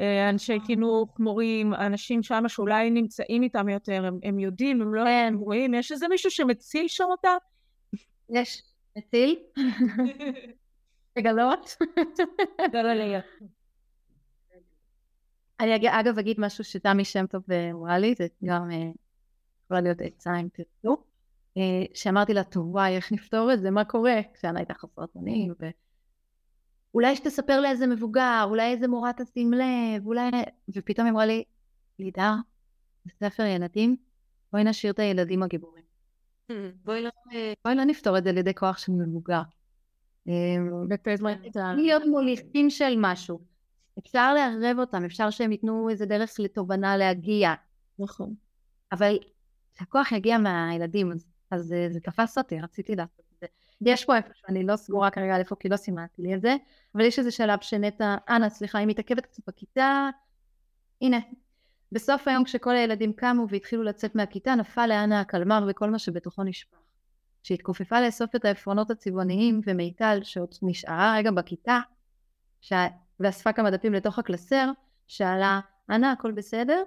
אה, 0.00 0.30
אנשי 0.30 0.58
חינוך, 0.66 1.18
מורים, 1.18 1.74
אנשים 1.74 2.22
שם 2.22 2.44
שאולי 2.48 2.90
נמצאים 2.90 3.42
איתם 3.42 3.68
יותר, 3.68 4.04
הם, 4.04 4.18
הם 4.22 4.38
יודעים, 4.38 4.82
הם 4.82 4.94
לא 4.94 5.08
הם 5.08 5.38
רואים, 5.38 5.74
יש 5.74 5.92
איזה 5.92 6.08
מישהו 6.08 6.30
שמציל 6.30 6.88
שם 6.88 7.04
אותם? 7.10 7.36
יש, 8.30 8.62
מציל? 8.96 9.36
לגלות? 11.16 11.76
לא, 12.74 12.82
לא, 12.82 12.94
לא. 12.94 13.18
אני 15.60 15.76
אג... 15.76 15.86
אגב 15.86 16.18
אגיד 16.18 16.40
משהו 16.40 16.64
שתמי 16.64 17.04
שם 17.04 17.26
טוב 17.26 17.42
אמרה 17.72 17.98
לי, 17.98 18.14
זה 18.18 18.26
גם 18.44 18.68
יכולה 19.64 19.80
להיות 19.80 20.00
עצה 20.00 20.36
אם 20.36 20.48
תרצו, 20.52 20.96
שאמרתי 21.94 22.34
לה, 22.34 22.44
טוב 22.44 22.74
וואי, 22.74 22.96
איך 22.96 23.12
נפתור 23.12 23.52
את 23.52 23.60
זה, 23.60 23.70
מה 23.70 23.84
קורה? 23.84 24.20
כשאנה 24.34 24.58
הייתה 24.58 24.74
חסרת 24.74 25.14
אונים, 25.14 25.54
אולי 26.94 27.16
שתספר 27.16 27.60
לאיזה 27.60 27.86
מבוגר, 27.86 28.44
אולי 28.44 28.72
איזה 28.72 28.88
מורה 28.88 29.10
תשים 29.12 29.52
לב, 29.52 30.06
אולי... 30.06 30.30
ופתאום 30.68 31.06
היא 31.06 31.12
אמרה 31.12 31.26
לי, 31.26 31.44
לידר, 31.98 32.32
בספר 33.06 33.42
ילדים, 33.42 33.96
בואי 34.52 34.64
נשאיר 34.64 34.92
את 34.92 34.98
הילדים 34.98 35.42
הגיבורים. 35.42 35.84
בואי 36.84 37.02
לא, 37.02 37.10
בואי 37.64 37.74
לא 37.74 37.84
נפתור 37.84 38.18
את 38.18 38.24
זה 38.24 38.30
על 38.30 38.38
ידי 38.38 38.54
כוח 38.54 38.78
של 38.78 38.92
מבוגר. 38.92 39.42
אמ, 40.26 40.88
להיות 41.76 42.02
מוליכים 42.06 42.70
של 42.70 42.94
משהו. 42.98 43.40
אפשר 43.98 44.34
לערב 44.34 44.78
אותם, 44.78 45.04
אפשר 45.04 45.30
שהם 45.30 45.52
ייתנו 45.52 45.88
איזה 45.90 46.06
דרך 46.06 46.30
לתובנה 46.38 46.96
להגיע. 46.96 47.54
נכון. 47.98 48.34
אבל 48.92 49.18
שהכוח 49.78 50.12
יגיע 50.12 50.38
מהילדים, 50.38 51.12
אז, 51.12 51.26
אז 51.50 51.64
זה, 51.64 51.88
זה 51.90 52.00
תפס 52.00 52.38
אותי, 52.38 52.60
רציתי 52.60 52.96
לעשות 52.96 53.24
זה. 53.29 53.29
יש 53.80 54.04
פה 54.04 54.16
איפה 54.16 54.28
שאני 54.34 54.66
לא 54.66 54.76
סגורה 54.76 55.10
כרגע 55.10 55.34
על 55.34 55.40
איפה, 55.40 55.56
כי 55.56 55.68
לא 55.68 55.76
סימנתי 55.76 56.22
לי 56.22 56.34
את 56.34 56.40
זה, 56.40 56.56
אבל 56.94 57.04
יש 57.04 57.18
איזה 57.18 57.30
שלב 57.30 57.58
שנטע, 57.60 58.16
אנה, 58.28 58.50
סליחה, 58.50 58.78
היא 58.78 58.86
מתעכבת 58.86 59.26
קצת 59.26 59.42
בכיתה, 59.46 60.08
הנה. 61.02 61.18
בסוף 61.92 62.28
היום 62.28 62.44
כשכל 62.44 62.76
הילדים 62.76 63.12
קמו 63.12 63.46
והתחילו 63.48 63.82
לצאת 63.82 64.14
מהכיתה, 64.14 64.54
נפל 64.54 64.86
לאנה 64.86 65.20
הקלמר 65.20 65.66
וכל 65.68 65.90
מה 65.90 65.98
שבתוכו 65.98 66.42
נשפך. 66.42 66.78
כשהתכופפה 67.42 68.00
לאסוף 68.00 68.36
את 68.36 68.44
העפרונות 68.44 68.90
הצבעוניים 68.90 69.60
ומיטל 69.66 70.20
שעוד 70.22 70.54
נשארה 70.62 71.14
רגע 71.16 71.30
בכיתה 71.30 71.78
ש... 72.60 72.72
ואספה 73.20 73.52
כמה 73.52 73.70
דפים 73.70 73.92
לתוך 73.92 74.18
הקלסר, 74.18 74.70
שאלה, 75.06 75.60
אנה 75.90 76.12
הכל 76.12 76.32
בסדר? 76.32 76.82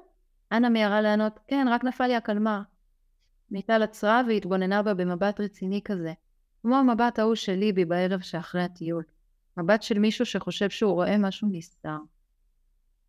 אנה 0.52 0.70
מיהרה 0.70 1.02
לענות, 1.02 1.40
כן, 1.48 1.68
רק 1.70 1.84
נפל 1.84 2.08
לי 2.08 2.16
הקלמר. 2.16 2.62
מיטל 3.52 3.84
עצרה 3.84 4.22
והתבוננה 4.28 4.84
בה 4.84 4.94
במבט 4.94 5.40
רציני 5.40 5.82
כזה, 5.86 6.14
כמו 6.64 6.76
המבט 6.76 7.20
ההוא 7.20 7.36
של 7.36 7.54
ליבי 7.54 7.86
בערב 7.86 8.22
שאחרי 8.22 8.64
הטיול. 8.64 9.04
מבט 9.58 9.82
של 9.82 10.00
מישהו 10.00 10.26
שחושב 10.26 10.70
שהוא 10.70 10.94
רואה 10.94 11.18
משהו 11.18 11.48
נסתר. 11.52 11.98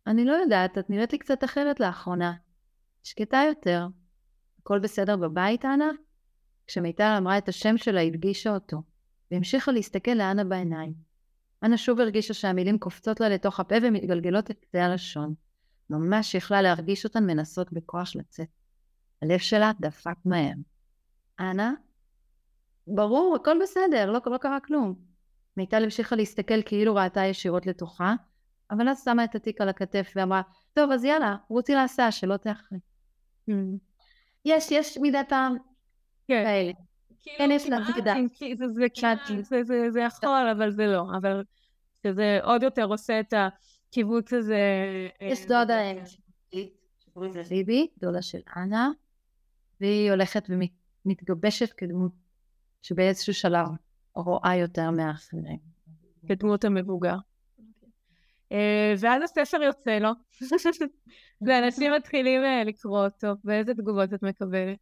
אני 0.07 0.25
לא 0.25 0.31
יודעת, 0.31 0.77
את 0.77 0.89
נראית 0.89 1.13
לי 1.13 1.19
קצת 1.19 1.43
אחרת 1.43 1.79
לאחרונה. 1.79 2.33
שקטה 3.03 3.41
יותר. 3.47 3.87
הכל 4.59 4.79
בסדר 4.79 5.17
בבית, 5.17 5.65
אנה? 5.65 5.91
כשמיטל 6.67 7.15
אמרה 7.17 7.37
את 7.37 7.49
השם 7.49 7.77
שלה, 7.77 8.01
הדגישה 8.01 8.53
אותו, 8.53 8.81
והמשיכה 9.31 9.71
להסתכל 9.71 10.11
לאנה 10.11 10.43
בעיניים. 10.43 10.93
אנה 11.63 11.77
שוב 11.77 11.99
הרגישה 11.99 12.33
שהמילים 12.33 12.79
קופצות 12.79 13.19
לה 13.19 13.29
לתוך 13.29 13.59
הפה 13.59 13.75
ומתגלגלות 13.81 14.51
את 14.51 14.59
קצה 14.59 14.85
הלשון. 14.85 15.33
ממש 15.89 16.35
יכלה 16.35 16.61
להרגיש 16.61 17.05
אותן 17.05 17.25
מנסות 17.25 17.73
בכוח 17.73 18.15
לצאת. 18.15 18.49
הלב 19.21 19.39
שלה 19.39 19.71
דפק 19.79 20.15
מהר. 20.25 20.53
אנה? 21.39 21.73
ברור, 22.87 23.35
הכל 23.35 23.57
בסדר, 23.61 24.11
לא, 24.11 24.19
לא 24.25 24.37
קרה 24.37 24.59
כלום. 24.59 24.95
מיטל 25.57 25.83
המשיכה 25.83 26.15
להסתכל 26.15 26.61
כאילו 26.61 26.95
ראתה 26.95 27.25
ישירות 27.25 27.65
לתוכה, 27.65 28.13
אבל 28.71 28.89
אז 28.89 29.03
שמה 29.03 29.23
את 29.23 29.35
התיק 29.35 29.61
על 29.61 29.69
הכתף 29.69 30.13
ואמרה, 30.15 30.41
טוב, 30.73 30.91
אז 30.91 31.03
יאללה, 31.03 31.35
רוצי 31.47 31.73
להסעה, 31.73 32.11
שלא 32.11 32.37
תאחרי. 32.37 32.79
Hmm. 33.49 33.53
יש, 34.45 34.71
יש 34.71 34.97
מדי 35.01 35.21
פעם 35.29 35.57
כן. 36.27 36.43
כאלה. 36.45 36.71
כאילו 37.21 37.37
כן, 37.37 37.49
יש 37.51 37.69
לה 37.69 37.77
זגדה. 37.81 38.15
זה 39.89 39.99
יכול, 39.99 40.47
אבל 40.51 40.71
זה 40.71 40.87
לא. 40.87 41.03
אבל 41.17 41.43
שזה 42.03 42.39
עוד 42.43 42.63
יותר 42.63 42.85
עושה 42.85 43.19
את 43.19 43.33
הקיבוץ 43.33 44.33
הזה. 44.33 44.59
אה, 45.21 45.27
יש 45.27 45.45
דודה 45.45 45.79
שקוראים 46.99 47.35
לה 47.35 47.41
ליבי, 47.51 47.87
דודה 47.97 48.21
של 48.21 48.39
אנה, 48.57 48.89
והיא 49.81 50.11
הולכת 50.11 50.49
ומתגבשת 51.05 51.73
כדמות 51.73 52.11
שבאיזשהו 52.85 53.33
שלב 53.33 53.67
רואה 54.15 54.55
יותר 54.55 54.91
מאחרים. 54.91 55.59
כדמות 56.27 56.65
המבוגר. 56.65 57.15
אה, 58.51 58.93
ואז 58.99 59.23
הספר 59.23 59.61
יוצא 59.63 59.99
לו, 59.99 60.09
ואנשים 61.47 61.91
מתחילים 61.93 62.43
אה, 62.43 62.63
לקרוא 62.63 63.05
אותו, 63.05 63.27
ואיזה 63.45 63.73
תגובות 63.73 64.13
את 64.13 64.23
מקבלת? 64.23 64.77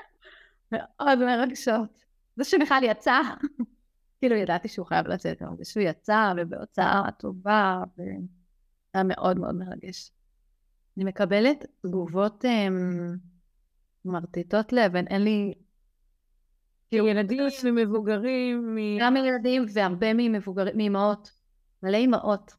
מאוד 0.72 1.18
מרגשות. 1.18 2.04
זה 2.36 2.44
שבכלל 2.44 2.80
יצא, 2.82 3.20
כאילו 4.20 4.36
ידעתי 4.36 4.68
שהוא 4.68 4.86
חייב 4.86 5.06
לצאת, 5.06 5.42
אבל 5.42 5.56
זה 5.56 5.64
שהוא 5.64 5.82
יצא 5.82 6.32
ובהוצאה 6.36 7.02
טובה, 7.18 7.82
והיה 7.98 9.04
מאוד 9.04 9.38
מאוד 9.38 9.54
מרגש. 9.54 10.10
אני 10.96 11.04
מקבלת 11.04 11.64
תגובות 11.82 12.44
um, 12.44 13.18
מרטיטות 14.04 14.72
לב, 14.72 14.96
אין 14.96 15.22
לי... 15.22 15.54
כאילו 16.92 17.06
ילדים 17.06 17.46
ממבוגרים, 17.64 18.74
מ... 18.74 18.98
גם 19.00 19.14
מילדים 19.14 19.64
והרבה 19.72 20.14
ממבוגרים, 20.14 20.76
מאמהות, 20.76 21.30
מלא 21.82 21.96
אימהות. 21.96 22.54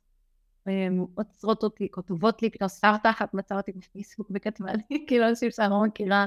עוצרות 1.16 1.64
אותי, 1.64 1.92
כותבות 1.92 2.42
לי, 2.42 2.50
פתאום 2.50 2.70
שר 2.70 2.98
תחת, 2.98 3.34
מצא 3.34 3.58
אותי 3.58 3.72
בפייסבוק 3.72 4.32
וכתבה 4.34 4.72
לי, 4.74 5.06
כאילו 5.08 5.30
אנשים 5.30 5.52
שאני 5.52 5.70
לא 5.70 5.84
מכירה. 5.84 6.26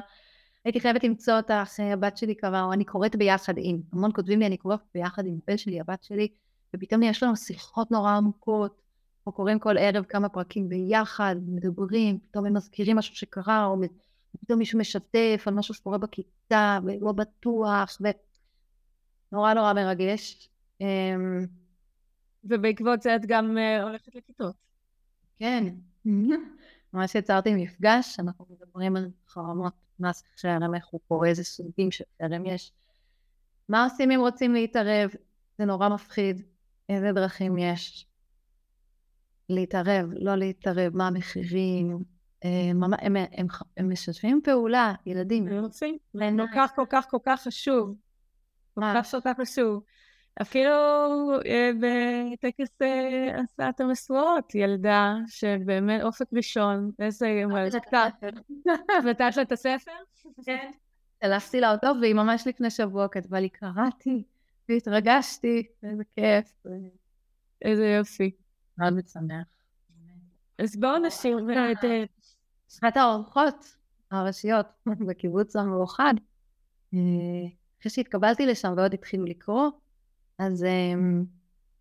הייתי 0.65 0.81
חייבת 0.81 1.05
למצוא 1.05 1.37
אותך, 1.37 1.81
הבת 1.93 2.17
שלי 2.17 2.35
קראה, 2.35 2.63
או 2.63 2.73
אני 2.73 2.85
קוראת 2.85 3.17
ביחד 3.17 3.55
עם, 3.57 3.81
המון 3.93 4.11
כותבים 4.15 4.41
לי, 4.41 4.47
אני 4.47 4.57
קוראת 4.57 4.81
ביחד 4.95 5.27
עם 5.27 5.39
הבן 5.43 5.57
שלי, 5.57 5.81
הבת 5.81 6.03
שלי, 6.03 6.29
ופתאום 6.77 7.03
יש 7.03 7.23
לנו 7.23 7.37
שיחות 7.37 7.91
נורא 7.91 8.11
עמוקות, 8.11 8.81
או 9.27 9.33
קוראים 9.33 9.59
כל 9.59 9.79
ערב 9.79 10.05
כמה 10.05 10.29
פרקים 10.29 10.69
ביחד, 10.69 11.37
מדברים, 11.47 12.19
פתאום 12.19 12.47
הם 12.47 12.57
מזכירים 12.57 12.97
משהו 12.97 13.17
שקרה, 13.17 13.65
או 13.65 13.77
פתאום 14.41 14.59
מישהו 14.59 14.79
משתף 14.79 15.45
על 15.47 15.55
משהו 15.55 15.75
שקורה 15.75 15.99
בכיתה, 15.99 16.79
ולא 16.85 17.13
בטוח, 17.13 17.99
ונורא 19.33 19.55
נורא 19.55 19.73
מרגש. 19.73 20.49
אמ, 20.81 21.47
ובעקבות 22.45 23.03
זה 23.03 23.17
את 23.17 23.27
גם 23.27 23.57
uh, 23.57 23.83
הולכת 23.83 24.15
לכיתות. 24.15 24.55
כן, 25.39 25.65
ממש 26.93 27.15
יצרתי 27.15 27.55
מפגש, 27.55 28.21
אנחנו 28.21 28.47
מדברים 28.51 28.97
על 28.97 29.11
חרמות, 29.29 29.73
מה 29.99 30.11
חרם, 30.41 30.75
איך 30.75 30.87
הוא 30.87 31.01
קורה, 31.09 31.29
איזה 31.29 31.45
סוגים 31.45 31.91
של 31.91 32.05
חרם 32.23 32.47
יש. 32.47 32.73
מה 33.69 33.85
עושים 33.85 34.11
אם 34.11 34.21
רוצים 34.21 34.55
להתערב? 34.55 35.11
זה 35.59 35.65
נורא 35.65 35.89
מפחיד. 35.89 36.43
איזה 36.89 37.13
דרכים 37.13 37.59
יש? 37.59 38.07
להתערב, 39.49 40.09
לא 40.13 40.37
להתערב, 40.37 40.97
מה 40.97 41.07
המחירים? 41.07 42.16
אה, 42.47 42.71
הם, 42.71 42.83
הם, 42.85 43.17
הם, 43.33 43.47
הם 43.77 43.93
משתפים 43.93 44.41
פעולה, 44.45 44.95
ילדים. 45.07 45.49
הם 45.49 45.65
רוצים. 45.65 45.99
כל 46.13 46.47
כך 46.55 46.73
כל 46.75 46.85
כך 46.89 47.07
כל 47.11 47.19
כך 47.25 47.43
חשוב. 47.43 47.95
כל 48.75 48.81
כך 48.95 49.11
כל 49.11 49.21
כך 49.25 49.41
חשוב. 49.41 49.83
אפילו 50.43 50.71
אה, 51.47 51.71
בטקס 51.81 52.83
אה, 52.83 53.41
הסעת 53.41 53.81
המשואות, 53.81 54.55
ילדה 54.55 55.15
שבאמת 55.27 56.03
אופק 56.03 56.27
ראשון, 56.33 56.91
איזה 56.99 57.43
מלכה. 57.47 58.09
נתת 59.05 59.37
לה 59.37 59.43
את 59.43 59.53
הספר? 59.53 59.93
כן. 60.45 60.71
הלכתי 61.23 61.61
לאוטו 61.61 61.87
והיא 62.01 62.15
ממש 62.15 62.47
לפני 62.47 62.71
שבוע 62.71 63.09
כתבה 63.09 63.41
לי, 63.41 63.49
קראתי 63.49 64.23
והתרגשתי, 64.69 65.67
איזה 65.83 66.03
כיף. 66.17 66.53
איזה 67.63 67.87
יופי. 67.87 68.31
מאוד 68.79 68.93
מצמח. 68.93 69.45
אז 70.59 70.77
בואו 70.77 70.99
נשאיר 70.99 71.39
את... 71.73 71.85
אחת 72.69 72.97
האורחות 72.97 73.77
הראשיות 74.11 74.67
בקיבוץ 75.09 75.57
המאוחד. 75.57 76.15
אה, 76.95 76.99
אחרי 77.81 77.91
שהתקבלתי 77.91 78.47
לשם 78.47 78.75
ועוד 78.77 78.95
התחילו 78.95 79.25
לקרוא, 79.25 79.71
אז, 80.39 80.65
אמ, 80.65 81.25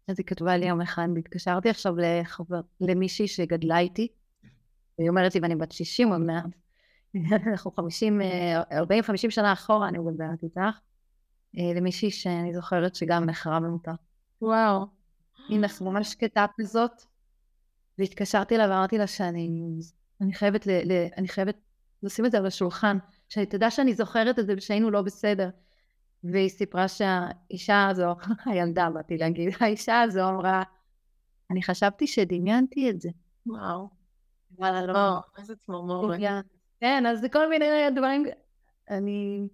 אז 0.08 0.16
היא 0.20 0.26
כתבה 0.26 0.58
לי 0.58 0.66
יום 0.66 0.82
אחד, 0.82 1.08
והתקשרתי 1.16 1.70
עכשיו 1.70 1.94
לחבר, 1.98 2.62
למישהי 2.82 3.28
שגדלה 3.28 3.80
איתי, 3.80 4.08
והיא 5.00 5.10
אומרת 5.10 5.36
לי, 5.36 5.42
ואני 5.42 5.56
בת 5.56 5.72
60 5.72 6.12
עוד 6.12 6.22
מעט, 6.22 6.46
אנחנו 7.48 7.72
50, 7.72 8.22
40-50 8.22 9.30
שנה 9.30 9.54
אחורה 9.54 9.88
אני 9.88 10.00
מדברת 10.00 10.44
איתך, 10.44 10.80
אה, 11.58 11.74
למישהי 11.76 12.12
שאני 12.12 12.54
זוכרת 12.54 12.96
שגם 12.96 13.26
נחרה 13.26 13.60
במותה. 13.60 13.94
וואו. 14.42 14.86
היא 15.50 15.60
ממש 15.82 16.12
שקטה 16.12 16.46
כזאת, 16.58 16.92
והתקשרתי 17.98 18.58
לה 18.58 18.64
ואמרתי 18.64 18.98
לה 18.98 19.08
שאני 19.08 19.50
אני 20.22 20.34
חייבת, 20.34 20.68
ל, 20.68 20.72
ל, 20.72 21.08
אני 21.18 21.28
חייבת 21.28 21.58
לשים 22.04 22.26
את 22.26 22.32
זה 22.32 22.38
על 22.38 22.46
השולחן, 22.46 22.98
שאני 23.30 23.46
תדע 23.46 23.72
שאני 23.72 23.94
זוכרת 23.94 24.40
את 24.40 24.48
זה 24.48 24.54
ושהיינו 24.58 24.92
לא 24.92 25.02
בסדר. 25.02 25.50
והיא 26.24 26.50
סיפרה 26.50 26.88
שהאישה 26.88 27.88
הזו, 27.88 28.16
הילדה 28.46 28.90
באתי 28.90 29.18
להגיד, 29.18 29.54
האישה 29.60 30.02
הזו 30.02 30.30
אמרה, 30.30 30.64
אני 31.52 31.64
חשבתי 31.64 32.08
שדמיינתי 32.08 32.90
את 32.90 33.02
זה. 33.02 33.10
וואו. 33.46 33.90
וואלה, 34.58 34.86
לא. 34.86 35.20
איזה 35.38 35.56
צמרמורת. 35.56 36.20
כן, 36.80 37.06
אז 37.06 37.20
זה 37.20 37.30
כל 37.30 37.50
מיני 37.50 37.66
דברים, 37.96 38.26
אני... 38.90 39.48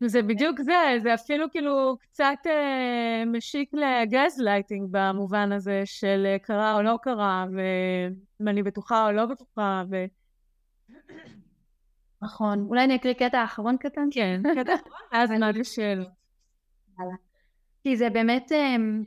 זה 0.00 0.22
בדיוק 0.22 0.60
זה, 0.60 0.72
זה 1.02 1.14
אפילו 1.14 1.50
כאילו 1.50 1.96
קצת 2.00 2.38
אה, 2.46 3.24
משיק 3.26 3.70
לגז 3.72 4.38
לייטינג 4.38 4.88
במובן 4.90 5.52
הזה 5.52 5.82
של 5.84 6.26
אה, 6.26 6.38
קרה 6.38 6.74
או 6.74 6.82
לא 6.82 6.98
קרה, 7.02 7.46
ואם 7.52 8.48
אני 8.48 8.62
בטוחה 8.62 9.06
או 9.06 9.12
לא 9.12 9.26
בטוחה, 9.26 9.82
ו... 9.90 10.04
נכון. 12.22 12.66
אולי 12.68 12.84
אני 12.84 12.96
אקריא 12.96 13.14
קטע 13.14 13.44
אחרון 13.44 13.76
קטן? 13.76 14.08
כן, 14.10 14.42
קטע 14.54 14.74
אחרון, 14.74 15.00
ואז 15.12 15.30
נעלה 15.40 15.64
שאלות. 15.64 16.08
כי 17.82 17.96
זה 17.96 18.10
באמת 18.10 18.52
אמ, 18.52 19.04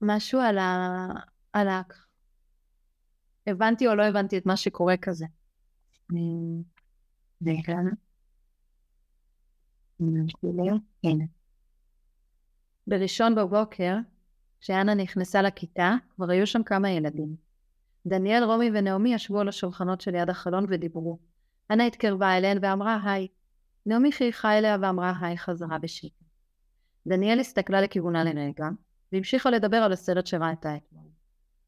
משהו 0.00 0.40
על 0.40 0.58
ה... 0.58 1.06
על 1.52 1.68
ה... 1.68 1.82
הבנתי 3.46 3.88
או 3.88 3.94
לא 3.94 4.02
הבנתי 4.02 4.38
את 4.38 4.46
מה 4.46 4.56
שקורה 4.56 4.96
כזה. 4.96 5.26
בראשון 12.86 13.34
בבוקר, 13.34 13.96
כשאנה 14.60 14.94
נכנסה 14.94 15.42
לכיתה, 15.42 15.94
כבר 16.14 16.30
היו 16.30 16.46
שם 16.46 16.62
כמה 16.62 16.90
ילדים. 16.90 17.36
דניאל, 18.06 18.44
רומי 18.44 18.70
ונעמי 18.74 19.14
ישבו 19.14 19.40
על 19.40 19.48
השולחנות 19.48 20.00
שליד 20.00 20.30
החלון 20.30 20.66
ודיברו. 20.68 21.18
אנה 21.70 21.86
התקרבה 21.86 22.36
אליהן 22.36 22.58
ואמרה 22.62 22.98
היי. 23.04 23.28
נעמי 23.86 24.12
חייכה 24.12 24.58
אליה 24.58 24.76
ואמרה 24.82 25.12
היי 25.20 25.38
חזרה 25.38 25.78
בשקט. 25.78 26.24
דניאל 27.06 27.40
הסתכלה 27.40 27.80
לכיוונה 27.80 28.24
לרגע, 28.24 28.68
והמשיכה 29.12 29.50
לדבר 29.50 29.76
על 29.76 29.92
הסרט 29.92 30.26
שראתה 30.26 30.76
אתמול. 30.76 31.04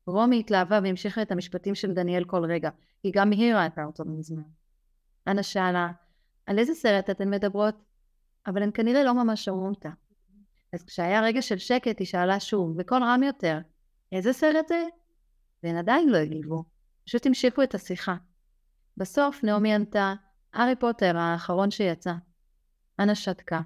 רומי 0.06 0.40
התלהבה 0.40 0.80
והמשיכה 0.82 1.22
את 1.22 1.32
המשפטים 1.32 1.74
של 1.74 1.92
דניאל 1.92 2.24
כל 2.24 2.44
רגע, 2.44 2.70
כי 3.02 3.10
גם 3.10 3.30
היא 3.30 3.54
ראתה 3.54 3.84
אותו 3.84 4.04
מזמן. 4.04 4.42
אנה 5.28 5.42
שאלה, 5.42 5.88
על 6.46 6.58
איזה 6.58 6.74
סרט 6.74 7.10
אתן 7.10 7.30
מדברות? 7.30 7.85
אבל 8.46 8.62
הן 8.62 8.70
כנראה 8.74 9.04
לא 9.04 9.14
ממש 9.14 9.44
שמעו 9.44 9.68
אותה. 9.68 9.90
אז 10.72 10.84
כשהיה 10.84 11.22
רגע 11.22 11.42
של 11.42 11.58
שקט 11.58 11.98
היא 11.98 12.06
שאלה 12.06 12.40
שוב, 12.40 12.76
בקול 12.76 13.02
רם 13.02 13.22
יותר, 13.22 13.58
איזה 14.12 14.32
סרט 14.32 14.68
זה? 14.68 14.84
והן 15.62 15.76
עדיין 15.76 16.08
לא 16.08 16.16
הגיבו, 16.16 16.64
פשוט 17.04 17.26
המשיכו 17.26 17.62
את 17.62 17.74
השיחה. 17.74 18.16
בסוף 18.96 19.44
נעמי 19.44 19.74
ענתה, 19.74 20.14
הארי 20.52 20.76
פוטר 20.76 21.16
האחרון 21.16 21.70
שיצא. 21.70 22.12
אנה 23.00 23.14
שתקה. 23.14 23.60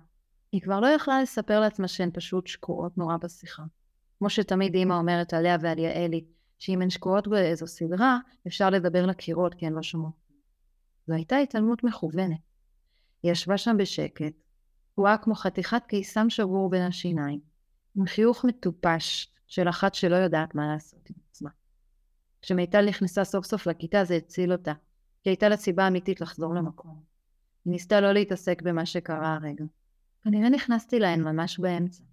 היא 0.52 0.60
כבר 0.60 0.80
לא 0.80 0.86
יכלה 0.86 1.22
לספר 1.22 1.60
לעצמה 1.60 1.88
שהן 1.88 2.10
פשוט 2.14 2.46
שקועות 2.46 2.98
נורא 2.98 3.16
בשיחה. 3.16 3.62
כמו 4.18 4.30
שתמיד 4.30 4.74
אימא 4.74 4.94
אומרת 4.94 5.34
עליה 5.34 5.56
ועל 5.60 5.78
יעלי, 5.78 6.24
שאם 6.58 6.82
הן 6.82 6.90
שקועות 6.90 7.28
באיזו 7.28 7.66
סדרה, 7.66 8.18
אפשר 8.46 8.70
לדבר 8.70 9.06
לקירות 9.06 9.54
כי 9.54 9.66
הן 9.66 9.72
לא 9.72 9.82
שומעות. 9.82 10.14
זו 11.06 11.14
הייתה 11.14 11.36
התעלמות 11.36 11.84
מכוונת. 11.84 12.40
היא 13.22 13.32
ישבה 13.32 13.58
שם 13.58 13.76
בשקט, 13.78 14.32
תקועה 15.00 15.18
כמו 15.18 15.34
חתיכת 15.34 15.82
קיסם 15.86 16.30
שבור 16.30 16.70
בין 16.70 16.82
השיניים, 16.82 17.40
עם 17.96 18.06
חיוך 18.06 18.44
מטופש 18.44 19.34
של 19.46 19.68
אחת 19.68 19.94
שלא 19.94 20.16
יודעת 20.16 20.54
מה 20.54 20.72
לעשות 20.72 21.10
עם 21.10 21.16
עצמה. 21.30 21.50
כשמיטל 22.42 22.88
נכנסה 22.88 23.24
סוף 23.24 23.46
סוף 23.46 23.66
לכיתה 23.66 24.04
זה 24.04 24.14
הציל 24.14 24.52
אותה, 24.52 24.72
כי 25.22 25.30
הייתה 25.30 25.48
לה 25.48 25.56
סיבה 25.56 25.88
אמיתית 25.88 26.20
לחזור 26.20 26.54
למקום. 26.54 27.02
היא 27.64 27.70
ניסתה 27.70 28.00
לא 28.00 28.12
להתעסק 28.12 28.62
במה 28.62 28.86
שקרה 28.86 29.34
הרגע. 29.34 29.64
כנראה 30.24 30.48
נכנסתי 30.48 30.98
להן 30.98 31.22
ממש 31.22 31.58
באמצע. 31.58 32.04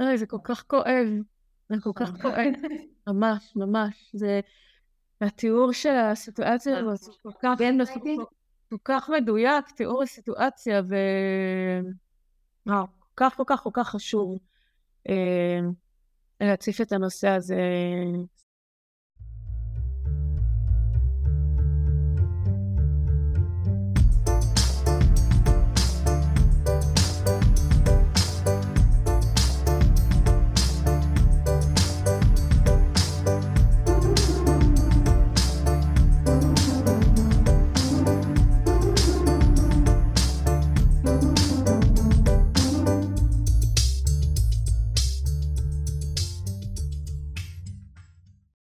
אוי, 0.00 0.18
זה 0.18 0.26
כל 0.26 0.40
כך 0.44 0.64
כואב. 0.66 1.08
זה 1.68 1.76
כל 1.82 1.92
כך 1.94 2.22
כואב. 2.22 2.52
ממש, 3.06 3.52
ממש. 3.56 4.10
זה... 4.12 4.40
התיאור 5.20 5.72
של 5.72 5.94
הסיטואציה 5.94 6.78
הזאת 6.78 7.16
כל 7.22 7.30
כך... 7.42 7.58
כל 8.70 8.76
כך 8.84 9.10
מדויק, 9.10 9.70
תיאור 9.70 10.02
הסיטואציה, 10.02 10.82
ו... 10.88 10.94
וואו, 12.66 12.86
כל 12.86 13.12
כך 13.16 13.36
כל 13.36 13.44
כך 13.46 13.62
כל 13.62 13.70
כך 13.72 13.88
חשוב 13.88 14.38
אה, 15.08 15.60
להציף 16.40 16.80
את 16.80 16.92
הנושא 16.92 17.28
הזה 17.28 17.60